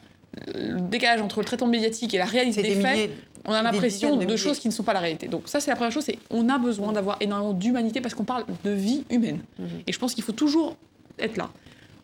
le 0.54 0.80
décalage 0.80 1.20
entre 1.22 1.38
le 1.38 1.44
traitement 1.44 1.68
médiatique 1.68 2.14
et 2.14 2.18
la 2.18 2.24
réalité 2.24 2.62
des, 2.62 2.74
des 2.74 2.80
faits. 2.80 2.94
milliers. 2.94 3.10
On 3.46 3.52
a 3.52 3.62
l'impression 3.62 4.16
de, 4.16 4.36
choses 4.36 4.58
qui 4.58 4.66
ne 4.66 4.72
sont 4.72 4.82
pas 4.82 4.92
la 4.92 4.98
réalité. 5.00 5.28
Donc 5.28 5.42
ça, 5.46 5.60
c'est 5.60 5.70
la 5.70 5.76
première 5.76 5.92
chose, 5.92 6.04
c'est 6.04 6.18
on 6.30 6.48
a 6.48 6.58
besoin 6.58 6.92
d'avoir 6.92 7.16
énormément 7.20 7.52
d'humanité 7.52 8.00
parce 8.00 8.14
qu'on 8.14 8.24
parle 8.24 8.44
de 8.64 8.70
vie 8.70 9.04
humaine. 9.08 9.40
Mhm. 9.58 9.68
Et 9.86 9.92
je 9.92 9.98
pense 10.00 10.14
qu'il 10.14 10.24
faut 10.24 10.32
toujours 10.32 10.76
être 11.18 11.36
là. 11.36 11.50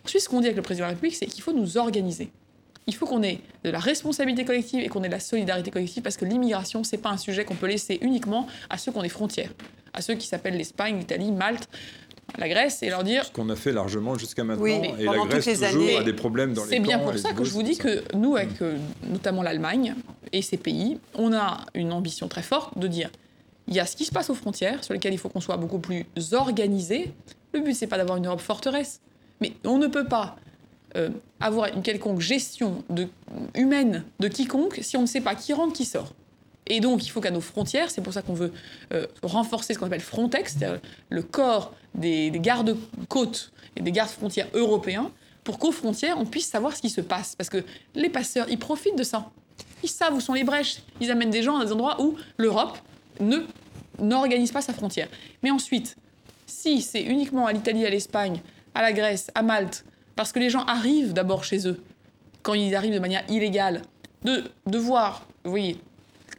Ensuite, 0.05 0.23
ce 0.23 0.29
qu'on 0.29 0.41
dit 0.41 0.47
avec 0.47 0.57
le 0.57 0.63
président 0.63 0.87
de 0.87 0.91
la 0.91 0.95
République, 0.95 1.17
c'est 1.17 1.27
qu'il 1.27 1.43
faut 1.43 1.53
nous 1.53 1.77
organiser. 1.77 2.31
Il 2.87 2.95
faut 2.95 3.07
qu'on 3.07 3.23
ait 3.23 3.41
de 3.65 3.71
la 3.71 3.79
responsabilité 3.79 4.45
collective 4.45 4.83
et 4.83 4.89
qu'on 4.89 5.03
ait 5.03 5.09
de 5.09 5.13
la 5.13 5.21
solidarité 5.21 5.71
collective 5.71 6.03
parce 6.03 6.17
que 6.17 6.25
l'immigration, 6.25 6.83
c'est 6.83 6.99
pas 6.99 7.11
un 7.11 7.17
sujet 7.17 7.45
qu'on 7.45 7.55
peut 7.55 7.69
laisser 7.69 7.99
uniquement 8.03 8.47
à 8.71 8.79
ceux 8.79 8.91
qui 8.91 8.99
ont 8.99 9.03
des 9.03 9.09
frontières, 9.09 9.53
à 9.93 10.03
ceux 10.03 10.15
qui 10.15 10.27
s'appellent 10.27 10.57
l'Espagne, 10.57 10.99
l'Italie, 10.99 11.31
Malte, 11.31 11.69
la 12.39 12.49
Grèce, 12.49 12.83
et 12.83 12.89
leur 12.89 13.05
dire 13.05 13.25
Ce 13.25 13.31
qu'on 13.31 13.49
a 13.51 13.57
fait 13.57 13.73
largement 13.73 14.17
jusqu'à 14.17 14.43
maintenant. 14.45 14.65
Oui, 14.65 14.81
et 14.99 15.05
la 15.05 15.27
Grèce, 15.27 15.47
les 15.47 15.55
toujours, 15.55 15.69
années. 15.69 15.97
a 15.97 16.03
des 16.03 16.13
problèmes 16.13 16.55
dans 16.55 16.65
les 16.65 16.71
C'est 16.71 16.81
bien 16.81 16.99
pour 16.99 17.17
ça 17.19 17.33
que 17.33 17.45
je 17.45 17.51
vous 17.51 17.63
dis 17.63 17.77
que 17.77 18.03
nous, 18.15 18.37
avec 18.37 18.61
euh, 18.63 18.77
notamment 19.09 19.43
l'Allemagne 19.43 19.95
et 20.33 20.43
ces 20.43 20.57
pays, 20.57 20.99
on 21.15 21.33
a 21.35 21.67
une 21.75 21.93
ambition 21.93 22.29
très 22.29 22.43
forte 22.43 22.79
de 22.79 22.87
dire 22.87 23.11
il 23.69 23.75
y 23.75 23.81
a 23.81 23.87
ce 23.87 23.97
qui 23.97 24.05
se 24.05 24.11
passe 24.11 24.29
aux 24.31 24.35
frontières, 24.35 24.83
sur 24.83 24.93
lesquelles 24.93 25.15
il 25.15 25.19
faut 25.19 25.29
qu'on 25.29 25.41
soit 25.41 25.57
beaucoup 25.57 25.79
plus 25.79 26.05
organisé. 26.33 27.13
Le 27.53 27.61
but, 27.61 27.75
c'est 27.75 27.87
pas 27.87 27.97
d'avoir 27.97 28.19
une 28.19 28.27
Europe 28.27 28.41
forteresse, 28.41 29.01
mais 29.41 29.53
on 29.65 29.79
ne 29.79 29.87
peut 29.87 30.07
pas 30.07 30.37
euh, 30.97 31.11
avoir 31.41 31.69
une 31.69 31.83
quelconque 31.83 32.21
gestion 32.21 32.85
humaine 33.55 34.05
de 34.21 34.29
quiconque 34.29 34.79
si 34.83 34.97
on 34.97 35.03
ne 35.03 35.07
sait 35.07 35.21
pas 35.21 35.35
qui 35.35 35.53
rentre, 35.53 35.73
qui 35.73 35.85
sort. 35.85 36.13
Et 36.67 36.81
donc, 36.81 37.05
il 37.05 37.09
faut 37.09 37.21
qu'à 37.21 37.31
nos 37.31 37.41
frontières, 37.41 37.91
c'est 37.91 38.03
pour 38.03 38.13
ça 38.13 38.23
qu'on 38.23 38.35
veut 38.35 38.53
euh, 38.93 39.07
renforcer 39.23 39.75
ce 39.75 39.79
qu'on 39.79 39.87
appelle 39.87 40.01
Frontex, 40.01 40.57
c'est-à-dire 40.57 40.81
le 41.09 41.23
corps 41.23 41.75
des, 41.95 42.31
des 42.31 42.39
gardes-côtes 42.39 43.53
et 43.77 43.83
des 43.83 43.91
gardes-frontières 43.91 44.49
européens, 44.55 45.11
pour 45.45 45.59
qu'aux 45.59 45.73
frontières, 45.73 46.19
on 46.19 46.25
puisse 46.25 46.47
savoir 46.47 46.77
ce 46.77 46.81
qui 46.81 46.91
se 46.91 47.01
passe. 47.01 47.35
Parce 47.35 47.51
que 47.51 47.65
les 47.95 48.09
passeurs, 48.09 48.47
ils 48.49 48.59
profitent 48.59 48.97
de 48.97 49.03
ça. 49.03 49.31
Ils 49.83 49.89
savent 49.89 50.15
où 50.15 50.21
sont 50.21 50.35
les 50.35 50.45
brèches. 50.45 50.83
Ils 51.01 51.11
amènent 51.11 51.31
des 51.31 51.43
gens 51.43 51.59
à 51.59 51.65
des 51.65 51.73
endroits 51.73 52.01
où 52.01 52.17
l'Europe 52.37 52.79
ne 53.19 53.39
n'organise 53.99 54.53
pas 54.53 54.63
sa 54.63 54.73
frontière. 54.73 55.09
Mais 55.43 55.51
ensuite, 55.51 55.97
si 56.47 56.81
c'est 56.81 57.03
uniquement 57.03 57.47
à 57.47 57.53
l'Italie, 57.53 57.85
à 57.85 57.91
l'Espagne, 57.91 58.41
à 58.75 58.83
la 58.83 58.93
Grèce, 58.93 59.31
à 59.35 59.43
Malte, 59.43 59.85
parce 60.17 60.33
que 60.33 60.39
les 60.39 60.51
gens 60.51 60.65
arrivent 60.67 61.13
d'abord 61.13 61.45
chez 61.45 61.67
eux, 61.69 61.83
quand 62.43 62.55
ils 62.55 62.75
arrivent 62.75 62.95
de 62.95 62.99
manière 62.99 63.23
illégale, 63.29 63.83
de, 64.25 64.45
de 64.67 64.79
voir, 64.79 65.27
vous 65.45 65.51
voyez, 65.51 65.79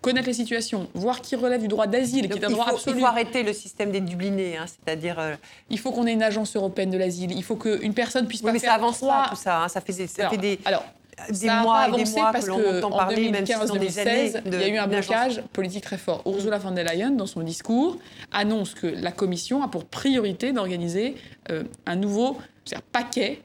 connaître 0.02 0.28
les 0.28 0.34
situations, 0.34 0.90
voir 0.94 1.22
qui 1.22 1.36
relève 1.36 1.62
du 1.62 1.68
droit 1.70 1.88
d'asile, 1.88 2.30
qui 2.30 2.38
est 2.38 2.44
un 2.44 2.50
droit 2.50 2.66
faut, 2.68 2.76
absolu. 2.76 2.98
il 2.98 3.00
faut 3.02 3.06
arrêter 3.08 3.44
le 3.44 3.54
système 3.54 3.90
des 3.92 4.02
Dublinés, 4.02 4.58
hein, 4.58 4.66
c'est-à-dire. 4.68 5.18
euh, 5.18 5.36
Il 5.70 5.80
faut 5.80 5.92
qu'on 5.92 6.06
ait 6.06 6.12
une 6.14 6.24
agence 6.24 6.56
européenne 6.58 6.90
de 6.90 6.98
l'asile. 6.98 7.32
Il 7.32 7.44
faut 7.44 7.56
qu'une 7.56 7.94
personne 7.94 8.28
puisse 8.28 8.42
oui, 8.42 8.48
pas 8.48 8.52
mais 8.54 8.60
faire 8.60 8.72
ça 8.72 8.76
avance 8.76 8.98
trois... 8.98 9.24
pas 9.24 9.30
tout 9.30 9.36
ça. 9.38 9.64
hein, 9.64 9.68
ça 9.70 9.80
fait 9.80 9.94
des, 9.94 10.08
ça 10.08 10.24
alors, 10.24 10.32
fait 10.32 10.38
des, 10.38 10.60
alors, 10.66 10.84
des 11.30 11.36
ça 11.48 11.60
a 11.60 11.64
mois 11.64 11.88
et 11.88 11.92
des 11.92 11.96
avancé 12.02 12.20
mois 12.20 12.32
parce 12.34 12.46
que 12.48 12.84
en 12.84 12.90
parler, 12.92 13.30
même 13.30 13.46
si 13.46 13.54
ce 13.54 13.66
sont 13.68 13.76
des 13.78 14.00
années. 14.00 14.30
2015-2016, 14.32 14.44
de- 14.50 14.58
il 14.58 14.62
y 14.62 14.64
a 14.64 14.68
eu 14.68 14.78
un 14.78 14.88
blocage 14.88 15.42
politique 15.54 15.84
très 15.86 15.98
fort. 15.98 16.22
Ursula 16.26 16.58
von 16.58 16.72
der 16.72 16.84
Leyen, 16.84 17.12
dans 17.12 17.26
son 17.28 17.42
discours, 17.42 17.98
annonce 18.34 18.74
que 18.74 18.88
la 18.88 19.12
Commission 19.14 19.64
a 19.64 19.70
pour 19.70 19.86
priorité 19.86 20.52
d'organiser 20.52 21.16
euh, 21.50 21.64
un 21.86 21.96
nouveau 21.96 22.38
paquet, 22.92 23.42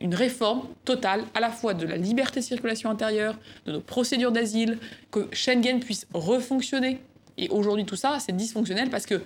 une 0.00 0.14
réforme 0.14 0.62
totale 0.84 1.24
à 1.34 1.40
la 1.40 1.50
fois 1.50 1.74
de 1.74 1.86
la 1.86 1.96
liberté 1.96 2.40
de 2.40 2.44
circulation 2.44 2.90
intérieure, 2.90 3.38
de 3.66 3.72
nos 3.72 3.80
procédures 3.80 4.32
d'asile, 4.32 4.78
que 5.10 5.28
Schengen 5.32 5.80
puisse 5.80 6.06
refonctionner. 6.14 7.00
Et 7.38 7.48
aujourd'hui, 7.48 7.84
tout 7.84 7.96
ça, 7.96 8.18
c'est 8.20 8.36
dysfonctionnel 8.36 8.90
parce 8.90 9.06
que 9.06 9.20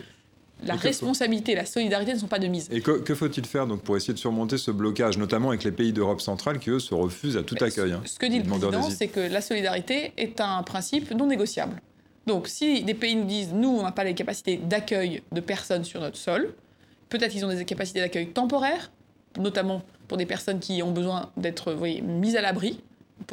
la 0.62 0.74
responsabilité 0.74 1.52
et 1.52 1.56
la 1.56 1.66
solidarité 1.66 2.14
ne 2.14 2.18
sont 2.18 2.26
pas 2.26 2.38
de 2.38 2.46
mise. 2.46 2.68
Et 2.70 2.80
que, 2.80 2.92
que 2.92 3.14
faut-il 3.14 3.44
faire 3.44 3.66
donc 3.66 3.82
pour 3.82 3.96
essayer 3.96 4.14
de 4.14 4.18
surmonter 4.18 4.56
ce 4.56 4.70
blocage, 4.70 5.18
notamment 5.18 5.48
avec 5.48 5.64
les 5.64 5.72
pays 5.72 5.92
d'Europe 5.92 6.20
centrale 6.20 6.58
qui 6.58 6.70
eux 6.70 6.78
se 6.78 6.94
refusent 6.94 7.36
à 7.36 7.42
tout 7.42 7.56
Mais 7.60 7.66
accueil 7.66 7.92
hein, 7.92 8.02
Ce 8.04 8.18
que 8.18 8.26
dit 8.26 8.38
le 8.38 8.44
président, 8.44 8.88
c'est 8.90 9.08
que 9.08 9.20
la 9.20 9.40
solidarité 9.40 10.12
est 10.16 10.40
un 10.40 10.62
principe 10.62 11.10
non 11.10 11.26
négociable. 11.26 11.80
Donc, 12.26 12.48
si 12.48 12.82
des 12.82 12.94
pays 12.94 13.16
nous 13.16 13.26
disent, 13.26 13.52
nous, 13.52 13.68
on 13.68 13.82
n'a 13.82 13.92
pas 13.92 14.04
les 14.04 14.14
capacités 14.14 14.56
d'accueil 14.56 15.22
de 15.30 15.40
personnes 15.40 15.84
sur 15.84 16.00
notre 16.00 16.16
sol, 16.16 16.54
peut-être 17.10 17.32
qu'ils 17.32 17.44
ont 17.44 17.48
des 17.48 17.64
capacités 17.64 18.00
d'accueil 18.00 18.28
temporaires, 18.28 18.90
notamment 19.38 19.82
pour 20.08 20.16
des 20.18 20.26
personnes 20.26 20.60
qui 20.60 20.82
ont 20.82 20.92
besoin 20.92 21.30
d'être 21.36 21.72
mises 22.02 22.36
à 22.36 22.40
l'abri, 22.42 22.80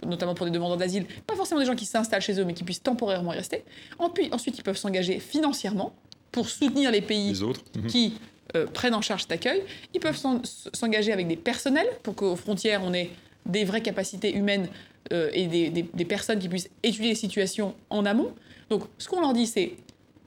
notamment 0.05 0.33
pour 0.35 0.45
des 0.45 0.51
demandeurs 0.51 0.77
d'asile, 0.77 1.05
pas 1.27 1.35
forcément 1.35 1.59
des 1.59 1.65
gens 1.65 1.75
qui 1.75 1.85
s'installent 1.85 2.21
chez 2.21 2.39
eux, 2.39 2.45
mais 2.45 2.53
qui 2.53 2.63
puissent 2.63 2.83
temporairement 2.83 3.33
y 3.33 3.37
rester. 3.37 3.63
Ensuite, 3.99 4.57
ils 4.57 4.63
peuvent 4.63 4.77
s'engager 4.77 5.19
financièrement 5.19 5.93
pour 6.31 6.47
soutenir 6.49 6.91
les 6.91 7.01
pays 7.01 7.29
Les 7.29 7.43
autres 7.43 7.61
Mhm. 7.77 7.87
qui 7.87 8.13
euh, 8.55 8.65
prennent 8.67 8.93
en 8.95 9.01
charge 9.01 9.21
cet 9.21 9.31
accueil. 9.31 9.63
Ils 9.93 9.99
peuvent 10.01 10.17
s'en- 10.17 10.41
s'engager 10.73 11.13
avec 11.13 11.25
des 11.27 11.37
personnels 11.37 11.87
pour 12.03 12.15
qu'aux 12.15 12.35
frontières, 12.35 12.81
on 12.83 12.93
ait 12.93 13.09
des 13.45 13.63
vraies 13.63 13.81
capacités 13.81 14.33
humaines 14.35 14.67
euh, 15.13 15.29
et 15.33 15.47
des, 15.47 15.69
des- 15.69 15.85
des 15.93 16.05
personnes 16.05 16.37
qui 16.39 16.47
puissent 16.49 16.69
étudier 16.83 17.09
les 17.09 17.15
situations 17.15 17.73
en 17.89 18.05
amont. 18.05 18.33
Donc, 18.69 18.83
ce 18.97 19.07
qu'on 19.07 19.19
leur 19.21 19.33
dit, 19.33 19.47
c'est 19.47 19.73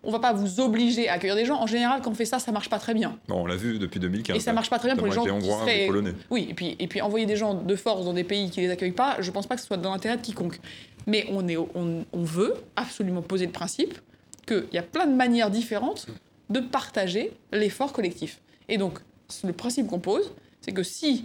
on 0.07 0.11
va 0.11 0.19
pas 0.19 0.33
vous 0.33 0.61
obliger 0.61 1.09
à 1.09 1.15
accueillir 1.15 1.37
des 1.37 1.45
gens. 1.45 1.61
En 1.61 1.67
général, 1.67 2.01
quand 2.03 2.11
on 2.11 2.15
fait 2.15 2.25
ça, 2.25 2.39
ça 2.39 2.53
marche 2.53 2.69
pas 2.71 2.79
très 2.79 2.95
bien. 2.95 3.19
Bon, 3.29 3.43
on 3.43 3.47
l'a 3.47 3.57
vu 3.57 3.79
depuis 3.79 4.01
2015. 4.01 4.37
Et 4.37 4.41
ça 4.41 4.53
marche 4.53 4.71
pas 4.71 4.79
très 4.79 4.89
bien 4.89 4.97
pour 4.97 5.07
les 5.07 5.13
gens 5.13 5.25
les 5.25 5.31
qui 5.31 5.37
Hongrois, 5.37 5.65
les 5.67 5.73
seraient- 5.73 5.87
Polonais. 5.87 6.13
Oui, 6.31 6.47
et 6.51 6.55
puis, 6.55 6.77
et 6.79 6.87
puis 6.87 7.01
envoyer 7.01 7.27
des 7.27 7.37
gens 7.37 7.55
de 7.55 7.77
force 7.77 8.05
dans 8.05 8.13
des 8.13 8.25
pays 8.25 8.51
qui 8.51 8.61
les 8.61 8.71
accueillent 8.71 8.93
pas, 8.93 9.17
je 9.21 9.31
pense 9.31 9.47
pas 9.47 9.55
que 9.55 9.61
ce 9.61 9.67
soit 9.67 9.77
dans 9.77 9.93
l'intérêt 9.93 10.17
de 10.17 10.23
quiconque. 10.23 10.61
Mais 11.07 11.27
on, 11.31 11.47
est, 11.49 11.57
on, 11.57 12.05
on 12.13 12.23
veut 12.23 12.55
absolument 12.77 13.23
poser 13.23 13.47
le 13.47 13.53
principe 13.53 13.99
qu'il 14.47 14.67
y 14.73 14.79
a 14.79 14.83
plein 14.83 15.07
de 15.07 15.15
manières 15.15 15.51
différentes 15.51 16.07
de 16.51 16.61
partager 16.61 17.33
l'effort 17.53 17.93
collectif. 17.93 18.41
Et 18.69 18.79
donc, 18.79 18.99
le 19.45 19.53
principe 19.53 19.87
qu'on 19.87 20.01
pose, 20.01 20.33
c'est 20.61 20.73
que 20.73 20.83
si 20.83 21.25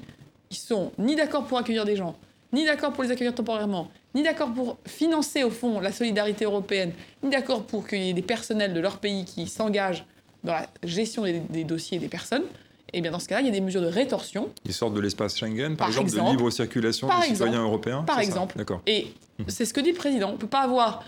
ils 0.51 0.57
sont 0.57 0.91
ni 0.97 1.15
d'accord 1.15 1.45
pour 1.45 1.57
accueillir 1.57 1.85
des 1.85 1.95
gens, 1.95 2.15
ni 2.53 2.65
d'accord 2.65 2.91
pour 2.93 3.03
les 3.03 3.11
accueillir 3.11 3.35
temporairement, 3.35 3.89
ni 4.15 4.23
d'accord 4.23 4.51
pour 4.53 4.77
financer 4.87 5.43
au 5.43 5.49
fond 5.49 5.79
la 5.79 5.91
solidarité 5.91 6.45
européenne, 6.45 6.91
ni 7.23 7.29
d'accord 7.29 7.63
pour 7.63 7.87
qu'il 7.87 8.01
y 8.03 8.09
ait 8.09 8.13
des 8.13 8.21
personnels 8.21 8.73
de 8.73 8.79
leur 8.79 8.97
pays 8.97 9.25
qui 9.25 9.47
s'engagent 9.47 10.05
dans 10.43 10.53
la 10.53 10.67
gestion 10.83 11.23
des, 11.23 11.39
des 11.39 11.63
dossiers 11.63 11.99
des 11.99 12.07
personnes, 12.07 12.43
et 12.93 13.01
bien 13.01 13.11
dans 13.11 13.19
ce 13.19 13.27
cas-là, 13.27 13.41
il 13.41 13.45
y 13.45 13.49
a 13.49 13.53
des 13.53 13.61
mesures 13.61 13.81
de 13.81 13.87
rétorsion. 13.87 14.49
Ils 14.65 14.73
sortent 14.73 14.95
de 14.95 14.99
l'espace 15.01 15.37
Schengen, 15.37 15.75
par, 15.75 15.77
Par 15.77 15.89
exemple, 15.89 16.07
exemple. 16.07 16.25
de 16.31 16.31
libre 16.37 16.49
circulation 16.49 17.07
des 17.21 17.27
citoyens 17.27 17.61
européens 17.61 18.03
Par 18.03 18.19
exemple. 18.19 18.57
D'accord. 18.57 18.81
Et 18.87 19.13
c'est 19.47 19.65
ce 19.65 19.73
que 19.73 19.81
dit 19.81 19.91
le 19.91 19.97
président. 19.97 20.29
On 20.29 20.33
ne 20.33 20.37
peut 20.37 20.47
pas 20.47 20.61
avoir 20.61 21.03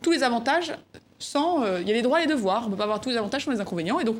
tous 0.00 0.12
les 0.12 0.22
avantages 0.22 0.72
sans. 1.18 1.62
euh, 1.62 1.80
Il 1.82 1.88
y 1.88 1.90
a 1.90 1.94
les 1.94 2.00
droits 2.02 2.22
et 2.22 2.26
les 2.26 2.32
devoirs. 2.32 2.62
On 2.62 2.66
ne 2.66 2.70
peut 2.70 2.76
pas 2.78 2.84
avoir 2.84 3.00
tous 3.02 3.10
les 3.10 3.16
avantages 3.18 3.44
sans 3.44 3.50
les 3.50 3.60
inconvénients. 3.60 4.00
Et 4.00 4.04
donc, 4.04 4.16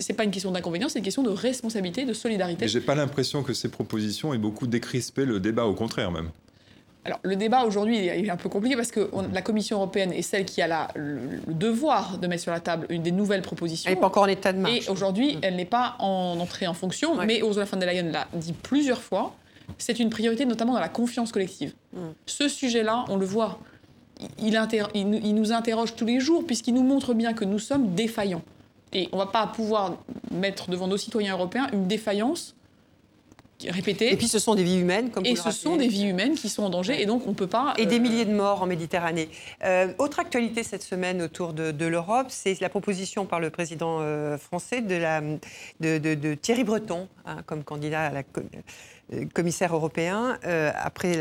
c'est 0.00 0.12
pas 0.12 0.24
une 0.24 0.30
question 0.30 0.50
d'inconvénient, 0.50 0.88
c'est 0.90 0.98
une 0.98 1.04
question 1.04 1.22
de 1.22 1.30
responsabilité, 1.30 2.04
de 2.04 2.12
solidarité. 2.12 2.64
Mais 2.66 2.68
j'ai 2.68 2.80
pas 2.82 2.94
l'impression 2.94 3.42
que 3.42 3.54
ces 3.54 3.68
propositions 3.70 4.34
aient 4.34 4.38
beaucoup 4.38 4.66
décrispé 4.66 5.24
le 5.24 5.40
débat, 5.40 5.64
au 5.64 5.74
contraire 5.74 6.10
même. 6.10 6.30
Alors, 7.08 7.20
le 7.22 7.36
débat 7.36 7.64
aujourd'hui 7.64 7.96
est 8.06 8.28
un 8.30 8.36
peu 8.36 8.48
compliqué 8.50 8.76
parce 8.76 8.90
que 8.90 9.08
on- 9.14 9.22
la 9.32 9.40
Commission 9.42 9.76
européenne 9.78 10.12
est 10.12 10.22
celle 10.22 10.44
qui 10.44 10.60
a 10.60 10.66
la- 10.66 10.88
le, 10.94 11.18
le 11.46 11.54
devoir 11.54 12.18
de 12.18 12.26
mettre 12.26 12.42
sur 12.42 12.52
la 12.52 12.60
table 12.60 12.86
une 12.90 13.02
des 13.02 13.12
nouvelles 13.12 13.40
propositions. 13.42 13.88
Elle 13.90 13.94
n'est 13.96 14.00
pas 14.00 14.06
encore 14.08 14.24
en 14.24 14.26
état 14.26 14.52
de 14.52 14.58
marche. 14.58 14.86
Et 14.86 14.90
aujourd'hui, 14.90 15.38
elle 15.42 15.56
n'est 15.56 15.64
pas 15.64 15.96
en 16.00 16.38
entrée 16.38 16.66
en 16.66 16.74
fonction, 16.74 17.16
Ouais. 17.16 17.24
mais 17.26 17.38
Ursula 17.40 17.64
von 17.64 17.78
der 17.78 17.90
Leyen 17.90 18.10
l'a 18.12 18.26
dit 18.34 18.52
plusieurs 18.52 19.00
fois. 19.00 19.34
C'est 19.78 19.98
une 19.98 20.10
priorité, 20.10 20.44
notamment 20.44 20.74
dans 20.74 20.80
la 20.80 20.88
confiance 20.88 21.32
collective. 21.32 21.72
Mm. 21.94 21.98
Ce 22.26 22.48
sujet-là, 22.48 23.04
on 23.08 23.16
le 23.16 23.26
voit, 23.26 23.58
il, 24.38 24.54
il 24.94 25.34
nous 25.34 25.52
interroge 25.52 25.94
tous 25.96 26.04
les 26.06 26.20
jours 26.20 26.44
puisqu'il 26.46 26.74
nous 26.74 26.82
montre 26.84 27.14
bien 27.14 27.32
que 27.32 27.44
nous 27.46 27.58
sommes 27.58 27.94
défaillants. 27.94 28.42
Et 28.92 29.08
on 29.12 29.16
ne 29.18 29.22
va 29.22 29.30
pas 29.30 29.46
pouvoir 29.46 29.96
mettre 30.30 30.70
devant 30.70 30.86
nos 30.88 30.96
citoyens 30.96 31.34
européens 31.34 31.68
une 31.72 31.86
défaillance 31.86 32.54
Et 34.12 34.16
puis 34.16 34.28
ce 34.28 34.38
sont 34.38 34.54
des 34.54 34.62
vies 34.62 34.78
humaines, 34.78 35.10
comme 35.10 35.26
Et 35.26 35.30
vous 35.34 35.36
le 35.44 35.50
ce 35.50 35.50
sont 35.50 35.76
des 35.76 35.88
vies 35.88 36.04
humaines 36.04 36.34
qui 36.34 36.48
sont 36.48 36.62
en 36.62 36.70
danger, 36.70 37.02
et 37.02 37.06
donc 37.06 37.26
on 37.26 37.30
ne 37.30 37.34
peut 37.34 37.46
pas. 37.48 37.74
Et 37.76 37.86
des 37.86 37.96
euh, 37.96 38.00
milliers 38.00 38.24
de 38.24 38.32
morts 38.32 38.62
en 38.62 38.66
Méditerranée. 38.66 39.28
Euh, 39.64 39.92
autre 39.98 40.20
actualité 40.20 40.62
cette 40.62 40.82
semaine 40.82 41.20
autour 41.22 41.52
de, 41.52 41.72
de 41.72 41.86
l'Europe, 41.86 42.26
c'est 42.30 42.60
la 42.60 42.68
proposition 42.68 43.26
par 43.26 43.40
le 43.40 43.50
président 43.50 43.98
euh, 44.00 44.38
français 44.38 44.80
de, 44.80 44.94
la, 44.94 45.20
de, 45.20 45.98
de- 45.98 46.14
de 46.14 46.34
Thierry 46.34 46.62
Breton 46.64 47.08
hein, 47.26 47.38
comme 47.46 47.64
candidat 47.64 48.02
à 48.06 48.10
la 48.12 48.22
commissaire 49.34 49.74
européen 49.74 50.38
euh, 50.44 50.70
après 50.74 51.16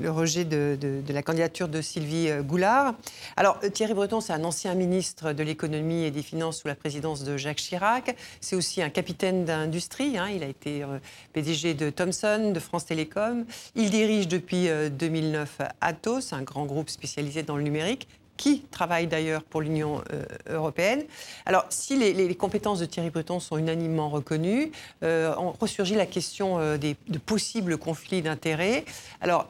le 0.00 0.10
rejet 0.10 0.44
de, 0.44 1.02
la 1.08 1.22
candidature 1.22 1.68
de 1.68 1.80
Sylvie 1.80 2.28
euh, 2.28 2.42
Goulard. 2.42 2.94
Alors 3.36 3.58
euh, 3.62 3.70
Thierry 3.70 3.94
Breton, 3.94 4.20
c'est 4.20 4.32
un 4.32 4.44
ancien 4.44 4.74
ministre 4.74 5.32
de 5.32 5.42
l'économie 5.42 6.04
et 6.04 6.10
des 6.10 6.22
finances 6.22 6.58
sous 6.58 6.68
la 6.68 6.74
présidence 6.74 7.22
de 7.24 7.36
Jacques 7.36 7.58
Chirac. 7.58 8.16
C'est 8.40 8.56
aussi 8.56 8.82
un 8.82 8.90
capitaine 8.90 9.44
d'industrie. 9.44 10.18
hein. 10.18 10.28
Il 10.28 10.42
a 10.42 10.46
été 10.46 10.84
PDG 11.32 11.74
de 11.74 11.90
Thomson, 11.90 12.52
de 12.52 12.60
France 12.60 12.86
Télécom. 12.86 13.44
Il 13.74 13.90
dirige 13.90 14.28
depuis 14.28 14.68
euh, 14.68 14.88
2009 14.88 15.58
Atos, 15.80 16.32
un 16.32 16.42
grand 16.42 16.66
groupe 16.66 16.90
spécialisé 16.90 17.42
dans 17.42 17.56
le 17.56 17.62
numérique 17.62 18.08
qui 18.36 18.60
travaille 18.70 19.06
d'ailleurs 19.06 19.42
pour 19.42 19.60
l'Union 19.60 20.02
euh, 20.12 20.24
européenne. 20.50 21.04
Alors, 21.46 21.66
si 21.70 21.96
les, 21.96 22.34
compétences 22.34 22.80
de 22.80 22.84
Thierry 22.84 23.10
Breton 23.10 23.40
sont 23.40 23.56
unanimement 23.56 24.08
reconnues, 24.08 24.70
euh, 25.02 25.34
on 25.38 25.52
ressurgit 25.52 25.94
la 25.94 26.06
question 26.06 26.58
euh, 26.58 26.76
des, 26.76 26.96
de 27.08 27.18
possibles 27.18 27.78
conflits 27.78 28.22
d'intérêts. 28.22 28.84
Alors, 29.20 29.46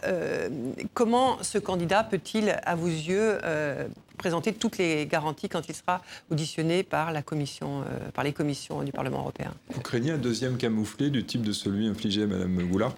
comment 0.95 1.43
ce 1.43 1.59
candidat 1.59 2.05
peut-il, 2.05 2.57
à 2.65 2.75
vos 2.75 2.87
yeux, 2.87 3.39
présenter 4.17 4.53
toutes 4.53 4.79
les 4.79 5.07
garanties 5.07 5.49
quand 5.49 5.69
il 5.69 5.75
sera 5.75 6.03
auditionné 6.31 6.83
par 6.83 7.13
les 7.13 7.23
commissions 7.23 8.83
du 8.83 8.93
Parlement 8.93 9.21
européen? 9.21 9.53
Vous 9.71 9.81
craignez 9.81 10.13
un 10.13 10.19
deuxième 10.19 10.57
camouflé 10.57 11.11
du 11.11 11.25
type 11.25 11.43
de 11.43 11.53
celui 11.53 11.89
infligé 11.89 12.23
à 12.23 12.27
Mme 12.27 12.69
Goulard 12.69 12.95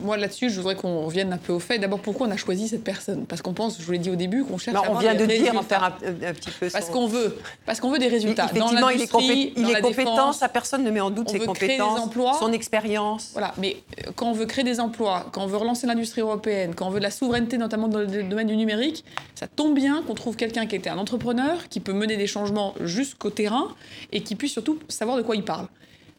Moi, 0.00 0.16
là-dessus, 0.16 0.48
je 0.50 0.56
voudrais 0.56 0.76
qu'on 0.76 1.02
revienne 1.04 1.32
un 1.32 1.36
peu 1.36 1.52
au 1.52 1.58
fait. 1.58 1.78
D'abord, 1.78 2.00
pourquoi 2.00 2.26
on 2.26 2.30
a 2.30 2.36
choisi 2.36 2.68
cette 2.68 2.84
personne? 2.84 3.26
Parce 3.26 3.42
qu'on 3.42 3.52
pense, 3.52 3.78
je 3.78 3.84
vous 3.84 3.92
l'ai 3.92 3.98
dit 3.98 4.10
au 4.10 4.16
début, 4.16 4.44
qu'on 4.44 4.56
cherche 4.58 4.74
Non, 4.76 4.82
On 4.90 4.94
vient 4.98 5.14
de 5.14 5.26
dire, 5.26 5.54
en 5.56 5.62
faire 5.62 5.84
un, 5.84 5.88
un 5.88 6.32
petit 6.34 6.50
peu 6.58 6.68
Parce 6.70 6.86
son- 6.86 6.92
qu'on 6.92 7.06
veut, 7.06 7.36
parce 7.66 7.80
qu'on 7.80 7.90
veut 7.90 7.98
des 7.98 8.08
résultats. 8.08 8.46
Dans 8.46 8.68
Effectivement, 8.70 8.88
il 8.90 9.02
est, 9.02 9.12
compé- 9.12 9.52
il 9.56 9.62
dans 9.62 9.68
est 9.68 9.72
la 9.72 9.80
compétent, 9.82 10.10
défense. 10.14 10.38
ça 10.38 10.48
personne 10.48 10.84
ne 10.84 10.90
met 10.90 11.00
en 11.00 11.10
doute 11.10 11.28
ses 11.30 11.38
veut 11.38 11.46
créer 11.52 11.68
des 11.68 11.76
compétences, 11.78 12.00
emplois. 12.00 12.36
son 12.38 12.52
expérience. 12.52 13.30
Voilà, 13.32 13.52
mais 13.58 13.76
euh, 14.06 14.10
quand 14.16 14.28
on 14.28 14.32
veut 14.32 14.46
créer 14.46 14.64
des 14.64 14.80
emplois, 14.80 15.26
quand 15.32 15.42
on 15.42 15.46
veut 15.46 15.56
relancer 15.58 15.86
l'industrie 15.86 16.20
européenne, 16.22 16.74
quand 16.74 16.86
on 16.86 16.90
veut 16.90 17.00
de 17.00 17.04
la 17.04 17.10
souveraineté, 17.10 17.58
notamment 17.58 17.88
dans 17.88 17.98
le 17.98 18.06
domaine 18.22 18.46
du 18.46 18.56
numérique, 18.56 19.04
ça 19.34 19.46
tombe 19.46 19.74
bien 19.74 20.02
qu'on 20.06 20.14
trouve 20.14 20.36
quelqu'un 20.36 20.66
qui 20.66 20.76
était 20.76 20.90
un 20.90 20.98
entrepreneur, 20.98 21.68
qui 21.68 21.80
peut 21.80 21.92
mener 21.92 22.16
des 22.16 22.26
changements 22.26 22.74
jusqu'au 22.80 23.30
terrain 23.30 23.68
et 24.12 24.22
qui 24.22 24.34
puisse 24.34 24.52
surtout 24.52 24.78
savoir 24.88 25.16
de 25.16 25.22
quoi 25.22 25.36
il 25.36 25.44
parle. 25.44 25.66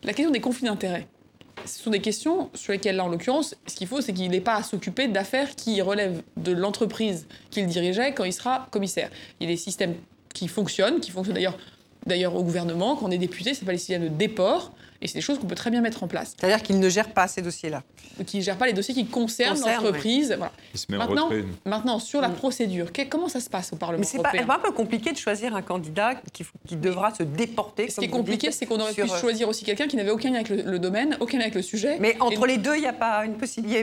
La 0.04 0.14
question 0.14 0.32
des 0.32 0.40
conflits 0.40 0.66
d'intérêts. 0.68 1.08
Ce 1.66 1.84
sont 1.84 1.90
des 1.90 2.02
questions 2.02 2.50
sur 2.54 2.74
lesquelles, 2.74 2.96
là, 2.96 3.06
en 3.06 3.10
l'occurrence, 3.10 3.56
ce 3.68 3.76
qu'il 3.76 3.88
faut, 3.88 4.02
c'est 4.02 4.14
qu'il 4.14 4.30
n'ait 4.30 4.42
pas 4.42 4.56
à 4.56 4.64
s'occuper 4.64 5.08
d'affaires 5.08 5.56
qui 5.56 5.82
relèvent 5.82 6.22
de 6.38 6.52
l'entreprise 6.52 7.28
qu'il 7.50 7.68
dirigeait 7.68 8.14
quand 8.14 8.24
il 8.24 8.34
sera 8.34 8.68
commissaire. 8.72 9.10
Il 9.40 9.48
y 9.48 9.52
a 9.52 9.54
des 9.54 9.58
systèmes 9.58 9.96
qui 10.34 10.48
fonctionnent, 10.48 11.00
qui 11.00 11.12
fonctionnent 11.12 11.36
d'ailleurs 11.36 11.58
d'ailleurs 12.06 12.36
au 12.36 12.44
gouvernement. 12.44 12.96
Quand 12.96 13.08
on 13.08 13.12
est 13.12 13.18
député, 13.18 13.54
c'est 13.54 13.66
pas 13.66 13.72
les 13.72 13.78
systèmes 13.78 14.04
de 14.04 14.08
déport, 14.10 14.72
et 15.02 15.08
c'est 15.08 15.16
des 15.16 15.22
choses 15.22 15.40
qu'on 15.40 15.48
peut 15.48 15.56
très 15.56 15.70
bien 15.72 15.82
mettre 15.82 16.04
en 16.04 16.08
place 16.08 16.36
C'est-à-dire 16.40 16.62
qu'il 16.62 16.80
ne 16.80 16.90
gère 16.90 17.10
pas 17.14 17.28
ces 17.28 17.42
dossiers-là. 17.42 17.84
qui 18.26 18.38
ne 18.38 18.42
gèrent 18.42 18.58
pas 18.58 18.68
les 18.68 18.74
dossiers 18.74 18.94
qui 18.94 19.06
concernent 19.06 19.58
Concerne, 19.58 19.84
l'entreprise. 19.86 20.34
Voilà. 20.38 20.52
Il 20.74 20.80
se 20.80 20.86
met 20.90 20.98
en 20.98 21.00
Maintenant, 21.02 21.26
retrait. 21.30 21.44
maintenant, 21.66 22.00
sur 22.00 22.22
la 22.22 22.28
Mm. 22.30 22.34
procédure, 22.36 22.92
que- 22.92 23.04
comment 23.04 23.30
ça 23.30 23.40
se 23.40 23.50
passe 23.50 23.72
au 23.72 23.76
Parlement 23.78 24.00
Mais 24.00 24.06
c'est 24.06 24.18
pas, 24.18 24.30
européen 24.30 24.46
pas 24.46 24.56
un 24.56 24.60
peu 24.60 24.72
compliqué 24.72 25.12
de 25.12 25.18
choisir 25.18 25.56
un 25.56 25.62
candidat 25.62 26.16
qui, 26.34 26.44
qui 26.68 26.76
devra 26.76 27.14
se 27.16 27.24
déporter. 27.24 27.90
Ce 27.90 27.96
comme 27.96 28.04
qui 28.04 28.10
est 28.10 28.12
compliqué, 28.12 28.52
c'est 28.52 28.66
qu'on 28.66 28.80
aurait 28.80 28.94
sur, 28.94 29.06
pu 29.06 29.12
euh, 29.12 29.18
choisir 29.20 29.48
aussi 29.48 29.64
quelqu'un 29.64 29.88
qui 29.88 29.96
n'avait 29.96 30.12
aucun 30.12 30.30
lien 30.30 30.36
avec 30.36 30.50
le, 30.50 30.62
le 30.64 30.80
domaine, 30.80 31.16
aucun 31.22 31.38
lien 31.38 31.44
avec 31.44 31.56
le 31.56 31.62
sujet. 31.62 31.98
Mais 32.00 32.16
entre 32.20 32.46
Et 32.46 32.52
les 32.52 32.58
deux, 32.58 32.76
il 32.76 32.82
n'y 32.82 32.88
avait 32.88 32.98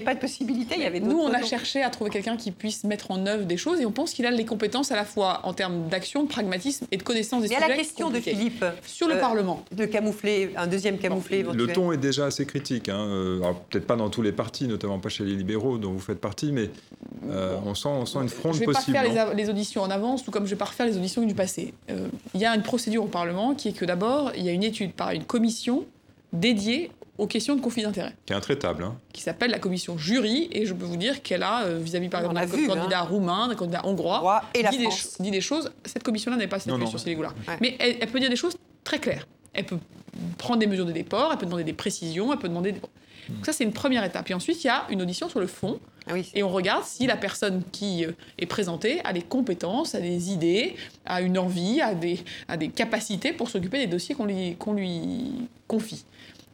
pas 0.00 0.14
de 0.14 0.18
possibilité. 0.20 0.74
Il 0.76 0.82
y 0.82 0.86
avait 0.86 1.00
nous, 1.00 1.18
on 1.18 1.32
a 1.32 1.42
cherché 1.42 1.82
à 1.82 1.90
trouver 1.90 2.10
quelqu'un 2.10 2.36
qui 2.36 2.50
puisse 2.50 2.84
mettre 2.84 3.10
en 3.10 3.24
œuvre 3.26 3.44
des 3.44 3.56
choses 3.56 3.80
et 3.80 3.86
on 3.86 3.92
pense 3.92 4.12
qu'il 4.12 4.26
a 4.26 4.30
les 4.30 4.44
compétences 4.44 4.92
à 4.92 4.96
la 4.96 5.04
fois 5.04 5.40
en 5.44 5.54
termes 5.54 5.88
d'action, 5.88 6.22
de 6.24 6.28
pragmatisme 6.28 6.86
et 6.92 6.96
de 6.98 7.02
connaissance 7.02 7.42
des 7.42 7.48
Mais 7.48 7.54
à 7.56 7.58
sujets. 7.60 7.70
la 7.70 7.76
question 7.76 8.10
de. 8.10 8.20
Philippe, 8.20 8.64
Sur 8.86 9.08
le 9.08 9.14
euh, 9.14 9.20
Parlement. 9.20 9.64
de 9.72 9.84
camoufler, 9.86 10.52
un 10.56 10.66
deuxième 10.66 10.98
Le 11.08 11.66
ton 11.68 11.92
est 11.92 11.96
déjà 11.96 12.26
assez 12.26 12.46
critique. 12.46 12.88
hein. 12.88 12.98
Euh, 12.98 13.40
Peut-être 13.70 13.86
pas 13.86 13.96
dans 13.96 14.10
tous 14.10 14.22
les 14.22 14.32
partis, 14.32 14.66
notamment 14.68 14.98
pas 14.98 15.08
chez 15.08 15.24
les 15.24 15.34
libéraux 15.36 15.78
dont 15.78 15.92
vous 15.92 15.98
faites 16.00 16.20
partie, 16.20 16.52
mais 16.52 16.70
euh, 17.28 17.56
on, 17.64 17.74
sent, 17.74 17.88
on 17.88 18.06
sent 18.06 18.18
une 18.22 18.28
fronde 18.28 18.54
Je 18.54 18.60
ne 18.60 18.66
vais 18.66 18.72
possible. 18.72 18.96
pas 18.96 19.02
faire 19.04 19.34
les, 19.34 19.44
non 19.44 19.50
auditions 19.50 19.82
en 19.82 19.90
avance, 19.90 20.24
tout 20.24 20.30
comme 20.30 20.44
je 20.44 20.50
ne 20.50 20.54
vais 20.54 20.58
pas 20.58 20.64
refaire 20.66 20.86
les 20.86 20.96
auditions 20.96 21.22
du 21.24 21.34
passé. 21.34 21.74
Euh, 21.90 22.08
Il 22.34 22.40
y 22.40 22.44
a 22.44 22.54
une 22.54 22.62
procédure 22.62 23.04
au 23.04 23.08
Parlement 23.08 23.54
qui 23.54 23.68
est 23.68 23.72
que 23.72 23.84
d'abord, 23.84 24.32
il 24.36 24.44
y 24.44 24.48
a 24.48 24.52
une 24.52 24.64
étude 24.64 24.92
par 24.92 25.10
une 25.10 25.24
commission 25.24 25.84
dédiée 26.32 26.90
aux 27.18 27.26
questions 27.26 27.56
de 27.56 27.62
conflit 27.62 27.82
d'intérêts. 27.82 28.14
Qui 28.26 28.34
est 28.34 28.36
intraitable. 28.36 28.84
hein. 28.84 28.94
qui 29.12 29.22
s'appelle 29.22 29.50
la 29.50 29.58
commission 29.58 29.96
jury, 29.96 30.48
et 30.52 30.66
je 30.66 30.74
peux 30.74 30.84
vous 30.84 30.98
dire 30.98 31.22
qu'elle 31.22 31.42
a, 31.42 31.66
vis-à-vis 31.70 32.10
par 32.10 32.20
On 32.24 32.36
exemple 32.36 32.50
d'un 32.50 32.56
vu, 32.56 32.66
candidat 32.66 33.00
roumain, 33.00 33.48
d'un 33.48 33.54
candidat 33.54 33.80
hongrois, 33.86 34.42
et 34.54 34.62
dit, 34.64 34.76
des, 34.78 34.88
dit 35.20 35.30
des 35.30 35.40
choses. 35.40 35.70
Cette 35.86 36.02
commission-là 36.02 36.36
n'est 36.36 36.46
pas 36.46 36.56
Non, 36.56 36.60
statuée 36.62 36.78
non. 36.84 36.86
sur 36.90 37.00
ces 37.00 37.14
Goulard. 37.14 37.34
Ouais. 37.48 37.56
Mais 37.62 37.76
elle, 37.78 37.96
elle 38.00 38.08
peut 38.10 38.20
dire 38.20 38.28
des 38.28 38.36
choses 38.36 38.56
très 38.84 38.98
claires. 38.98 39.26
Elle 39.56 39.66
peut 39.66 39.78
prendre 40.38 40.60
des 40.60 40.66
mesures 40.66 40.86
de 40.86 40.92
déport, 40.92 41.30
elle 41.32 41.38
peut 41.38 41.46
demander 41.46 41.64
des 41.64 41.72
précisions, 41.72 42.32
elle 42.32 42.38
peut 42.38 42.48
demander. 42.48 42.72
Des... 42.72 42.80
Donc 42.80 43.44
ça, 43.44 43.52
c'est 43.52 43.64
une 43.64 43.72
première 43.72 44.04
étape. 44.04 44.30
Et 44.30 44.34
ensuite, 44.34 44.62
il 44.62 44.66
y 44.66 44.70
a 44.70 44.86
une 44.90 45.02
audition 45.02 45.28
sur 45.28 45.40
le 45.40 45.46
fond, 45.46 45.80
Ah 46.06 46.12
oui, 46.12 46.30
et 46.34 46.42
on 46.42 46.48
regarde 46.48 46.84
si 46.84 47.06
la 47.06 47.16
personne 47.16 47.62
qui 47.72 48.04
euh, 48.04 48.12
est 48.38 48.46
présentée 48.46 49.00
a 49.04 49.12
des 49.12 49.22
compétences, 49.22 49.94
a 49.94 50.00
des 50.00 50.30
idées, 50.30 50.76
a 51.04 51.20
une 51.20 51.38
envie, 51.38 51.80
a 51.80 51.94
des, 51.94 52.20
a 52.48 52.56
des 52.56 52.68
capacités 52.68 53.32
pour 53.32 53.50
s'occuper 53.50 53.78
des 53.78 53.88
dossiers 53.88 54.14
qu'on 54.14 54.26
lui, 54.26 54.56
qu'on 54.56 54.74
lui 54.74 55.48
confie. 55.66 56.04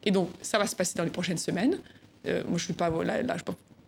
Et 0.05 0.11
donc, 0.11 0.31
ça 0.41 0.59
va 0.59 0.67
se 0.67 0.75
passer 0.75 0.95
dans 0.97 1.05
les 1.05 1.11
prochaines 1.11 1.39
semaines. 1.39 1.79
Euh, 2.27 2.43
moi, 2.49 2.59
je 2.59 2.65
suis 2.65 2.73
pas 2.73 2.89
là, 2.91 3.23
là, 3.23 3.37
je 3.37 3.43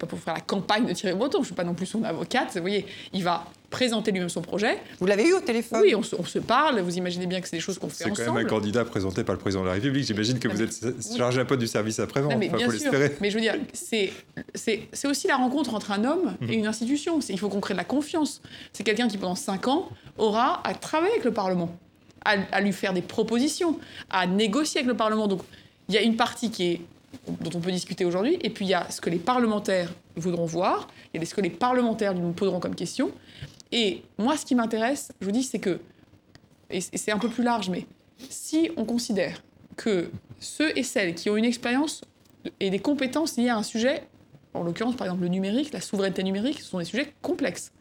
pas, 0.05 0.11
pour 0.11 0.19
faire 0.19 0.35
la 0.35 0.41
campagne 0.41 0.87
de 0.87 0.93
Thierry 0.93 1.17
Breton, 1.17 1.41
je 1.41 1.47
suis 1.47 1.55
pas 1.55 1.65
non 1.65 1.75
plus 1.75 1.87
son 1.87 2.03
avocate. 2.05 2.53
Vous 2.55 2.61
voyez, 2.61 2.87
il 3.13 3.23
va 3.25 3.45
présenter 3.71 4.13
lui-même 4.13 4.29
son 4.29 4.41
projet. 4.43 4.79
Vous 5.01 5.07
l'avez 5.07 5.27
eu 5.27 5.33
au 5.33 5.41
téléphone? 5.41 5.81
Oui, 5.83 5.95
on 5.97 6.03
se, 6.03 6.15
on 6.17 6.25
se 6.25 6.39
parle. 6.39 6.79
Vous 6.81 6.97
imaginez 6.97 7.27
bien 7.27 7.41
que 7.41 7.49
c'est 7.49 7.57
des 7.57 7.61
choses 7.63 7.79
qu'on 7.79 7.89
fait 7.89 8.05
C'est 8.05 8.11
quand 8.11 8.19
même 8.19 8.29
ensemble. 8.31 8.41
un 8.41 8.45
candidat 8.49 8.85
présenté 8.85 9.25
par 9.25 9.35
le 9.35 9.41
président 9.41 9.63
de 9.63 9.67
la 9.67 9.73
République. 9.75 10.05
J'imagine 10.07 10.39
que 10.39 10.47
Non, 10.47 10.55
vous 10.55 10.63
êtes 10.63 11.17
chargé 11.17 11.41
un 11.41 11.45
peu 11.45 11.57
du 11.57 11.67
service 11.67 11.99
après-vente. 11.99 12.35
Mais 12.39 12.49
Enfin, 12.49 12.59
bien 12.59 12.71
sûr. 12.71 12.93
Mais 13.21 13.31
je 13.31 13.35
veux 13.35 13.41
dire, 13.41 13.57
c'est 13.73 14.13
c'est 14.55 14.83
c'est 14.93 15.09
aussi 15.09 15.27
la 15.27 15.37
rencontre 15.37 15.75
entre 15.75 15.91
un 15.91 16.05
homme 16.05 16.35
Mhm. 16.41 16.51
et 16.51 16.55
une 16.55 16.67
institution. 16.67 17.19
Il 17.29 17.39
faut 17.41 17.49
qu'on 17.49 17.61
crée 17.61 17.75
de 17.75 17.79
la 17.79 17.85
confiance. 17.85 18.41
C'est 18.73 18.85
quelqu'un 18.85 19.09
qui, 19.09 19.19
pendant 19.19 19.35
cinq 19.35 19.67
ans, 19.67 19.89
aura 20.19 20.61
à 20.65 20.75
travailler 20.75 21.13
avec 21.13 21.25
le 21.25 21.33
Parlement, 21.33 21.77
à, 22.25 22.37
à 22.53 22.61
lui 22.61 22.73
faire 22.73 22.93
des 22.93 23.03
propositions, 23.03 23.79
à 24.11 24.27
négocier 24.29 24.81
avec 24.81 24.89
le 24.89 24.97
Parlement. 24.97 25.27
Donc, 25.27 25.41
il 25.89 25.95
y 25.97 25.99
a 25.99 26.03
une 26.03 26.15
partie 26.17 26.51
qui 26.51 26.65
est 26.71 26.81
dont 27.41 27.51
on 27.55 27.61
peut 27.61 27.71
discuter 27.73 28.05
aujourd'hui, 28.05 28.39
et 28.43 28.51
puis 28.51 28.65
il 28.67 28.69
y 28.69 28.75
a 28.75 28.89
ce 28.91 29.01
que 29.01 29.09
les 29.09 29.19
parlementaires 29.19 29.89
voudront 30.17 30.47
voir, 30.47 30.89
il 31.13 31.23
y 31.23 31.27
ce 31.27 31.35
que 31.35 31.41
les 31.41 31.51
parlementaires 31.51 32.15
nous 32.15 32.33
poseront 32.33 32.61
comme 32.61 32.75
question. 32.75 33.13
Et 33.73 34.03
moi, 34.19 34.37
ce 34.37 34.45
qui 34.45 34.55
m'intéresse, 34.55 35.13
je 35.21 35.27
vous 35.27 35.33
dis, 35.33 35.43
c'est 35.43 35.59
que, 35.59 35.81
et 36.71 36.81
c'est 36.81 37.13
un 37.13 37.19
peu 37.19 37.29
plus 37.29 37.43
large, 37.43 37.71
mais 37.71 37.87
si 38.31 38.71
on 38.77 38.85
considère 38.85 39.43
que 39.77 40.11
ceux 40.39 40.77
et 40.79 40.83
celles 40.83 41.15
qui 41.15 41.31
ont 41.31 41.37
une 41.37 41.45
expérience 41.45 42.03
et 42.61 42.71
des 42.71 42.79
compétences 42.79 43.37
liées 43.37 43.49
à 43.49 43.57
un 43.57 43.63
sujet, 43.63 44.05
en 44.53 44.63
l'occurrence 44.63 44.97
par 44.97 45.07
exemple 45.07 45.23
le 45.23 45.29
numérique, 45.29 45.73
la 45.73 45.81
souveraineté 45.81 46.23
numérique, 46.23 46.61
ce 46.61 46.67
sont 46.67 46.79
des 46.79 46.85
sujets 46.85 47.13
complexes. 47.23 47.73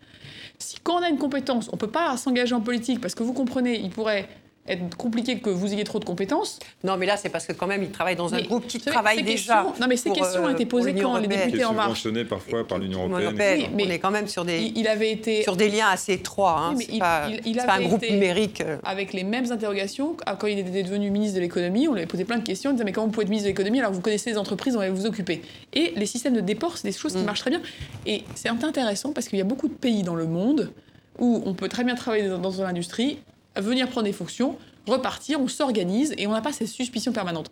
Si 0.58 0.78
quand 0.82 1.00
on 1.00 1.04
a 1.04 1.10
une 1.10 1.18
compétence, 1.18 1.70
on 1.70 1.76
ne 1.76 1.80
peut 1.80 1.90
pas 1.90 2.16
s'engager 2.18 2.56
en 2.56 2.62
politique 2.62 3.02
parce 3.02 3.16
que 3.16 3.24
vous 3.24 3.34
comprenez, 3.34 3.80
il 3.80 3.90
pourrait 3.90 4.28
être 4.68 4.96
compliqué 4.96 5.40
que 5.40 5.50
vous 5.50 5.74
ayez 5.74 5.84
trop 5.84 6.00
de 6.00 6.06
compétences. 6.06 6.60
Non, 6.84 6.96
mais 6.98 7.06
là, 7.06 7.18
c'est 7.18 7.30
parce 7.30 7.46
que 7.46 7.54
quand 7.54 7.68
même, 7.68 7.84
ils 7.84 7.92
travaillent 7.92 8.16
dans 8.16 8.34
un 8.34 8.42
groupe 8.42 8.66
qui 8.68 8.80
travaille 8.80 9.24
déjà. 9.24 9.64
non, 9.80 9.88
mais 9.88 9.98
ces 9.98 10.12
questions 10.12 10.46
ont 10.46 10.50
été 10.50 10.66
posées 10.66 10.94
quand 10.94 11.18
les 11.18 11.28
députés 11.28 11.66
en 11.66 11.74
marche. 11.74 12.08
parfois 12.30 12.66
par 12.66 12.80
l'Union 12.80 13.08
européenne. 13.08 13.70
mais 13.76 13.86
on 13.86 13.90
est 13.90 14.00
quand 14.00 14.12
même 14.12 14.28
sur 14.28 14.46
des, 14.46 14.72
il 14.76 14.88
avait 14.88 15.12
été... 15.12 15.44
sur 15.44 15.56
des 15.56 15.70
liens 15.70 15.88
assez 15.88 16.14
étroits. 16.14 16.58
Hein. 16.58 16.76
mais 16.78 16.88
il, 16.90 17.00
pas, 17.00 17.28
il, 17.46 17.58
pas 17.58 17.74
un 17.74 17.82
groupe 17.82 18.10
numérique. 18.10 18.62
Euh. 18.62 18.78
Avec 18.84 19.14
les 19.14 19.24
mêmes 19.24 19.52
interrogations, 19.52 20.16
quand 20.40 20.48
il 20.48 20.60
était 20.60 20.84
devenu 20.84 21.10
ministre 21.10 21.36
de 21.36 21.42
l'économie, 21.42 21.88
on 21.88 21.94
lui 21.94 22.00
avait 22.00 22.08
posé 22.08 22.26
plein 22.26 22.38
de 22.38 22.44
questions. 22.44 22.72
Il 22.72 22.74
disait 22.74 22.86
Mais 22.86 22.92
comment 22.92 23.08
vous 23.08 23.12
pouvez 23.12 23.24
être 23.24 23.30
ministre 23.30 23.48
de 23.48 23.52
l'économie 23.52 23.80
alors 23.80 23.92
que 23.92 23.96
vous 23.96 24.02
connaissez 24.02 24.30
les 24.30 24.38
entreprises, 24.38 24.76
on 24.76 24.80
va 24.80 24.90
vous 24.90 25.06
occuper 25.06 25.42
Et 25.74 25.94
les 25.96 26.06
systèmes 26.06 26.34
de 26.34 26.42
déport, 26.42 26.78
c'est 26.78 26.88
des 26.88 26.98
choses 26.98 27.14
qui 27.14 27.20
mm. 27.20 27.26
marchent 27.26 27.42
très 27.42 27.50
bien. 27.50 27.62
Et 28.06 28.24
c'est 28.36 28.50
intéressant 28.50 29.12
parce 29.12 29.28
qu'il 29.28 29.40
y 29.40 29.42
a 29.42 29.46
beaucoup 29.46 29.68
de 29.68 29.74
pays 29.74 30.04
dans 30.04 30.16
le 30.16 30.26
monde 30.26 30.72
où 31.20 31.44
on 31.46 31.54
peut 31.54 31.70
très 31.70 31.84
bien 31.84 31.96
travailler 31.96 32.28
dans, 32.28 32.40
dans 32.40 32.64
l'industrie, 32.64 33.20
venir 33.56 33.90
prendre 33.90 34.06
des 34.06 34.14
fonctions 34.14 34.58
repartir, 34.88 35.40
on 35.40 35.48
s'organise 35.48 36.14
et 36.18 36.28
on 36.28 36.32
n'a 36.32 36.42
pas 36.42 36.52
cette 36.52 36.68
suspicion 36.68 37.12
permanente. 37.12 37.50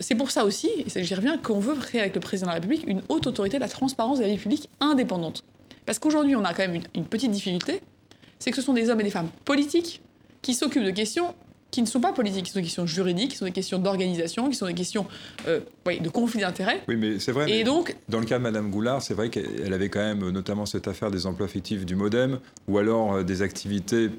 C'est 0.00 0.14
pour 0.14 0.30
ça 0.30 0.44
aussi, 0.44 0.70
et 0.86 1.04
j'y 1.04 1.14
reviens, 1.14 1.38
qu'on 1.38 1.58
veut 1.58 1.74
créer 1.74 2.00
avec 2.00 2.14
le 2.14 2.20
président 2.20 2.46
de 2.46 2.50
la 2.50 2.54
République 2.54 2.84
une 2.86 3.02
haute 3.08 3.26
autorité 3.26 3.56
de 3.56 3.62
la 3.62 3.68
transparence 3.68 4.18
de 4.18 4.24
la 4.24 4.30
vie 4.30 4.38
publique 4.38 4.70
indépendante. 4.80 5.44
Parce 5.86 5.98
qu'aujourd'hui, 5.98 6.36
on 6.36 6.44
a 6.44 6.54
quand 6.54 6.66
même 6.68 6.82
une 6.94 7.04
petite 7.04 7.30
difficulté, 7.30 7.80
c'est 8.38 8.50
que 8.50 8.56
ce 8.56 8.62
sont 8.62 8.74
des 8.74 8.90
hommes 8.90 9.00
et 9.00 9.04
des 9.04 9.10
femmes 9.10 9.30
politiques 9.44 10.00
qui 10.42 10.54
s'occupent 10.54 10.84
de 10.84 10.90
questions 10.90 11.34
qui 11.70 11.82
ne 11.82 11.86
sont 11.86 12.00
pas 12.00 12.12
politiques, 12.12 12.46
qui 12.46 12.52
sont 12.52 12.58
des 12.58 12.64
questions 12.64 12.86
juridiques, 12.86 13.32
qui 13.32 13.36
sont 13.36 13.44
des 13.44 13.52
questions 13.52 13.78
d'organisation, 13.78 14.48
qui 14.48 14.56
sont 14.56 14.66
des 14.66 14.74
questions 14.74 15.06
euh, 15.46 15.60
de 15.86 16.08
conflit 16.08 16.40
d'intérêts. 16.40 16.82
Oui, 16.88 16.96
mais 16.96 17.18
c'est 17.18 17.32
vrai. 17.32 17.50
Et 17.50 17.64
donc, 17.64 17.94
dans 18.08 18.20
le 18.20 18.24
cas 18.24 18.38
de 18.38 18.42
Madame 18.42 18.70
Goulard, 18.70 19.02
c'est 19.02 19.14
vrai 19.14 19.28
qu'elle 19.28 19.72
avait 19.72 19.90
quand 19.90 20.00
même 20.00 20.30
notamment 20.30 20.64
cette 20.64 20.88
affaire 20.88 21.10
des 21.10 21.26
emplois 21.26 21.48
fictifs 21.48 21.84
du 21.84 21.94
MoDem, 21.94 22.38
ou 22.68 22.78
alors 22.78 23.14
euh, 23.14 23.22
des 23.22 23.42
activités 23.42 24.10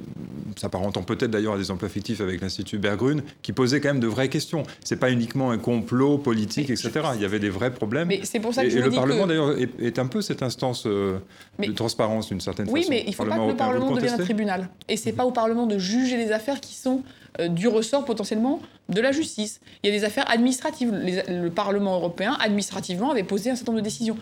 s'apparentant 0.57 1.01
peut-être 1.01 1.31
d'ailleurs 1.31 1.53
à 1.53 1.57
des 1.57 1.71
emplois 1.71 1.89
fictifs 1.89 2.21
avec 2.21 2.41
l'Institut 2.41 2.77
Berggruen, 2.77 3.23
qui 3.41 3.51
posaient 3.51 3.81
quand 3.81 3.89
même 3.89 3.99
de 3.99 4.07
vraies 4.07 4.29
questions. 4.29 4.63
C'est 4.83 4.99
pas 4.99 5.11
uniquement 5.11 5.49
un 5.49 5.57
complot 5.57 6.19
politique, 6.19 6.69
etc. 6.69 6.91
Il 7.15 7.21
y 7.21 7.25
avait 7.25 7.39
des 7.39 7.49
vrais 7.49 7.73
problèmes. 7.73 8.09
Mais 8.09 8.21
c'est 8.23 8.39
pour 8.39 8.53
ça 8.53 8.61
que 8.61 8.67
et, 8.67 8.71
je 8.71 8.77
et 8.77 8.81
le 8.81 8.91
Parlement 8.91 9.25
d'ailleurs 9.25 9.55
est, 9.57 9.99
un 9.99 10.07
peu 10.07 10.21
cette 10.21 10.43
instance 10.43 10.83
euh, 10.85 11.17
de 11.57 11.71
transparence 11.71 12.27
d'une 12.27 12.41
certaine 12.41 12.67
façon. 12.67 12.75
Oui, 12.75 12.85
mais 12.89 13.03
il 13.05 13.09
ne 13.09 13.15
faut 13.15 13.25
pas 13.25 13.37
que 13.37 13.47
le 13.47 13.55
Parlement 13.55 13.91
devienne 13.91 14.13
un 14.13 14.17
tribunal. 14.17 14.69
Et 14.87 14.97
c'est 14.97 15.13
pas 15.13 15.25
au 15.25 15.31
Parlement 15.31 15.65
de 15.65 15.79
juger 15.79 16.17
les 16.17 16.31
affaires 16.31 16.61
qui 16.61 16.75
sont 16.75 17.03
du 17.49 17.67
ressort 17.67 18.05
potentiellement 18.05 18.59
de 18.89 19.01
la 19.01 19.11
justice. 19.11 19.61
Il 19.83 19.91
y 19.91 19.95
a 19.95 19.97
des 19.97 20.05
affaires 20.05 20.29
administratives. 20.29 20.91
le 20.91 21.49
Parlement 21.49 21.95
européen, 21.95 22.37
administrativement, 22.39 23.11
avait 23.11 23.23
posé 23.23 23.49
un 23.49 23.55
certain 23.55 23.71
nombre 23.71 23.81
de 23.81 23.85
décisions. 23.85 24.17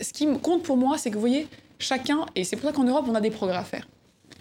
Ce 0.00 0.12
qui 0.12 0.26
compte 0.42 0.62
pour 0.62 0.76
moi, 0.76 0.98
c'est 0.98 1.10
que 1.10 1.14
vous 1.14 1.20
voyez, 1.20 1.48
chacun, 1.78 2.26
et 2.36 2.44
c'est 2.44 2.56
pour 2.56 2.68
ça 2.68 2.74
qu'en 2.74 2.84
Europe, 2.84 3.06
on 3.08 3.14
a 3.14 3.20
des 3.20 3.30
progrès 3.30 3.56
à 3.56 3.64
faire 3.64 3.86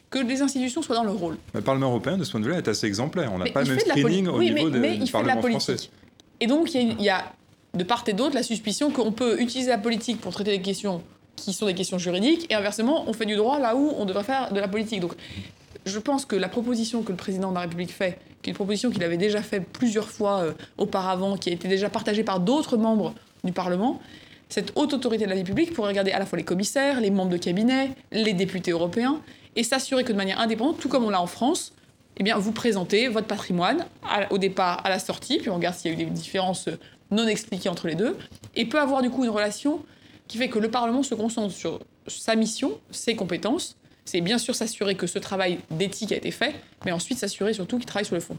que 0.10 0.20
les 0.20 0.42
institutions 0.42 0.82
soient 0.82 0.96
dans 0.96 1.04
leur 1.04 1.18
rôle. 1.18 1.38
Le 1.54 1.62
Parlement 1.62 1.88
européen, 1.88 2.18
de 2.18 2.24
ce 2.24 2.32
point 2.32 2.40
de 2.40 2.46
vue-là, 2.46 2.60
est 2.60 2.68
assez 2.68 2.88
exemplaire. 2.88 3.32
On 3.34 3.40
n'a 3.40 3.50
pas 3.52 3.64
le 3.64 3.70
même 3.70 3.80
screening 3.80 4.28
au 4.28 4.42
niveau 4.42 4.70
mais, 4.70 4.80
des, 4.80 5.04
il 5.04 5.10
fait 5.10 5.22
de 5.22 5.28
la 5.28 5.38
politique. 5.38 5.92
Et 6.40 6.48
donc, 6.48 6.74
il 6.74 7.02
y, 7.02 7.10
a, 7.10 7.34
de 7.74 7.84
part 7.84 8.04
et 8.08 8.14
d'autre 8.14 8.36
la 8.36 8.44
suspicion 8.44 8.92
qu'on 8.92 9.12
peut 9.12 9.42
utiliser 9.42 9.70
la 9.70 9.78
politique 9.78 10.22
pour 10.22 10.32
traiter 10.32 10.52
des 10.52 10.62
questions 10.62 11.02
qui 11.36 11.54
sont 11.54 11.66
des 11.66 11.76
questions 11.76 11.98
juridiques, 12.00 12.48
et 12.50 12.56
inversement, 12.56 13.04
on 13.08 13.14
fait 13.14 13.26
du 13.26 13.36
droit 13.36 13.60
là 13.60 13.76
où 13.76 13.94
on 13.98 14.06
devrait 14.06 14.24
faire 14.24 14.52
de 14.52 14.60
la 14.60 14.68
politique. 14.68 15.02
Donc, 15.02 15.14
je 15.88 16.00
pense 16.00 16.26
que 16.26 16.36
la 16.36 16.50
proposition 16.50 17.02
que 17.04 17.12
le 17.12 17.18
président 17.18 17.50
de 17.50 17.56
la 17.56 17.62
République 17.62 17.92
fait, 17.92 18.20
qui 18.42 18.50
est 18.50 18.52
une 18.52 18.56
proposition 18.56 18.92
qu'il 18.92 19.04
avait 19.04 19.18
déjà 19.18 19.42
faite 19.42 19.68
plusieurs 19.72 20.10
fois 20.10 20.42
euh, 20.42 20.54
auparavant, 20.78 21.38
qui 21.38 21.50
a 21.50 21.54
été 21.54 21.68
déjà 21.68 21.90
partagée 21.90 22.24
par 22.24 22.40
d'autres 22.40 22.78
membres 22.78 23.14
du 23.44 23.52
Parlement, 23.52 24.00
cette 24.50 24.72
haute 24.76 24.94
autorité 24.94 25.26
de 25.26 25.30
la 25.30 25.36
vie 25.36 25.44
publique 25.44 25.74
pourrait 25.74 25.90
regarder 25.90 26.12
à 26.12 26.20
la 26.20 26.26
fois 26.26 26.38
les 26.38 26.46
commissaires, 26.46 27.02
les 27.02 27.12
membres 27.12 27.32
de 27.32 27.38
cabinet, 27.38 27.92
les 28.12 28.34
députés 28.34 28.72
européens, 28.72 29.22
et 29.56 29.64
s'assurer 29.64 30.04
que 30.04 30.12
de 30.12 30.18
manière 30.18 30.40
indépendante, 30.40 30.80
tout 30.80 30.88
comme 30.88 31.04
on 31.04 31.10
l'a 31.10 31.22
en 31.22 31.28
France, 31.28 31.74
eh 32.18 32.24
bien, 32.24 32.38
vous 32.38 32.52
présentez 32.52 33.10
votre 33.10 33.28
patrimoine 33.28 33.86
au 34.30 34.38
départ, 34.38 34.86
à 34.86 34.90
la 34.90 35.00
sortie, 35.00 35.38
puis 35.38 35.50
on 35.50 35.56
regarde 35.56 35.76
s'il 35.76 35.92
y 35.92 35.96
a 35.96 35.98
eu 35.98 36.04
des 36.04 36.10
différences 36.10 36.70
non 37.12 37.28
expliquées 37.28 37.70
entre 37.70 37.88
les 37.88 37.96
deux, 37.96 38.18
et 38.56 38.66
peut 38.66 38.80
avoir 38.80 39.02
du 39.02 39.10
coup 39.10 39.24
une 39.24 39.30
relation 39.30 39.84
qui 40.28 40.38
fait 40.38 40.50
que 40.50 40.60
le 40.60 40.70
Parlement 40.70 41.04
se 41.04 41.16
concentre 41.16 41.54
sur 41.54 41.80
sa 42.08 42.36
mission, 42.36 42.80
ses 42.92 43.16
compétences, 43.16 43.78
c'est 44.08 44.22
bien 44.22 44.38
sûr 44.38 44.56
s'assurer 44.56 44.96
que 44.96 45.06
ce 45.06 45.20
travail 45.20 45.60
d'éthique 45.70 46.12
a 46.12 46.16
été 46.16 46.32
fait, 46.32 46.56
mais 46.86 46.92
ensuite 46.92 47.18
s'assurer 47.18 47.54
surtout 47.54 47.78
qu'il 47.78 47.86
travaille 47.86 48.06
sur 48.06 48.16
le 48.16 48.22
fond. 48.22 48.38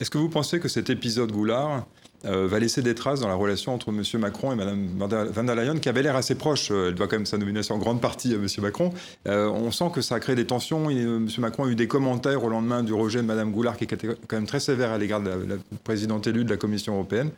Est-ce 0.00 0.10
que 0.10 0.18
vous 0.18 0.30
pensez 0.30 0.60
que 0.60 0.68
cet 0.68 0.88
épisode 0.90 1.30
Goulard 1.30 1.86
euh, 2.24 2.46
va 2.46 2.58
laisser 2.58 2.82
des 2.82 2.94
traces 2.94 3.20
dans 3.20 3.28
la 3.28 3.34
relation 3.34 3.74
entre 3.74 3.90
M. 3.90 4.02
Macron 4.20 4.52
et 4.52 4.54
Mme 4.54 4.88
van 4.96 5.44
der 5.44 5.54
Leyen, 5.54 5.78
qui 5.78 5.88
avait 5.88 6.02
l'air 6.02 6.16
assez 6.16 6.34
proche. 6.34 6.70
Euh, 6.70 6.88
elle 6.88 6.94
doit 6.94 7.06
quand 7.06 7.16
même 7.16 7.26
sa 7.26 7.38
nomination 7.38 7.74
en 7.74 7.78
grande 7.78 8.00
partie 8.00 8.32
à 8.32 8.36
M. 8.36 8.46
Macron. 8.58 8.92
Euh, 9.28 9.48
on 9.48 9.70
sent 9.70 9.90
que 9.94 10.00
ça 10.00 10.16
a 10.16 10.20
créé 10.20 10.34
des 10.34 10.46
tensions. 10.46 10.90
M. 10.90 11.28
Macron 11.38 11.64
a 11.64 11.68
eu 11.68 11.76
des 11.76 11.86
commentaires 11.86 12.42
au 12.42 12.48
lendemain 12.48 12.82
du 12.82 12.92
rejet 12.92 13.20
de 13.20 13.26
Mme 13.26 13.52
Goulard, 13.52 13.76
qui 13.76 13.84
était 13.84 13.96
quand 13.96 14.36
même 14.36 14.46
très 14.46 14.60
sévère 14.60 14.90
à 14.90 14.98
l'égard 14.98 15.22
de 15.22 15.30
la, 15.30 15.56
présidente 15.84 16.26
élue 16.26 16.44
de 16.44 16.50
la 16.50 16.56
Commission 16.56 16.94
européenne. 16.94 17.30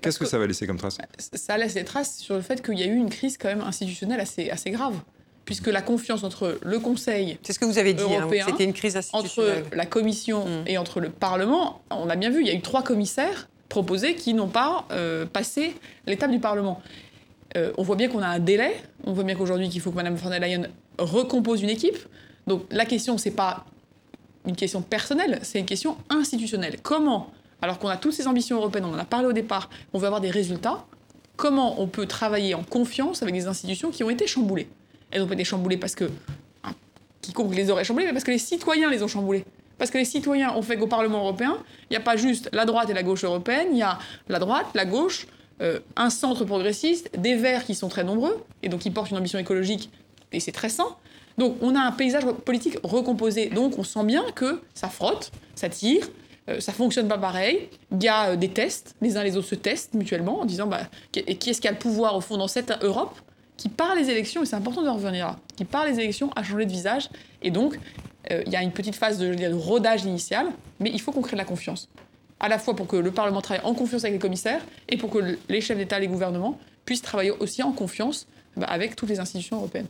Qu'est-ce 0.00 0.18
que, 0.18 0.26
ça 0.26 0.38
va 0.38 0.46
laisser 0.46 0.66
comme 0.66 0.78
trace? 0.78 0.98
Ça 1.18 1.58
laisse 1.58 1.74
des 1.74 1.84
traces 1.84 2.16
sur 2.16 2.34
le 2.34 2.42
fait 2.42 2.62
qu'il 2.62 2.78
y 2.78 2.82
a 2.82 2.86
eu 2.86 2.96
une 2.96 3.10
crise 3.10 3.36
quand 3.36 3.48
même 3.48 3.60
institutionnelle 3.60 4.20
assez, 4.20 4.48
assez 4.48 4.70
grave 4.70 4.94
puisque 5.44 5.66
la 5.66 5.82
confiance 5.82 6.24
entre 6.24 6.58
le 6.62 6.78
Conseil 6.78 7.38
c'est 7.42 7.52
ce 7.52 7.58
que 7.58 7.64
vous 7.64 7.78
avez 7.78 7.94
dit 7.94 8.02
hein, 8.02 8.28
c'était 8.46 8.64
une 8.64 8.72
crise 8.72 8.98
entre 9.12 9.62
la 9.72 9.86
Commission 9.86 10.46
mm. 10.46 10.64
et 10.66 10.78
entre 10.78 11.00
le 11.00 11.10
Parlement, 11.10 11.82
on 11.90 12.08
a 12.08 12.16
bien 12.16 12.30
vu, 12.30 12.40
il 12.40 12.46
y 12.46 12.50
a 12.50 12.54
eu 12.54 12.60
trois 12.60 12.82
commissaires 12.82 13.48
proposés 13.68 14.14
qui 14.14 14.34
n'ont 14.34 14.48
pas 14.48 14.86
euh, 14.92 15.26
passé 15.26 15.74
l'étape 16.06 16.30
du 16.30 16.38
Parlement. 16.38 16.80
Euh, 17.56 17.72
on 17.76 17.82
voit 17.82 17.96
bien 17.96 18.08
qu'on 18.08 18.22
a 18.22 18.26
un 18.26 18.38
délai, 18.38 18.72
on 19.04 19.12
voit 19.12 19.24
bien 19.24 19.34
qu'aujourd'hui 19.34 19.68
qu'il 19.68 19.80
faut 19.80 19.90
que 19.90 19.96
Mme 19.96 20.14
von 20.14 20.30
der 20.30 20.40
Leyen 20.40 20.68
recompose 20.98 21.62
une 21.62 21.70
équipe. 21.70 21.98
Donc 22.46 22.64
la 22.70 22.84
question, 22.84 23.18
c'est 23.18 23.30
pas 23.30 23.64
une 24.46 24.56
question 24.56 24.82
personnelle, 24.82 25.38
c'est 25.42 25.58
une 25.58 25.66
question 25.66 25.96
institutionnelle. 26.10 26.76
Comment, 26.82 27.32
alors 27.62 27.78
qu'on 27.78 27.88
a 27.88 27.96
toutes 27.96 28.12
ces 28.12 28.26
ambitions 28.26 28.56
européennes, 28.58 28.84
on 28.84 28.94
en 28.94 28.98
a 28.98 29.04
parlé 29.04 29.26
au 29.26 29.32
départ, 29.32 29.70
on 29.92 29.98
veut 29.98 30.06
avoir 30.06 30.20
des 30.20 30.30
résultats, 30.30 30.84
comment 31.36 31.80
on 31.80 31.86
peut 31.86 32.06
travailler 32.06 32.54
en 32.54 32.62
confiance 32.62 33.22
avec 33.22 33.34
des 33.34 33.46
institutions 33.46 33.90
qui 33.90 34.04
ont 34.04 34.10
été 34.10 34.26
chamboulées? 34.26 34.68
Elles 35.14 35.22
ont 35.22 35.30
été 35.30 35.44
chamboulées 35.44 35.78
parce 35.78 35.94
que 35.94 36.10
quiconque 37.22 37.54
les 37.54 37.70
aurait 37.70 37.84
chamboulées, 37.84 38.06
mais 38.06 38.12
parce 38.12 38.24
que 38.24 38.30
les 38.30 38.38
citoyens 38.38 38.90
les 38.90 39.02
ont 39.02 39.08
chamboulées. 39.08 39.44
Parce 39.78 39.90
que 39.90 39.98
les 39.98 40.04
citoyens 40.04 40.54
ont 40.54 40.62
fait 40.62 40.76
qu'au 40.76 40.86
Parlement 40.86 41.20
européen, 41.20 41.56
il 41.90 41.92
n'y 41.92 41.96
a 41.96 42.00
pas 42.00 42.16
juste 42.16 42.48
la 42.52 42.64
droite 42.64 42.90
et 42.90 42.94
la 42.94 43.02
gauche 43.02 43.24
européenne, 43.24 43.68
il 43.72 43.78
y 43.78 43.82
a 43.82 43.98
la 44.28 44.38
droite, 44.38 44.66
la 44.74 44.84
gauche, 44.84 45.26
euh, 45.62 45.80
un 45.96 46.10
centre 46.10 46.44
progressiste, 46.44 47.10
des 47.16 47.34
verts 47.34 47.64
qui 47.64 47.74
sont 47.74 47.88
très 47.88 48.04
nombreux, 48.04 48.44
et 48.62 48.68
donc 48.68 48.80
qui 48.80 48.90
portent 48.90 49.10
une 49.10 49.16
ambition 49.16 49.38
écologique, 49.38 49.90
et 50.32 50.40
c'est 50.40 50.52
très 50.52 50.68
sain. 50.68 50.86
Donc 51.38 51.56
on 51.60 51.74
a 51.74 51.80
un 51.80 51.92
paysage 51.92 52.24
politique 52.44 52.78
recomposé. 52.82 53.46
Donc 53.46 53.78
on 53.78 53.84
sent 53.84 54.04
bien 54.04 54.24
que 54.34 54.60
ça 54.74 54.88
frotte, 54.88 55.32
ça 55.54 55.68
tire, 55.68 56.06
euh, 56.48 56.60
ça 56.60 56.72
fonctionne 56.72 57.08
pas 57.08 57.18
pareil. 57.18 57.68
Il 57.90 58.02
y 58.02 58.08
a 58.08 58.30
euh, 58.30 58.36
des 58.36 58.48
tests, 58.48 58.94
les 59.00 59.16
uns 59.16 59.24
les 59.24 59.36
autres 59.36 59.48
se 59.48 59.54
testent 59.54 59.94
mutuellement 59.94 60.40
en 60.40 60.44
disant 60.44 60.66
bah, 60.66 60.82
qui 61.10 61.20
est-ce 61.20 61.60
qui 61.60 61.68
a 61.68 61.72
le 61.72 61.78
pouvoir 61.78 62.16
au 62.16 62.20
fond 62.20 62.36
dans 62.36 62.48
cette 62.48 62.72
Europe? 62.82 63.16
Qui, 63.56 63.68
par 63.68 63.94
les 63.94 64.10
élections, 64.10 64.42
et 64.42 64.46
c'est 64.46 64.56
important 64.56 64.82
de 64.82 64.88
revenir 64.88 65.36
qui, 65.56 65.64
par 65.64 65.86
les 65.86 65.98
élections, 66.00 66.30
a 66.36 66.42
changé 66.42 66.64
de 66.64 66.70
visage. 66.70 67.08
Et 67.42 67.50
donc, 67.50 67.78
euh, 68.30 68.42
il 68.46 68.52
y 68.52 68.56
a 68.56 68.62
une 68.62 68.72
petite 68.72 68.96
phase 68.96 69.18
de, 69.18 69.34
de 69.34 69.52
rodage 69.52 70.04
initial, 70.04 70.46
mais 70.80 70.90
il 70.90 71.00
faut 71.00 71.12
qu'on 71.12 71.22
crée 71.22 71.36
de 71.36 71.38
la 71.38 71.44
confiance. 71.44 71.88
À 72.40 72.48
la 72.48 72.58
fois 72.58 72.74
pour 72.74 72.86
que 72.86 72.96
le 72.96 73.10
Parlement 73.10 73.40
travaille 73.40 73.64
en 73.64 73.74
confiance 73.74 74.04
avec 74.04 74.14
les 74.14 74.18
commissaires 74.18 74.62
et 74.88 74.96
pour 74.96 75.10
que 75.10 75.38
les 75.48 75.60
chefs 75.60 75.78
d'État, 75.78 75.98
les 75.98 76.08
gouvernements 76.08 76.58
puissent 76.84 77.02
travailler 77.02 77.30
aussi 77.30 77.62
en 77.62 77.72
confiance 77.72 78.26
bah, 78.56 78.66
avec 78.66 78.96
toutes 78.96 79.08
les 79.08 79.20
institutions 79.20 79.56
européennes. 79.56 79.86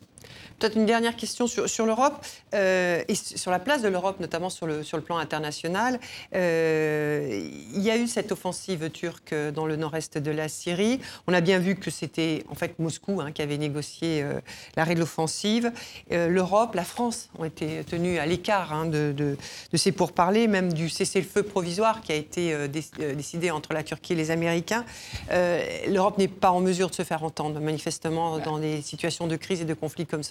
Peut-être 0.59 0.77
une 0.77 0.87
dernière 0.87 1.17
question 1.17 1.47
sur, 1.47 1.69
sur 1.69 1.87
l'Europe 1.87 2.25
euh, 2.55 3.03
et 3.09 3.15
sur 3.15 3.51
la 3.51 3.59
place 3.59 3.83
de 3.83 3.89
l'Europe, 3.89 4.21
notamment 4.21 4.51
sur 4.51 4.67
le, 4.67 4.83
sur 4.83 4.97
le 4.97 5.03
plan 5.03 5.19
international. 5.19 5.99
Euh, 6.35 7.49
il 7.75 7.83
y 7.83 7.91
a 7.91 7.97
eu 7.97 8.07
cette 8.07 8.33
offensive 8.33 8.91
turque 8.91 9.35
dans 9.55 9.67
le 9.67 9.77
nord-est 9.77 10.19
de 10.19 10.31
la 10.31 10.49
Syrie. 10.49 11.01
On 11.27 11.35
a 11.35 11.41
bien 11.41 11.59
vu 11.59 11.77
que 11.77 11.91
c'était 11.91 12.45
en 12.49 12.55
fait 12.55 12.79
Moscou 12.79 13.21
hein, 13.21 13.33
qui 13.33 13.43
avait 13.43 13.59
négocié 13.59 14.23
euh, 14.23 14.41
l'arrêt 14.77 14.95
de 14.95 15.01
l'offensive. 15.01 15.73
L'Europe, 16.11 16.75
la 16.75 16.85
France 16.85 17.29
ont 17.39 17.45
été 17.45 17.83
tenues 17.85 18.19
à 18.19 18.27
l'écart 18.27 18.73
hein, 18.73 18.87
de, 18.87 19.13
de, 19.17 19.37
de, 19.73 19.77
ces 19.77 19.93
pourparlers, 19.93 20.47
même 20.49 20.73
du 20.73 20.89
cessez-le-feu 20.89 21.43
provisoire 21.43 22.01
qui 22.03 22.13
a 22.13 22.15
été 22.15 22.69
décidé 22.69 23.51
entre 23.51 23.73
la 23.73 23.83
Turquie 23.83 24.13
et 24.13 24.17
les 24.17 24.31
Américains. 24.31 24.85
L'Europe 25.31 26.19
n'est 26.19 26.29
pas 26.29 26.51
en 26.51 26.61
mesure 26.61 26.91
de 26.91 26.95
se 26.95 27.03
faire 27.03 27.25
entendre, 27.25 27.61
manifestement, 27.61 28.39
dans 28.39 28.59
des 28.59 28.83
situations 28.83 29.27
de 29.27 29.37
crise 29.37 29.61
et 29.61 29.65
de 29.65 29.75
conflit 29.75 30.07
comme 30.07 30.23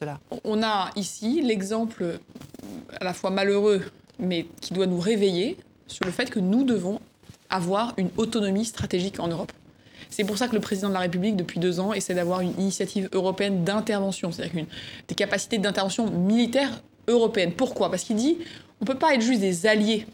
On 0.44 0.64
a 0.64 0.90
ici 0.96 1.42
l'exemple 1.42 2.20
à 3.00 3.04
la 3.04 3.14
fois 3.14 3.30
malheureux, 3.30 3.84
mais 4.20 4.46
qui 4.62 4.74
doit 4.74 4.86
nous 4.86 5.00
réveiller 5.00 5.58
sur 5.88 6.06
le 6.06 6.12
fait 6.12 6.30
que 6.30 6.40
nous 6.40 6.64
devons 6.64 7.00
avoir 7.50 7.94
une 7.98 8.10
autonomie 8.18 8.66
stratégique 8.66 9.20
en 9.20 9.28
Europe. 9.28 9.52
C'est 10.10 10.24
pour 10.24 10.38
ça 10.38 10.48
que 10.48 10.54
le 10.54 10.62
président 10.62 10.90
de 10.90 10.94
la 10.94 11.00
République, 11.00 11.36
depuis 11.36 11.60
deux 11.60 11.80
ans, 11.80 11.94
essaie 11.94 12.14
d'avoir 12.14 12.42
une 12.42 12.54
initiative 12.60 13.10
européenne 13.14 13.64
d'intervention, 13.64 14.32
c'est-à-dire 14.32 14.66
des 15.08 15.16
capacités 15.16 15.58
d'intervention 15.58 16.10
militaire 16.10 16.82
européenne. 17.08 17.52
Pourquoi? 17.54 17.90
Parce 17.90 18.04
qu'il 18.04 18.16
dit 18.16 18.38
on 18.82 18.86
ne 18.86 18.88
peut 18.88 19.00
pas 19.00 19.14
être 19.16 19.22
juste 19.22 19.42
des 19.42 19.66
alliés 19.66 20.06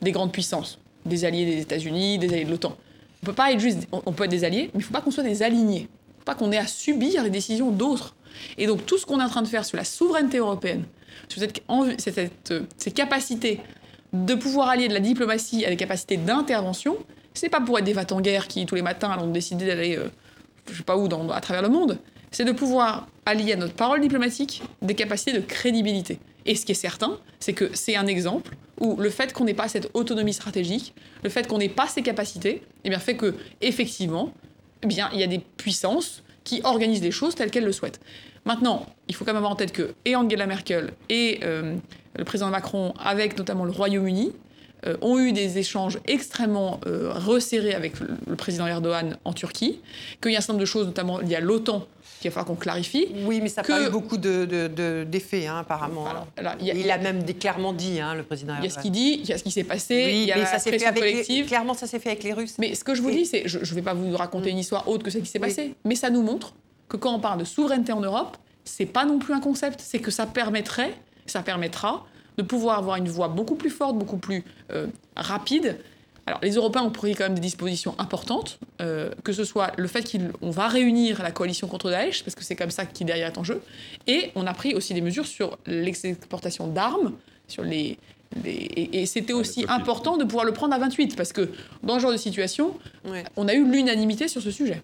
des 0.00 0.12
grandes 0.12 0.32
puissances, 0.32 0.78
des 1.04 1.24
alliés 1.24 1.44
des 1.44 1.60
États-Unis, 1.60 2.18
des 2.18 2.32
alliés 2.32 2.44
de 2.44 2.50
l'OTAN. 2.50 2.76
On 3.22 3.26
peut 3.26 3.32
pas 3.32 3.52
être 3.52 3.60
juste, 3.60 3.86
on 3.92 4.12
peut 4.12 4.24
être 4.24 4.30
des 4.30 4.44
alliés, 4.44 4.70
mais 4.72 4.76
il 4.76 4.78
ne 4.78 4.82
faut 4.84 4.92
pas 4.92 5.00
qu'on 5.00 5.10
soit 5.10 5.24
des 5.24 5.42
alignés. 5.42 5.80
Il 5.80 5.82
ne 5.82 6.18
faut 6.20 6.24
pas 6.24 6.34
qu'on 6.34 6.52
ait 6.52 6.58
à 6.58 6.66
subir 6.66 7.22
les 7.24 7.30
décisions 7.30 7.70
d'autres. 7.70 8.14
Et 8.56 8.66
donc 8.66 8.86
tout 8.86 8.98
ce 8.98 9.06
qu'on 9.06 9.20
est 9.20 9.24
en 9.24 9.28
train 9.28 9.42
de 9.42 9.48
faire 9.48 9.64
sur 9.64 9.76
la 9.76 9.84
souveraineté 9.84 10.38
européenne, 10.38 10.84
sur 11.28 11.42
ces 12.76 12.90
capacités 12.90 13.60
de 14.12 14.34
pouvoir 14.34 14.68
allier 14.68 14.88
de 14.88 14.94
la 14.94 15.00
diplomatie 15.00 15.64
à 15.64 15.70
des 15.70 15.76
capacités 15.76 16.16
d'intervention, 16.16 16.96
c'est 17.34 17.48
pas 17.48 17.60
pour 17.60 17.78
être 17.78 17.84
des 17.84 17.92
vats 17.92 18.06
en 18.10 18.20
guerre 18.20 18.48
qui 18.48 18.64
tous 18.66 18.74
les 18.74 18.82
matins 18.82 19.10
allons 19.10 19.30
décider 19.30 19.66
d'aller, 19.66 19.96
euh, 19.96 20.08
je 20.70 20.76
sais 20.76 20.82
pas 20.82 20.96
où, 20.96 21.08
à 21.32 21.40
travers 21.40 21.62
le 21.62 21.68
monde. 21.68 21.98
C'est 22.30 22.44
de 22.44 22.52
pouvoir 22.52 23.08
allier 23.24 23.52
à 23.52 23.56
notre 23.56 23.74
parole 23.74 24.00
diplomatique 24.00 24.62
des 24.82 24.94
capacités 24.94 25.32
de 25.32 25.40
crédibilité. 25.40 26.18
Et 26.46 26.54
ce 26.54 26.64
qui 26.64 26.72
est 26.72 26.74
certain, 26.74 27.18
c'est 27.40 27.52
que 27.52 27.70
c'est 27.74 27.96
un 27.96 28.06
exemple 28.06 28.56
où 28.80 28.96
le 28.96 29.10
fait 29.10 29.32
qu'on 29.32 29.44
n'ait 29.44 29.54
pas 29.54 29.68
cette 29.68 29.90
autonomie 29.94 30.32
stratégique, 30.32 30.94
le 31.22 31.30
fait 31.30 31.46
qu'on 31.46 31.58
n'ait 31.58 31.68
pas 31.68 31.86
ces 31.86 32.02
capacités, 32.02 32.62
eh 32.84 32.90
bien 32.90 32.98
fait 32.98 33.16
que 33.16 33.34
effectivement, 33.60 34.32
eh 34.82 34.86
bien 34.86 35.10
il 35.12 35.20
y 35.20 35.22
a 35.22 35.26
des 35.26 35.38
puissances 35.38 36.22
qui 36.48 36.62
organisent 36.64 37.02
les 37.02 37.10
choses 37.10 37.34
telles 37.34 37.50
qu'elles 37.50 37.66
le 37.66 37.72
souhaitent. 37.72 38.00
Maintenant, 38.46 38.86
il 39.06 39.14
faut 39.14 39.26
quand 39.26 39.32
même 39.32 39.36
avoir 39.36 39.52
en 39.52 39.56
tête 39.56 39.72
que 39.72 39.94
et 40.06 40.16
Angela 40.16 40.46
Merkel 40.46 40.92
et 41.10 41.40
euh, 41.42 41.76
le 42.16 42.24
président 42.24 42.48
Macron, 42.48 42.94
avec 42.98 43.36
notamment 43.36 43.66
le 43.66 43.70
Royaume-Uni, 43.70 44.32
euh, 44.86 44.96
ont 45.00 45.18
eu 45.18 45.32
des 45.32 45.58
échanges 45.58 45.98
extrêmement 46.06 46.80
euh, 46.86 47.12
resserrés 47.12 47.74
avec 47.74 47.94
le, 48.00 48.36
président 48.36 48.66
Erdogan 48.66 49.16
en 49.24 49.32
Turquie, 49.32 49.80
qu'il 50.22 50.32
y 50.32 50.34
a 50.34 50.38
un 50.38 50.40
certain 50.40 50.52
nombre 50.52 50.60
de 50.60 50.66
choses, 50.66 50.86
notamment 50.86 51.20
il 51.20 51.28
y 51.28 51.34
a 51.34 51.40
l'OTAN, 51.40 51.84
qu'il 52.20 52.30
va 52.30 52.34
falloir 52.34 52.46
qu'on 52.46 52.54
clarifie. 52.54 53.08
Oui, 53.24 53.40
mais 53.42 53.48
ça 53.48 53.62
pas 53.62 53.82
eu 53.82 53.90
beaucoup 53.90 54.16
d'effets, 54.16 55.40
de, 55.40 55.46
hein, 55.46 55.58
apparemment. 55.58 56.06
il 56.60 56.90
a 56.90 56.98
même 56.98 57.24
clairement 57.34 57.72
dit, 57.72 58.00
hein, 58.00 58.14
le 58.14 58.22
président 58.22 58.54
Erdogan. 58.54 58.64
Il 58.64 58.68
y 58.68 58.72
a 58.72 58.76
ce 58.76 58.82
qu'il 58.82 58.92
dit, 58.92 59.20
il 59.22 59.28
y 59.28 59.32
a 59.32 59.38
ce 59.38 59.42
qui 59.42 59.50
s'est 59.50 59.64
passé, 59.64 60.10
il 60.12 60.24
y 60.24 60.32
a 60.32 60.38
la 60.38 60.46
ça 60.46 60.58
pression 60.58 60.92
collective. 60.92 61.46
clairement, 61.46 61.74
ça 61.74 61.86
s'est 61.86 61.98
fait 61.98 62.10
avec 62.10 62.22
les 62.22 62.32
Russes. 62.32 62.56
Mais 62.58 62.74
ce 62.74 62.84
que 62.84 62.94
je 62.94 63.02
vous 63.02 63.10
dis, 63.10 63.26
c'est, 63.26 63.48
je 63.48 63.58
ne 63.58 63.74
vais 63.74 63.82
pas 63.82 63.94
vous 63.94 64.16
raconter 64.16 64.50
une 64.50 64.58
histoire 64.58 64.88
autre 64.88 65.02
que 65.02 65.10
celle 65.10 65.22
qui 65.22 65.30
s'est 65.30 65.38
passée, 65.38 65.74
mais 65.84 65.94
ça 65.94 66.10
nous 66.10 66.22
montre 66.22 66.54
que 66.88 66.96
quand 66.96 67.14
on 67.14 67.20
parle 67.20 67.40
de 67.40 67.44
souveraineté 67.44 67.92
en 67.92 68.00
Europe, 68.00 68.36
c'est 68.64 68.86
pas 68.86 69.04
non 69.04 69.18
plus 69.18 69.34
un 69.34 69.40
concept, 69.40 69.80
c'est 69.82 69.98
que 69.98 70.10
ça 70.10 70.26
permettrait, 70.26 70.94
ça 71.26 71.42
permettra 71.42 72.06
de 72.38 72.42
pouvoir 72.42 72.78
avoir 72.78 72.96
une 72.96 73.08
voix 73.08 73.28
beaucoup 73.28 73.56
plus 73.56 73.68
forte, 73.68 73.98
beaucoup 73.98 74.16
plus 74.16 74.44
euh, 74.72 74.86
rapide. 75.16 75.78
Alors, 76.26 76.40
les 76.42 76.52
Européens 76.52 76.82
ont 76.82 76.90
pris 76.90 77.14
quand 77.14 77.24
même 77.24 77.34
des 77.34 77.40
dispositions 77.40 77.94
importantes, 77.98 78.60
euh, 78.80 79.10
que 79.24 79.32
ce 79.32 79.44
soit 79.44 79.72
le 79.76 79.88
fait 79.88 80.10
qu'on 80.10 80.50
va 80.50 80.68
réunir 80.68 81.22
la 81.22 81.32
coalition 81.32 81.66
contre 81.66 81.90
Daesh, 81.90 82.22
parce 82.22 82.34
que 82.34 82.44
c'est 82.44 82.56
comme 82.56 82.70
ça 82.70 82.86
qui 82.86 83.04
derrière 83.04 83.28
est 83.28 83.38
en 83.38 83.44
jeu, 83.44 83.60
et 84.06 84.30
on 84.34 84.46
a 84.46 84.54
pris 84.54 84.74
aussi 84.74 84.94
des 84.94 85.00
mesures 85.00 85.26
sur 85.26 85.58
l'exportation 85.66 86.68
d'armes, 86.68 87.14
sur 87.48 87.64
les, 87.64 87.98
et, 88.44 89.06
c'était 89.06 89.32
aussi 89.32 89.64
important 89.68 90.18
de 90.18 90.24
pouvoir 90.24 90.44
le 90.44 90.52
prendre 90.52 90.74
à 90.74 90.78
28, 90.78 91.16
parce 91.16 91.32
que 91.32 91.48
dans 91.82 91.94
ce 91.94 92.00
genre 92.00 92.12
de 92.12 92.18
situation, 92.18 92.74
on 93.36 93.48
a 93.48 93.54
eu 93.54 93.64
l'unanimité 93.64 94.28
sur 94.28 94.42
ce 94.42 94.50
sujet. 94.50 94.82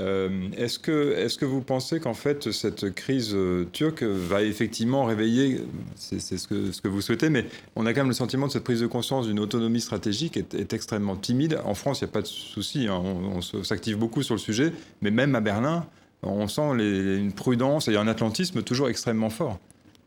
Euh, 0.00 0.48
est-ce 0.56 0.80
que, 0.80 1.14
est 1.16 1.38
que 1.38 1.44
vous 1.44 1.60
pensez 1.60 2.00
qu'en 2.00 2.14
fait 2.14 2.50
cette 2.50 2.92
crise 2.94 3.32
euh, 3.32 3.64
turque 3.72 4.02
va 4.02 4.42
effectivement 4.42 5.04
réveiller, 5.04 5.62
c'est 5.94 6.18
ce 6.18 6.48
que, 6.48 6.80
que 6.80 6.88
vous 6.88 7.00
souhaitez, 7.00 7.30
mais 7.30 7.46
on 7.76 7.86
a 7.86 7.92
quand 7.92 8.00
même 8.00 8.08
le 8.08 8.14
sentiment 8.14 8.48
de 8.48 8.52
cette 8.52 8.64
prise 8.64 8.80
de 8.80 8.88
conscience 8.88 9.26
d'une 9.26 9.38
autonomie 9.38 9.80
stratégique 9.80 10.36
est, 10.36 10.72
extrêmement 10.72 11.14
timide. 11.14 11.60
En 11.64 11.74
France, 11.74 12.00
il 12.00 12.04
n'y 12.04 12.10
a 12.10 12.12
pas 12.12 12.22
de 12.22 12.26
souci, 12.26 12.88
hein. 12.88 13.00
on, 13.00 13.40
s'active 13.40 13.96
beaucoup 13.96 14.22
sur 14.22 14.34
le 14.34 14.40
sujet, 14.40 14.72
mais 15.00 15.12
même 15.12 15.34
à 15.36 15.40
Berlin, 15.40 15.86
on 16.22 16.48
sent 16.48 16.62
une 16.62 17.32
prudence 17.32 17.86
et 17.86 17.96
un 17.96 18.08
atlantisme 18.08 18.62
toujours 18.62 18.88
extrêmement 18.88 19.30
fort. 19.30 19.58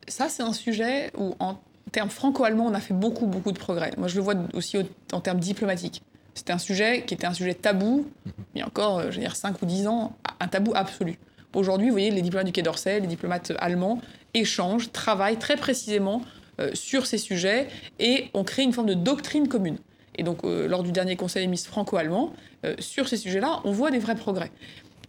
Ça, 0.07 0.27
c'est 0.27 0.43
un 0.43 0.53
sujet 0.53 1.11
où, 1.17 1.35
en 1.39 1.59
termes 1.91 2.09
franco-allemands, 2.09 2.65
on 2.65 2.73
a 2.73 2.79
fait 2.79 2.93
beaucoup, 2.93 3.27
beaucoup 3.27 3.51
de 3.51 3.59
progrès. 3.59 3.91
Moi, 3.97 4.07
je 4.07 4.15
le 4.15 4.21
vois 4.21 4.35
aussi 4.53 4.77
en 5.13 5.21
termes 5.21 5.39
diplomatiques. 5.39 6.01
C'était 6.37 6.53
un 6.53 6.59
sujet 6.59 7.03
qui 7.03 7.15
était 7.15 7.25
un 7.25 7.33
sujet 7.33 7.55
tabou, 7.55 8.05
il 8.53 8.59
y 8.59 8.61
a 8.61 8.67
encore, 8.67 8.99
euh, 8.99 9.09
je 9.09 9.15
veux 9.15 9.21
dire, 9.21 9.35
5 9.35 9.59
ou 9.63 9.65
10 9.65 9.87
ans, 9.87 10.15
un 10.39 10.47
tabou 10.47 10.71
absolu. 10.75 11.17
Aujourd'hui, 11.55 11.87
vous 11.87 11.93
voyez, 11.93 12.11
les 12.11 12.21
diplomates 12.21 12.45
du 12.45 12.51
Quai 12.51 12.61
d'Orsay, 12.61 12.99
les 12.99 13.07
diplomates 13.07 13.53
allemands 13.57 13.99
échangent, 14.35 14.91
travaillent 14.91 15.39
très 15.39 15.55
précisément 15.55 16.21
euh, 16.59 16.69
sur 16.75 17.07
ces 17.07 17.17
sujets 17.17 17.69
et 17.97 18.29
ont 18.35 18.43
créé 18.43 18.63
une 18.63 18.71
forme 18.71 18.85
de 18.85 18.93
doctrine 18.93 19.47
commune. 19.47 19.79
Et 20.13 20.21
donc, 20.21 20.43
euh, 20.43 20.67
lors 20.67 20.83
du 20.83 20.91
dernier 20.91 21.15
Conseil 21.15 21.41
des 21.41 21.47
ministres 21.47 21.71
franco-allemand, 21.71 22.33
sur 22.79 23.07
ces 23.07 23.17
sujets-là, 23.17 23.61
on 23.63 23.71
voit 23.71 23.91
des 23.91 23.99
vrais 23.99 24.15
progrès. 24.15 24.51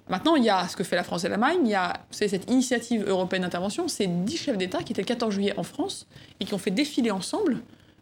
Maintenant, 0.09 0.37
il 0.37 0.45
y 0.45 0.51
a 0.51 0.67
ce 0.69 0.77
que 0.77 0.85
fait 0.85 0.97
la 0.97 1.03
France 1.03 1.25
et 1.25 1.29
l'Allemagne, 1.29 1.59
il 1.65 1.71
y 1.71 1.75
a 1.75 1.95
cette 2.11 2.51
initiative 2.51 3.05
européenne 3.07 3.43
d'intervention, 3.43 3.89
c'est 3.89 4.07
10 4.07 4.37
chefs 4.37 4.57
d'État 4.57 4.83
qui 4.83 4.93
étaient 4.93 5.03
le 5.03 5.07
14 5.07 5.35
juillet 5.35 5.55
en 5.57 5.63
France 5.63 6.07
et 6.41 6.45
qui 6.45 6.55
ont 6.55 6.59
fait 6.59 6.71
défiler 6.71 7.11
ensemble 7.11 7.59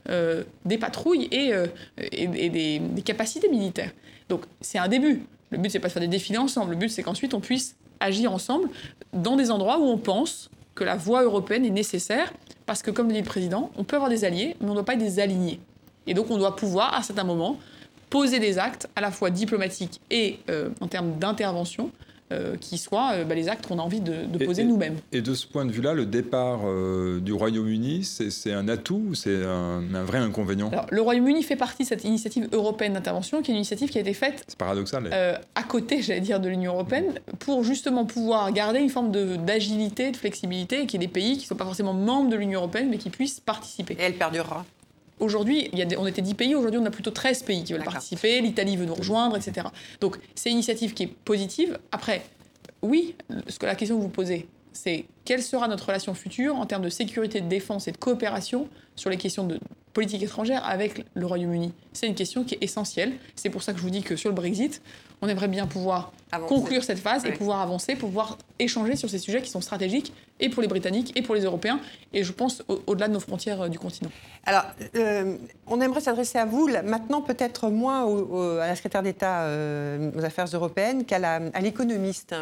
euh, 0.08 0.44
des 0.64 0.78
patrouilles 0.78 1.28
et, 1.30 1.52
euh, 1.52 1.66
des, 1.98 2.80
capacités 3.04 3.48
militaires. 3.48 3.90
Donc 4.28 4.42
c'est 4.60 4.78
un 4.78 4.88
début. 4.88 5.22
Le 5.50 5.58
but, 5.58 5.70
c'est 5.70 5.78
pas 5.78 5.88
de 5.88 5.92
faire 5.92 6.02
des 6.02 6.08
défilés 6.08 6.38
ensemble. 6.38 6.72
Le 6.72 6.76
but, 6.76 6.88
c'est 6.88 7.02
qu'ensuite, 7.02 7.34
on 7.34 7.40
puisse 7.40 7.76
agir 8.00 8.32
ensemble 8.32 8.68
dans 9.12 9.36
des 9.36 9.50
endroits 9.50 9.78
où 9.78 9.84
on 9.84 9.98
pense 9.98 10.50
que 10.74 10.84
la 10.84 10.96
voie 10.96 11.22
européenne 11.22 11.64
est 11.64 11.70
nécessaire, 11.70 12.32
parce 12.66 12.82
que, 12.82 12.90
comme 12.90 13.06
le 13.06 13.14
dit 13.14 13.20
le 13.20 13.24
président, 13.24 13.70
on 13.76 13.84
peut 13.84 13.96
avoir 13.96 14.10
des 14.10 14.24
alliés, 14.24 14.56
mais 14.60 14.66
on 14.66 14.70
ne 14.70 14.74
doit 14.74 14.84
pas 14.84 14.94
être 14.94 14.98
des 14.98 15.20
alignés. 15.20 15.60
Et 16.06 16.14
donc, 16.14 16.30
on 16.30 16.36
doit 16.36 16.56
pouvoir, 16.56 16.94
à 16.94 17.02
certains 17.02 17.24
moments, 17.24 17.58
poser 18.10 18.38
des 18.38 18.58
actes, 18.58 18.88
à 18.96 19.00
la 19.00 19.10
fois 19.10 19.30
diplomatiques 19.30 20.00
et 20.10 20.38
euh, 20.50 20.70
en 20.80 20.88
termes 20.88 21.18
d'intervention, 21.18 21.90
euh, 22.32 22.56
qui 22.60 22.76
soient 22.76 23.12
euh, 23.12 23.24
bah, 23.24 23.36
les 23.36 23.48
actes 23.48 23.68
qu'on 23.68 23.78
a 23.78 23.82
envie 23.82 24.00
de, 24.00 24.26
poser 24.44 24.64
nous-mêmes. 24.64 24.96
Et 25.12 25.20
de 25.20 25.32
ce 25.32 25.46
point 25.46 25.64
de 25.64 25.70
vue-là, 25.70 25.94
le 25.94 26.06
départ 26.06 26.62
euh, 26.64 27.20
du 27.20 27.32
Royaume-Uni, 27.32 28.02
c'est 28.02 28.52
un 28.52 28.66
atout 28.66 29.00
ou 29.10 29.14
c'est 29.14 29.44
un, 29.44 29.80
vrai 30.02 30.18
inconvénient? 30.18 30.72
Le 30.90 31.00
Royaume-Uni 31.00 31.44
fait 31.44 31.54
partie 31.54 31.84
de 31.84 31.88
cette 31.88 32.02
initiative 32.02 32.48
européenne 32.50 32.94
d'intervention, 32.94 33.42
qui 33.42 33.52
est 33.52 33.54
une 33.54 33.58
initiative 33.58 33.90
qui 33.90 33.98
a 33.98 34.00
été 34.00 34.12
faite 34.12 34.56
paradoxal, 34.58 35.08
à 35.54 35.62
côté, 35.62 36.02
j'allais 36.02 36.20
dire, 36.20 36.40
de 36.40 36.48
l'Union 36.48 36.72
européenne, 36.72 37.14
pour 37.38 37.62
justement 37.62 38.04
pouvoir 38.04 38.50
garder 38.52 38.80
une 38.80 38.90
forme 38.90 39.12
d'agilité, 39.44 40.10
de, 40.10 40.16
flexibilité, 40.16 40.82
et 40.82 40.86
qu'il 40.86 41.00
y 41.00 41.04
ait 41.04 41.06
des 41.06 41.12
pays 41.12 41.34
qui 41.34 41.42
ne 41.42 41.46
sont 41.46 41.54
pas 41.54 41.64
forcément 41.64 41.94
membres 41.94 42.28
de 42.28 42.36
l'Union 42.36 42.58
européenne, 42.58 42.88
mais 42.90 42.98
qui 42.98 43.10
puissent 43.10 43.38
participer. 43.38 43.94
Et 44.00 44.02
elle 44.02 44.14
perdurera 44.14 44.64
Aujourd'hui, 45.18 45.70
on 45.98 46.06
était 46.06 46.22
10 46.22 46.34
pays, 46.34 46.54
aujourd'hui 46.54 46.80
on 46.80 46.86
a 46.86 46.90
plutôt 46.90 47.10
13 47.10 47.42
pays 47.42 47.64
qui 47.64 47.72
veulent 47.72 47.84
participer, 47.84 48.40
l'Italie 48.40 48.76
veut 48.76 48.84
nous 48.84 48.94
rejoindre, 48.94 49.36
etc. 49.36 49.68
Donc 50.00 50.18
c'est 50.34 50.50
une 50.50 50.56
initiative 50.56 50.92
qui 50.92 51.04
est 51.04 51.14
positive. 51.24 51.78
Après, 51.90 52.22
oui, 52.82 53.14
ce 53.48 53.58
que 53.58 53.66
la 53.66 53.74
question 53.74 53.96
que 53.96 54.02
vous 54.02 54.08
posez, 54.08 54.46
c'est 54.72 55.06
quelle 55.24 55.42
sera 55.42 55.68
notre 55.68 55.86
relation 55.86 56.12
future 56.12 56.56
en 56.56 56.66
termes 56.66 56.82
de 56.82 56.90
sécurité, 56.90 57.40
de 57.40 57.48
défense 57.48 57.88
et 57.88 57.92
de 57.92 57.96
coopération 57.96 58.68
sur 58.94 59.08
les 59.08 59.16
questions 59.16 59.44
de 59.44 59.58
politique 59.94 60.22
étrangère 60.22 60.66
avec 60.66 61.06
le 61.14 61.24
Royaume-Uni? 61.24 61.72
C'est 61.94 62.06
une 62.06 62.14
question 62.14 62.44
qui 62.44 62.56
est 62.56 62.62
essentielle. 62.62 63.14
C'est 63.36 63.48
pour 63.48 63.62
ça 63.62 63.72
que 63.72 63.78
je 63.78 63.82
vous 63.82 63.90
dis 63.90 64.02
que 64.02 64.16
sur 64.16 64.28
le 64.28 64.34
Brexit, 64.34 64.82
on 65.22 65.28
aimerait 65.28 65.48
bien 65.48 65.66
pouvoir 65.66 66.12
conclure 66.46 66.84
cette 66.84 66.98
phase 66.98 67.24
et 67.24 67.32
pouvoir 67.32 67.62
avancer, 67.62 67.96
pouvoir 67.96 68.36
échanger 68.58 68.96
sur 68.96 69.08
ces 69.08 69.18
sujets 69.18 69.40
qui 69.40 69.48
sont 69.48 69.62
stratégiques 69.62 70.12
et 70.40 70.48
pour 70.48 70.62
les 70.62 70.68
Britanniques 70.68 71.12
et 71.16 71.22
pour 71.22 71.34
les 71.34 71.42
Européens, 71.42 71.80
et 72.12 72.24
je 72.24 72.32
pense 72.32 72.62
au-delà 72.86 73.08
de 73.08 73.12
nos 73.12 73.20
frontières 73.20 73.62
euh, 73.62 73.68
du 73.68 73.78
continent. 73.78 74.10
Alors, 74.44 74.64
euh, 74.94 75.36
on 75.66 75.80
aimerait 75.80 76.00
s'adresser 76.00 76.38
à 76.38 76.44
vous, 76.44 76.68
maintenant 76.84 77.20
peut-être 77.20 77.68
moins 77.68 78.06
à 78.60 78.66
la 78.66 78.76
secrétaire 78.76 79.02
d'État 79.02 79.42
euh, 79.42 80.10
aux 80.16 80.24
affaires 80.24 80.46
européennes 80.46 81.04
qu'à 81.04 81.40
l'économiste, 81.60 82.34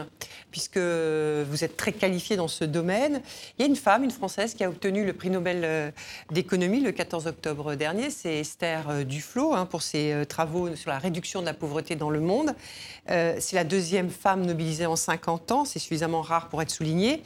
puisque 0.51 0.79
vous 0.79 1.65
êtes 1.65 1.77
très 1.77 1.93
qualifié 1.93 2.37
dans 2.37 2.49
ce 2.49 2.65
domaine. 2.65 3.23
Il 3.59 3.63
y 3.63 3.65
a 3.65 3.69
une 3.69 3.77
femme, 3.77 4.05
une 4.05 4.11
Française, 4.11 4.55
qui 4.55 4.65
a 4.65 4.69
obtenu 4.69 5.05
le 5.05 5.13
prix 5.13 5.31
Nobel 5.31 5.93
d'économie 6.31 6.81
le 6.81 6.93
14 6.93 7.27
octobre 7.27 7.75
dernier, 7.75 8.11
c'est 8.11 8.41
Esther 8.41 9.05
Duflo, 9.07 9.55
hein, 9.55 9.67
pour 9.67 9.83
ses 9.83 10.25
travaux 10.29 10.77
sur 10.77 10.91
la 10.91 10.99
réduction 10.99 11.41
de 11.41 11.47
la 11.47 11.55
pauvreté 11.55 11.97
dans 11.97 12.11
le 12.11 12.21
monde. 12.21 12.55
c'est 13.07 13.55
la 13.55 13.65
deuxième 13.65 14.11
femme 14.11 14.45
nobilisée 14.45 14.87
en 14.87 14.97
50 14.97 15.53
ans, 15.53 15.65
c'est 15.65 15.79
suffisamment 15.79 16.21
rare 16.21 16.49
pour 16.49 16.61
être 16.61 16.71
souligné. 16.71 17.23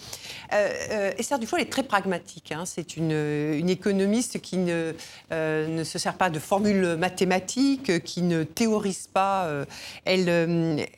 Euh, 0.59 0.71
euh, 0.91 1.13
Esther 1.19 1.39
Duflo, 1.39 1.59
elle 1.59 1.65
est 1.65 1.71
très 1.71 1.83
pragmatique. 1.83 2.53
Hein. 2.53 2.65
C'est 2.67 2.97
une, 2.97 3.69
économiste 3.69 4.41
qui 4.41 4.57
ne, 4.57 4.93
euh, 5.33 5.67
ne, 5.67 5.85
se 5.85 5.99
sert 5.99 6.15
pas 6.15 6.31
de 6.31 6.39
formules 6.39 6.97
mathématiques, 6.97 8.03
qui 8.03 8.23
ne 8.23 8.45
théorise 8.45 9.09
pas. 9.13 9.49
Elle, 10.05 10.29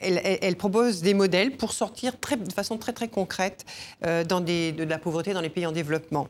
elle, 0.00 0.56
propose 0.56 1.02
des 1.02 1.14
modèles 1.14 1.56
pour 1.56 1.72
sortir 1.72 2.12
de 2.12 2.52
façon 2.52 2.78
très 2.78 2.92
très 2.92 3.08
concrète 3.08 3.64
de 4.02 4.84
la 4.84 4.98
pauvreté 4.98 5.32
dans 5.32 5.40
les 5.40 5.48
pays 5.48 5.66
en 5.66 5.72
développement. 5.72 6.28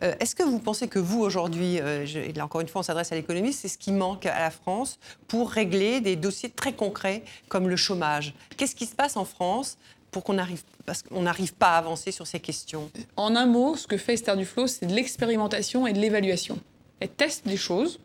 Est-ce 0.00 0.34
que 0.34 0.42
vous 0.42 0.58
pensez 0.58 0.88
que 0.88 0.98
vous, 0.98 1.20
aujourd'hui, 1.20 1.76
et 1.76 2.32
là 2.34 2.44
encore 2.44 2.60
une 2.60 2.68
fois, 2.68 2.80
on 2.80 2.84
s'adresse 2.84 3.12
à 3.12 3.14
l'économiste, 3.14 3.60
c'est 3.62 3.68
ce 3.68 3.78
qui 3.78 3.92
manque 3.92 4.26
à 4.26 4.38
la 4.38 4.50
France 4.50 4.98
pour 5.28 5.50
régler 5.50 6.00
des 6.00 6.16
dossiers 6.16 6.50
très 6.50 6.72
concrets 6.72 7.22
comme 7.48 7.68
le 7.68 7.76
chômage? 7.76 8.34
Qu'est-ce 8.56 8.74
qui 8.74 8.86
se 8.86 8.94
passe 8.94 9.16
en 9.16 9.24
France 9.24 9.78
pour 10.12 10.22
qu'on 10.22 10.38
arrive, 10.38 10.62
parce 10.86 11.02
qu'on 11.02 11.22
n'arrive 11.22 11.54
pas 11.54 11.70
à 11.74 11.78
avancer 11.78 12.12
sur 12.12 12.26
ces 12.26 12.38
questions 12.38 12.90
En 13.16 13.34
un 13.34 13.46
mot, 13.46 13.76
ce 13.76 13.88
que 13.88 13.96
fait 13.96 14.14
Esther 14.14 14.36
Duflo, 14.36 14.68
c'est 14.68 14.86
de 14.86 14.94
l'expérimentation 14.94 15.86
et 15.86 15.92
de 15.92 15.98
l'évaluation. 15.98 16.58
Elle 17.00 17.08
teste 17.08 17.48
des 17.48 17.56
choses 17.56 17.98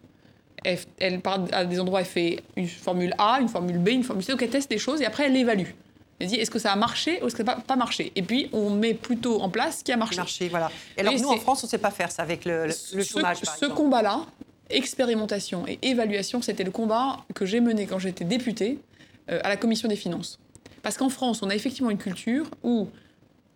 elle, 0.99 1.21
part 1.21 1.45
à 1.51 1.65
des 1.65 1.79
endroits, 1.79 2.01
elle 2.01 2.05
fait 2.05 2.43
une 2.55 2.67
formule 2.67 3.13
A, 3.17 3.39
une 3.41 3.49
formule 3.49 3.77
B, 3.77 3.89
une 3.89 4.03
formule 4.03 4.23
C, 4.23 4.31
donc 4.31 4.41
elle 4.41 4.49
teste 4.49 4.69
des 4.69 4.77
choses 4.77 5.01
et 5.01 5.05
après 5.05 5.25
elle 5.25 5.35
évalue. 5.35 5.69
Elle 6.19 6.27
dit 6.27 6.35
est-ce 6.35 6.49
que 6.49 6.59
ça 6.59 6.71
a 6.71 6.75
marché 6.75 7.21
ou 7.21 7.27
est-ce 7.27 7.35
que 7.35 7.45
ça 7.45 7.55
n'a 7.55 7.61
pas, 7.61 7.75
marché? 7.75 8.11
Et 8.15 8.23
puis 8.23 8.49
on 8.51 8.71
met 8.71 8.93
plutôt 8.95 9.41
en 9.41 9.49
place 9.49 9.79
ce 9.79 9.83
qui 9.83 9.91
a 9.91 9.97
marché. 9.97 10.17
marché 10.17 10.49
voilà. 10.49 10.71
Et 10.97 11.01
alors 11.01 11.13
nous 11.13 11.27
en 11.27 11.37
France, 11.37 11.63
on 11.63 11.67
ne 11.67 11.69
sait 11.69 11.77
pas 11.77 11.91
faire 11.91 12.11
ça 12.11 12.23
avec 12.23 12.45
le, 12.45 12.67
le, 12.93 13.03
chômage. 13.03 13.37
Ce, 13.37 13.45
ce 13.59 13.65
combat-là, 13.67 14.25
expérimentation 14.69 15.67
et 15.67 15.77
évaluation, 15.83 16.41
c'était 16.41 16.63
le 16.63 16.71
combat 16.71 17.17
que 17.35 17.45
j'ai 17.45 17.59
mené 17.59 17.85
quand 17.85 17.99
j'étais 17.99 18.25
députée 18.25 18.79
euh, 19.29 19.39
à 19.43 19.49
la 19.49 19.57
commission 19.57 19.87
des 19.87 19.95
finances. 19.95 20.39
Parce 20.83 20.97
qu'en 20.97 21.09
France, 21.09 21.41
on 21.43 21.49
a 21.49 21.55
effectivement 21.55 21.89
une 21.89 21.97
culture 21.97 22.49
où, 22.63 22.89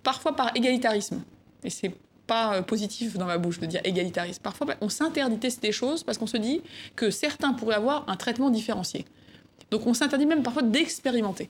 parfois 0.03 0.35
par 0.35 0.55
égalitarisme, 0.55 1.21
et 1.63 1.69
c'est 1.69 1.93
pas 2.27 2.55
euh, 2.55 2.61
positif 2.61 3.17
dans 3.17 3.25
ma 3.25 3.37
bouche 3.37 3.59
de 3.59 3.65
dire 3.65 3.81
égalitarisme, 3.83 4.41
parfois 4.41 4.67
on 4.81 4.89
s'interdit 4.89 5.37
tester 5.37 5.67
des 5.67 5.73
choses 5.73 6.03
parce 6.03 6.17
qu'on 6.17 6.27
se 6.27 6.37
dit 6.37 6.61
que 6.95 7.09
certains 7.09 7.53
pourraient 7.53 7.75
avoir 7.75 8.09
un 8.09 8.15
traitement 8.15 8.49
différencié. 8.49 9.05
Donc 9.69 9.87
on 9.87 9.93
s'interdit 9.93 10.25
même 10.25 10.43
parfois 10.43 10.63
d'expérimenter. 10.63 11.49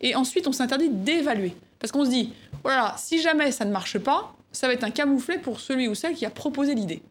Et 0.00 0.14
ensuite, 0.14 0.46
on 0.46 0.52
s'interdit 0.52 0.90
d'évaluer. 0.90 1.54
Parce 1.78 1.92
qu'on 1.92 2.04
se 2.04 2.10
dit, 2.10 2.32
voilà, 2.62 2.94
si 2.98 3.20
jamais 3.20 3.52
ça 3.52 3.64
ne 3.64 3.70
marche 3.70 3.98
pas, 3.98 4.34
ça 4.52 4.66
va 4.66 4.74
être 4.74 4.84
un 4.84 4.90
camouflet 4.90 5.38
pour 5.38 5.60
celui 5.60 5.88
ou 5.88 5.94
celle 5.94 6.14
qui 6.14 6.26
a 6.26 6.30
proposé 6.30 6.74
l'idée. 6.74 7.02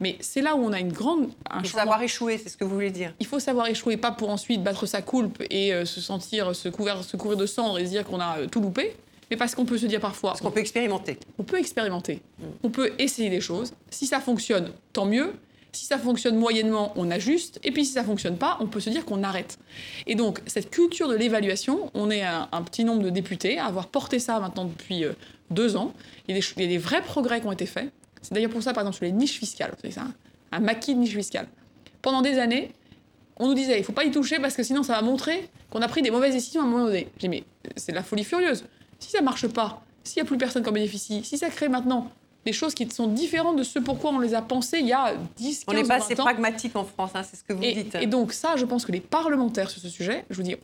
Mais 0.00 0.16
c'est 0.20 0.42
là 0.42 0.54
où 0.56 0.60
on 0.60 0.72
a 0.72 0.80
une 0.80 0.92
grande. 0.92 1.30
il 1.62 1.68
faut 1.68 1.78
savoir 1.78 2.02
échouer, 2.02 2.38
c'est 2.38 2.48
ce 2.48 2.56
que 2.56 2.64
vous 2.64 2.74
voulez 2.74 2.90
dire. 2.90 3.14
Il 3.20 3.26
faut 3.26 3.40
savoir 3.40 3.66
échouer, 3.66 3.96
pas 3.96 4.12
pour 4.12 4.30
ensuite 4.30 4.62
battre 4.62 4.86
sa 4.86 5.02
coulpe 5.02 5.42
et 5.50 5.72
euh, 5.72 5.84
se 5.84 6.00
sentir, 6.00 6.54
se 6.54 6.68
couvrir, 6.68 7.02
se 7.04 7.16
couvrir 7.16 7.38
de 7.38 7.46
cendre 7.46 7.78
et 7.78 7.84
se 7.84 7.90
dire 7.90 8.04
qu'on 8.04 8.20
a 8.20 8.38
euh, 8.38 8.46
tout 8.46 8.60
loupé, 8.60 8.94
mais 9.30 9.36
parce 9.36 9.54
qu'on 9.54 9.64
peut 9.64 9.78
se 9.78 9.86
dire 9.86 10.00
parfois. 10.00 10.30
Parce 10.30 10.40
qu'on 10.40 10.50
peut 10.50 10.60
expérimenter. 10.60 11.18
On 11.38 11.42
peut 11.42 11.58
expérimenter. 11.58 12.22
Mm. 12.38 12.44
On 12.62 12.70
peut 12.70 12.92
essayer 12.98 13.30
des 13.30 13.40
choses. 13.40 13.72
Si 13.90 14.06
ça 14.06 14.20
fonctionne, 14.20 14.72
tant 14.92 15.06
mieux. 15.06 15.32
Si 15.72 15.84
ça 15.84 15.98
fonctionne 15.98 16.36
moyennement, 16.36 16.92
on 16.96 17.10
ajuste. 17.10 17.60
Et 17.62 17.70
puis 17.70 17.84
si 17.84 17.92
ça 17.92 18.02
fonctionne 18.02 18.38
pas, 18.38 18.56
on 18.60 18.66
peut 18.66 18.80
se 18.80 18.90
dire 18.90 19.04
qu'on 19.04 19.22
arrête. 19.22 19.58
Et 20.06 20.14
donc, 20.14 20.40
cette 20.46 20.70
culture 20.70 21.08
de 21.08 21.14
l'évaluation, 21.14 21.90
on 21.94 22.10
est 22.10 22.22
un, 22.22 22.62
petit 22.62 22.84
nombre 22.84 23.02
de 23.02 23.10
députés 23.10 23.58
à 23.58 23.66
avoir 23.66 23.88
porté 23.88 24.18
ça 24.18 24.40
maintenant 24.40 24.64
depuis 24.64 25.04
euh, 25.04 25.12
deux 25.50 25.76
ans. 25.76 25.92
Il 26.26 26.34
y, 26.34 26.38
a 26.38 26.40
des, 26.40 26.46
il 26.56 26.62
y 26.62 26.66
a 26.66 26.68
des 26.68 26.78
vrais 26.78 27.02
progrès 27.02 27.40
qui 27.40 27.46
ont 27.46 27.52
été 27.52 27.66
faits. 27.66 27.92
C'est 28.22 28.34
d'ailleurs 28.34 28.50
pour 28.50 28.62
ça, 28.62 28.72
par 28.72 28.82
exemple, 28.82 28.96
sur 28.96 29.04
les 29.04 29.12
niches 29.12 29.38
fiscales, 29.38 29.74
c'est 29.82 29.90
ça, 29.90 30.06
un 30.52 30.60
maquis 30.60 30.94
de 30.94 31.00
niches 31.00 31.14
fiscales. 31.14 31.48
Pendant 32.02 32.22
des 32.22 32.38
années, 32.38 32.72
on 33.36 33.48
nous 33.48 33.54
disait, 33.54 33.76
il 33.76 33.80
ne 33.80 33.84
faut 33.84 33.92
pas 33.92 34.04
y 34.04 34.10
toucher 34.10 34.38
parce 34.38 34.54
que 34.54 34.62
sinon 34.62 34.82
ça 34.82 34.94
va 34.94 35.02
montrer 35.02 35.48
qu'on 35.70 35.82
a 35.82 35.88
pris 35.88 36.02
des 36.02 36.10
mauvaises 36.10 36.34
décisions 36.34 36.62
à 36.62 36.64
un 36.64 36.68
moment 36.68 36.86
donné. 36.86 37.08
J'ai 37.18 37.28
mais 37.28 37.44
c'est 37.76 37.92
de 37.92 37.96
la 37.96 38.02
folie 38.02 38.24
furieuse. 38.24 38.64
Si 38.98 39.10
ça 39.10 39.20
ne 39.20 39.24
marche 39.24 39.46
pas, 39.48 39.82
s'il 40.02 40.20
n'y 40.20 40.26
a 40.26 40.28
plus 40.28 40.38
personne 40.38 40.62
qui 40.62 40.68
en 40.68 40.72
bénéficie, 40.72 41.22
si 41.24 41.38
ça 41.38 41.48
crée 41.50 41.68
maintenant 41.68 42.10
des 42.44 42.52
choses 42.52 42.74
qui 42.74 42.88
sont 42.90 43.08
différentes 43.08 43.56
de 43.56 43.62
ce 43.62 43.78
pourquoi 43.78 44.10
on 44.10 44.18
les 44.18 44.34
a 44.34 44.42
pensées 44.42 44.78
il 44.80 44.86
y 44.86 44.92
a 44.92 45.14
10, 45.36 45.64
15 45.64 45.64
On 45.68 45.72
n'est 45.74 45.86
pas 45.86 45.96
assez 45.96 46.14
pragmatique 46.14 46.76
en 46.76 46.84
France, 46.84 47.10
hein, 47.14 47.22
c'est 47.22 47.36
ce 47.36 47.44
que 47.44 47.52
vous 47.52 47.60
dites. 47.60 47.94
Et 47.96 48.06
donc 48.06 48.32
ça, 48.32 48.56
je 48.56 48.64
pense 48.64 48.86
que 48.86 48.92
les 48.92 49.00
parlementaires 49.00 49.70
sur 49.70 49.80
ce 49.80 49.88
sujet, 49.88 50.24
je 50.30 50.36
vous 50.36 50.42
dis, 50.42 50.56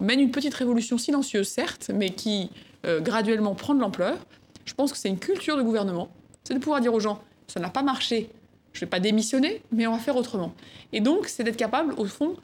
mènent 0.00 0.20
une 0.20 0.30
petite 0.30 0.54
révolution 0.54 0.98
silencieuse, 0.98 1.48
certes, 1.48 1.90
mais 1.92 2.10
qui 2.10 2.50
euh, 2.86 3.00
graduellement 3.00 3.54
prend 3.54 3.74
de 3.74 3.80
l'ampleur. 3.80 4.16
Je 4.64 4.74
pense 4.74 4.92
que 4.92 4.98
c'est 4.98 5.08
une 5.08 5.18
culture 5.18 5.56
de 5.56 5.62
gouvernement 5.62 6.08
c'est 6.46 6.54
de 6.54 6.60
pouvoir 6.60 6.80
dire 6.80 6.94
aux 6.94 7.00
gens, 7.00 7.20
ça 7.48 7.58
n'a 7.58 7.70
pas 7.70 7.82
marché, 7.82 8.30
je 8.72 8.78
ne 8.78 8.80
vais 8.82 8.86
pas 8.86 9.00
démissionner, 9.00 9.62
mais 9.72 9.86
on 9.88 9.92
va 9.92 9.98
faire 9.98 10.14
autrement. 10.14 10.54
Et 10.92 11.00
donc, 11.00 11.26
c'est 11.26 11.42
d'être 11.42 11.56
capable, 11.56 11.92
au 11.96 12.04
fond, 12.04 12.36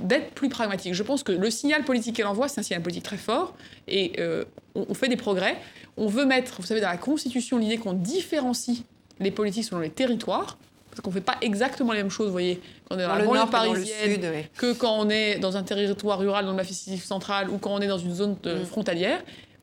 d'être 0.00 0.30
plus 0.30 0.48
pragmatique. 0.48 0.94
Je 0.94 1.02
pense 1.02 1.24
que 1.24 1.32
le 1.32 1.50
signal 1.50 1.82
politique 1.82 2.14
qu'elle 2.14 2.28
envoie, 2.28 2.46
c'est 2.46 2.60
un 2.60 2.62
signal 2.62 2.82
politique 2.82 3.02
très 3.02 3.16
fort, 3.16 3.56
et 3.88 4.12
euh, 4.20 4.44
on, 4.76 4.94
fait 4.94 5.08
des 5.08 5.16
progrès. 5.16 5.56
On 5.96 6.06
veut 6.06 6.24
mettre, 6.24 6.60
vous 6.60 6.66
savez, 6.66 6.80
dans 6.80 6.88
la 6.88 6.98
Constitution, 6.98 7.58
l'idée 7.58 7.78
qu'on 7.78 7.94
différencie 7.94 8.84
les 9.18 9.32
politiques 9.32 9.64
selon 9.64 9.80
les 9.80 9.90
territoires, 9.90 10.56
parce 10.90 11.00
qu'on 11.00 11.10
ne 11.10 11.14
fait 11.14 11.20
pas 11.20 11.36
exactement 11.40 11.92
les 11.92 11.98
mêmes 11.98 12.10
choses, 12.10 12.26
vous 12.26 12.32
voyez, 12.32 12.60
quand 12.88 12.94
on 12.94 12.98
est 13.00 13.24
dans, 13.24 13.34
la 13.34 13.46
parisienne, 13.46 14.44
que 14.56 14.72
quand 14.72 15.00
on 15.00 15.10
est 15.10 15.40
dans 15.40 15.56
un 15.56 15.64
territoire 15.64 16.20
rural, 16.20 16.44
dans 16.44 16.52
le 16.52 16.56
massif 16.56 17.04
central, 17.04 17.50
ou 17.50 17.58
quand 17.58 17.74
on 17.74 17.80
est 17.80 17.88
dans 17.88 17.98
une 17.98 18.14
zone 18.14 18.36
euh, 18.46 18.62
mm. 18.62 18.66
frontalière. 18.66 19.20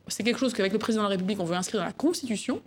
C'est 0.10 0.24
quelque 0.24 0.40
chose 0.40 0.54
qu'avec 0.54 0.74
le 0.74 0.80
président 0.80 1.04
de 1.04 1.08
la 1.08 1.12
République, 1.12 1.40
on 1.40 1.46
veut 1.46 1.56
inscrire 1.56 1.80
dans 1.80 1.88
la 1.88 1.94
Constitution. 1.94 2.62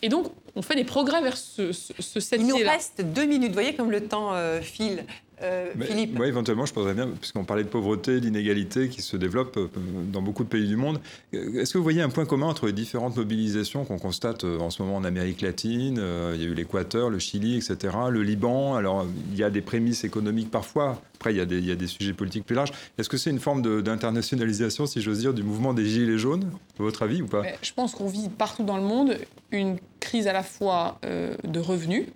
Et 0.00 0.08
donc, 0.08 0.30
on 0.56 0.62
fait 0.62 0.76
des 0.76 0.84
progrès 0.84 1.20
vers 1.20 1.36
ce, 1.36 1.72
ce, 1.72 1.92
ce 2.00 2.36
Il 2.36 2.46
nous 2.46 2.56
reste 2.56 3.00
deux 3.02 3.24
minutes. 3.24 3.48
Vous 3.48 3.54
voyez 3.54 3.74
comme 3.74 3.90
le 3.90 4.06
temps 4.06 4.34
euh, 4.34 4.60
file. 4.60 5.04
Euh, 5.42 5.72
Philippe 5.80 6.18
éventuellement, 6.20 6.66
je 6.66 6.72
poserais 6.72 6.94
bien, 6.94 7.08
puisqu'on 7.08 7.44
parlait 7.44 7.64
de 7.64 7.68
pauvreté, 7.68 8.20
d'inégalité 8.20 8.88
qui 8.88 9.02
se 9.02 9.16
développe 9.16 9.56
euh, 9.56 9.68
dans 10.12 10.22
beaucoup 10.22 10.44
de 10.44 10.48
pays 10.48 10.68
du 10.68 10.76
monde. 10.76 11.00
Est-ce 11.32 11.72
que 11.72 11.78
vous 11.78 11.84
voyez 11.84 12.02
un 12.02 12.08
point 12.08 12.24
commun 12.24 12.46
entre 12.46 12.66
les 12.66 12.72
différentes 12.72 13.16
mobilisations 13.16 13.84
qu'on 13.84 13.98
constate 13.98 14.44
en 14.44 14.70
ce 14.70 14.82
moment 14.82 14.96
en 14.96 15.04
Amérique 15.04 15.40
latine 15.40 16.00
Il 16.34 16.40
y 16.40 16.44
a 16.44 16.48
eu 16.48 16.54
l'Équateur, 16.54 17.10
le 17.10 17.18
Chili, 17.18 17.56
etc., 17.56 17.94
le 18.10 18.22
Liban? 18.22 18.74
Alors, 18.74 19.06
il 19.32 19.38
y 19.38 19.42
a 19.42 19.50
des 19.50 19.60
prémices 19.60 20.04
économiques 20.04 20.50
parfois. 20.50 21.02
Après, 21.16 21.32
il 21.32 21.36
y 21.36 21.40
a 21.40 21.46
des, 21.46 21.58
il 21.58 21.66
y 21.66 21.72
a 21.72 21.76
des 21.76 21.86
sujets 21.86 22.12
politiques 22.12 22.44
plus 22.44 22.56
larges. 22.56 22.72
Est-ce 22.98 23.08
que 23.08 23.16
c'est 23.16 23.30
une 23.30 23.40
forme 23.40 23.82
d'internationalisation, 23.82 24.86
si 24.86 25.00
j'ose 25.00 25.20
dire, 25.20 25.34
du 25.34 25.42
mouvement 25.42 25.74
des 25.74 25.86
Gilets 25.86 26.18
jaunes, 26.18 26.50
à 26.78 26.82
votre 26.82 27.02
avis, 27.02 27.22
ou 27.22 27.26
pas? 27.26 27.42
Je 27.62 27.72
pense 27.72 27.94
qu'on 27.94 28.08
vit 28.08 28.28
partout 28.28 28.64
dans 28.64 28.76
le 28.76 28.84
monde 28.84 29.16
une 29.50 29.78
crise 30.00 30.26
à 30.26 30.32
la 30.32 30.42
fois 30.42 31.00
de 31.02 31.60
revenus. 31.60 32.06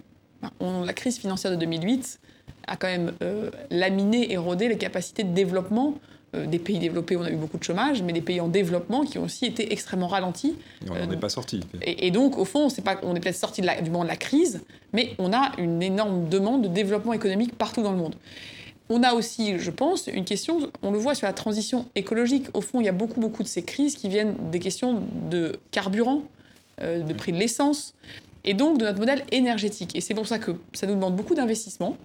On, 0.61 0.85
la 0.85 0.93
crise 0.93 1.19
financière 1.19 1.51
de 1.51 1.57
2008 1.57 2.21
a 2.69 2.77
quand 2.77 2.89
même 2.89 3.13
euh, 3.23 3.51
laminé, 3.71 4.33
érodé 4.33 4.69
les 4.69 4.79
capacités 4.79 5.25
de 5.25 5.33
développement 5.33 5.95
euh, 6.37 6.47
des 6.47 6.59
pays 6.59 6.79
développés. 6.79 7.17
On 7.17 7.23
a 7.23 7.31
eu 7.31 7.37
beaucoup 7.37 7.57
de 7.57 7.65
chômage, 7.65 8.03
mais 8.03 8.13
des 8.13 8.21
pays 8.21 8.41
en 8.41 8.49
développement 8.49 9.05
qui 9.05 9.19
ont 9.19 9.25
aussi 9.25 9.47
été 9.47 9.73
extrêmement 9.73 10.09
ralentis. 10.09 10.57
Et 10.85 10.91
on 10.91 10.95
n'en 10.95 11.11
est 11.11 11.17
pas 11.17 11.31
sorti. 11.31 11.61
Et, 11.83 12.11
donc, 12.11 12.37
au 12.37 12.45
fond, 12.45 12.69
c'est 12.69 12.83
pas, 12.83 13.01
on 13.03 13.15
est 13.15 13.21
peut-être 13.21 13.37
sorti 13.37 13.63
du 13.63 13.91
moment 13.91 14.05
de 14.05 14.11
la 14.11 14.17
crise, 14.17 14.61
mais 14.93 15.15
on 15.19 15.33
a 15.33 15.53
une 15.57 15.83
énorme 15.83 16.29
demande 16.29 16.63
de 16.63 16.69
développement 16.69 17.15
économique 17.15 17.57
partout 17.57 17.83
dans 17.83 17.93
le 17.93 17.99
monde. 17.99 18.15
On 18.91 19.03
a 19.03 19.15
aussi, 19.15 19.59
je 19.59 19.71
pense, 19.71 20.07
une 20.07 20.27
question, 20.27 20.71
on 20.83 20.91
le 20.91 20.99
voit 20.99 21.15
sur 21.15 21.27
la 21.27 21.33
transition 21.33 21.87
écologique. 21.95 22.47
Au 22.53 22.61
fond, 22.61 22.81
il 22.81 22.85
y 22.85 22.91
a 22.91 22.93
beaucoup, 22.93 23.21
beaucoup 23.21 23.43
de 23.43 23.49
ces 23.49 23.63
crises 23.63 23.97
qui 23.97 24.11
viennent 24.11 24.35
des 24.51 24.59
questions 24.59 25.03
de 25.31 25.59
carburant, 25.71 26.23
euh, 26.83 27.03
de 27.03 27.13
prix 27.15 27.33
de 27.33 27.39
l'essence, 27.39 27.95
et 28.45 28.53
donc 28.53 28.77
de 28.79 28.85
notre 28.85 28.99
modèle 28.99 29.25
énergétique. 29.33 29.97
Et 29.97 30.03
c'est 30.03 30.15
pour 30.15 30.27
ça 30.27 30.39
que 30.39 30.53
ça 30.75 30.87
nous 30.87 30.95
demande 30.95 31.17
beaucoup 31.17 31.35
d'investissement 31.35 31.97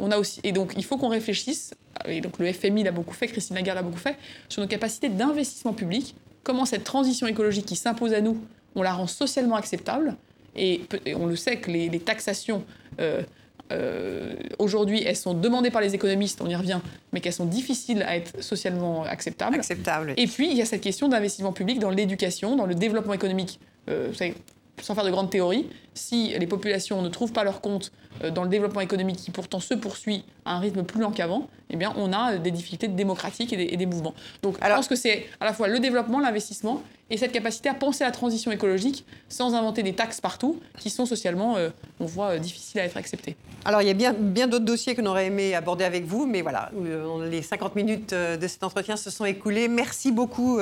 on 0.00 0.10
a 0.10 0.18
aussi, 0.18 0.40
et 0.44 0.52
donc 0.52 0.72
il 0.76 0.84
faut 0.84 0.96
qu'on 0.96 1.08
réfléchisse, 1.08 1.74
et 2.06 2.20
donc 2.20 2.38
le 2.38 2.52
FMI 2.52 2.82
l'a 2.82 2.92
beaucoup 2.92 3.14
fait, 3.14 3.26
Christine 3.26 3.56
Lagarde 3.56 3.76
l'a 3.76 3.82
beaucoup 3.82 3.98
fait, 3.98 4.16
sur 4.48 4.62
nos 4.62 4.68
capacités 4.68 5.08
d'investissement 5.08 5.72
public, 5.72 6.14
comment 6.42 6.64
cette 6.64 6.84
transition 6.84 7.26
écologique 7.26 7.66
qui 7.66 7.76
s'impose 7.76 8.12
à 8.14 8.20
nous, 8.20 8.38
on 8.74 8.82
la 8.82 8.92
rend 8.92 9.06
socialement 9.06 9.56
acceptable, 9.56 10.16
et, 10.56 10.82
on 11.14 11.26
le 11.26 11.36
sait 11.36 11.56
que 11.58 11.70
les, 11.70 12.00
taxations, 12.00 12.64
euh, 13.00 13.22
euh, 13.72 14.34
aujourd'hui, 14.58 15.02
elles 15.04 15.16
sont 15.16 15.34
demandées 15.34 15.70
par 15.70 15.80
les 15.80 15.94
économistes, 15.94 16.40
on 16.42 16.48
y 16.48 16.56
revient, 16.56 16.80
mais 17.12 17.20
qu'elles 17.20 17.32
sont 17.32 17.44
difficiles 17.44 18.02
à 18.02 18.16
être 18.16 18.42
socialement 18.42 19.04
acceptables. 19.04 19.54
Acceptable. 19.54 20.14
Et 20.16 20.26
puis, 20.26 20.50
il 20.50 20.56
y 20.56 20.62
a 20.62 20.64
cette 20.64 20.80
question 20.80 21.08
d'investissement 21.08 21.52
public 21.52 21.78
dans 21.78 21.90
l'éducation, 21.90 22.56
dans 22.56 22.66
le 22.66 22.74
développement 22.74 23.14
économique. 23.14 23.60
Euh, 23.88 24.08
vous 24.10 24.14
savez, 24.14 24.34
sans 24.82 24.94
faire 24.94 25.04
de 25.04 25.10
grandes 25.10 25.30
théories, 25.30 25.66
si 25.94 26.34
les 26.38 26.46
populations 26.46 27.02
ne 27.02 27.08
trouvent 27.08 27.32
pas 27.32 27.44
leur 27.44 27.60
compte 27.60 27.92
euh, 28.22 28.30
dans 28.30 28.42
le 28.42 28.48
développement 28.48 28.80
économique 28.80 29.16
qui 29.16 29.30
pourtant 29.30 29.60
se 29.60 29.74
poursuit 29.74 30.24
à 30.44 30.56
un 30.56 30.58
rythme 30.58 30.82
plus 30.82 31.00
lent 31.00 31.10
qu'avant, 31.10 31.48
eh 31.70 31.76
bien, 31.76 31.92
on 31.96 32.12
a 32.12 32.38
des 32.38 32.50
difficultés 32.50 32.88
démocratiques 32.88 33.52
et 33.52 33.76
des, 33.76 33.86
mouvements. 33.86 34.14
Donc, 34.42 34.56
Alors, 34.60 34.76
je 34.76 34.80
pense 34.82 34.88
que 34.88 34.96
c'est 34.96 35.26
à 35.40 35.44
la 35.44 35.52
fois 35.52 35.68
le 35.68 35.78
développement, 35.78 36.20
l'investissement 36.20 36.82
et 37.10 37.16
cette 37.16 37.32
capacité 37.32 37.68
à 37.68 37.74
penser 37.74 38.04
à 38.04 38.06
la 38.06 38.12
transition 38.12 38.50
écologique 38.50 39.04
sans 39.28 39.54
inventer 39.54 39.82
des 39.82 39.94
taxes 39.94 40.20
partout 40.20 40.60
qui 40.78 40.90
sont 40.90 41.06
socialement, 41.06 41.56
euh, 41.56 41.70
on 41.98 42.06
voit, 42.06 42.30
euh, 42.30 42.38
difficiles 42.38 42.80
à 42.80 42.84
être 42.84 42.96
acceptées. 42.96 43.36
Alors, 43.64 43.82
il 43.82 43.88
y 43.88 43.90
a 43.90 43.94
bien, 43.94 44.14
bien 44.14 44.48
d'autres 44.48 44.64
dossiers 44.64 44.94
qu'on 44.94 45.06
aurait 45.06 45.26
aimé 45.26 45.54
aborder 45.54 45.84
avec 45.84 46.04
vous, 46.06 46.26
mais 46.26 46.40
voilà, 46.40 46.70
les 47.24 47.42
50 47.42 47.76
minutes 47.76 48.14
de 48.14 48.48
cet 48.48 48.64
entretien 48.64 48.96
se 48.96 49.10
sont 49.10 49.24
écoulées. 49.24 49.68
Merci 49.68 50.12
beaucoup 50.12 50.58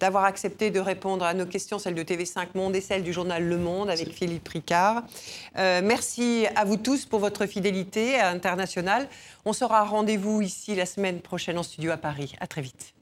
d'avoir 0.00 0.24
accepté 0.24 0.70
de 0.70 0.80
répondre 0.80 1.24
à 1.24 1.34
nos 1.34 1.46
questions, 1.46 1.78
celles 1.78 1.94
de 1.94 2.02
TV5 2.02 2.48
Monde 2.54 2.74
et 2.74 2.80
celles 2.80 3.02
du 3.02 3.12
journal 3.12 3.44
Le 3.44 3.58
Monde 3.58 3.90
avec 3.90 4.12
Philippe 4.12 4.48
Ricard. 4.48 5.02
merci 5.56 6.46
à 6.56 6.64
vous 6.64 6.76
tous 6.76 7.04
pour 7.04 7.20
votre 7.20 7.46
fidélité 7.46 8.18
internationale. 8.18 9.08
On 9.44 9.52
sera 9.52 9.84
rendez-vous 9.84 10.40
ici 10.40 10.74
la 10.74 10.86
semaine 10.86 11.20
prochaine 11.20 11.58
en 11.58 11.62
studio 11.62 11.90
à 11.90 11.96
Paris. 11.96 12.34
À 12.40 12.46
très 12.46 12.62
vite. 12.62 12.94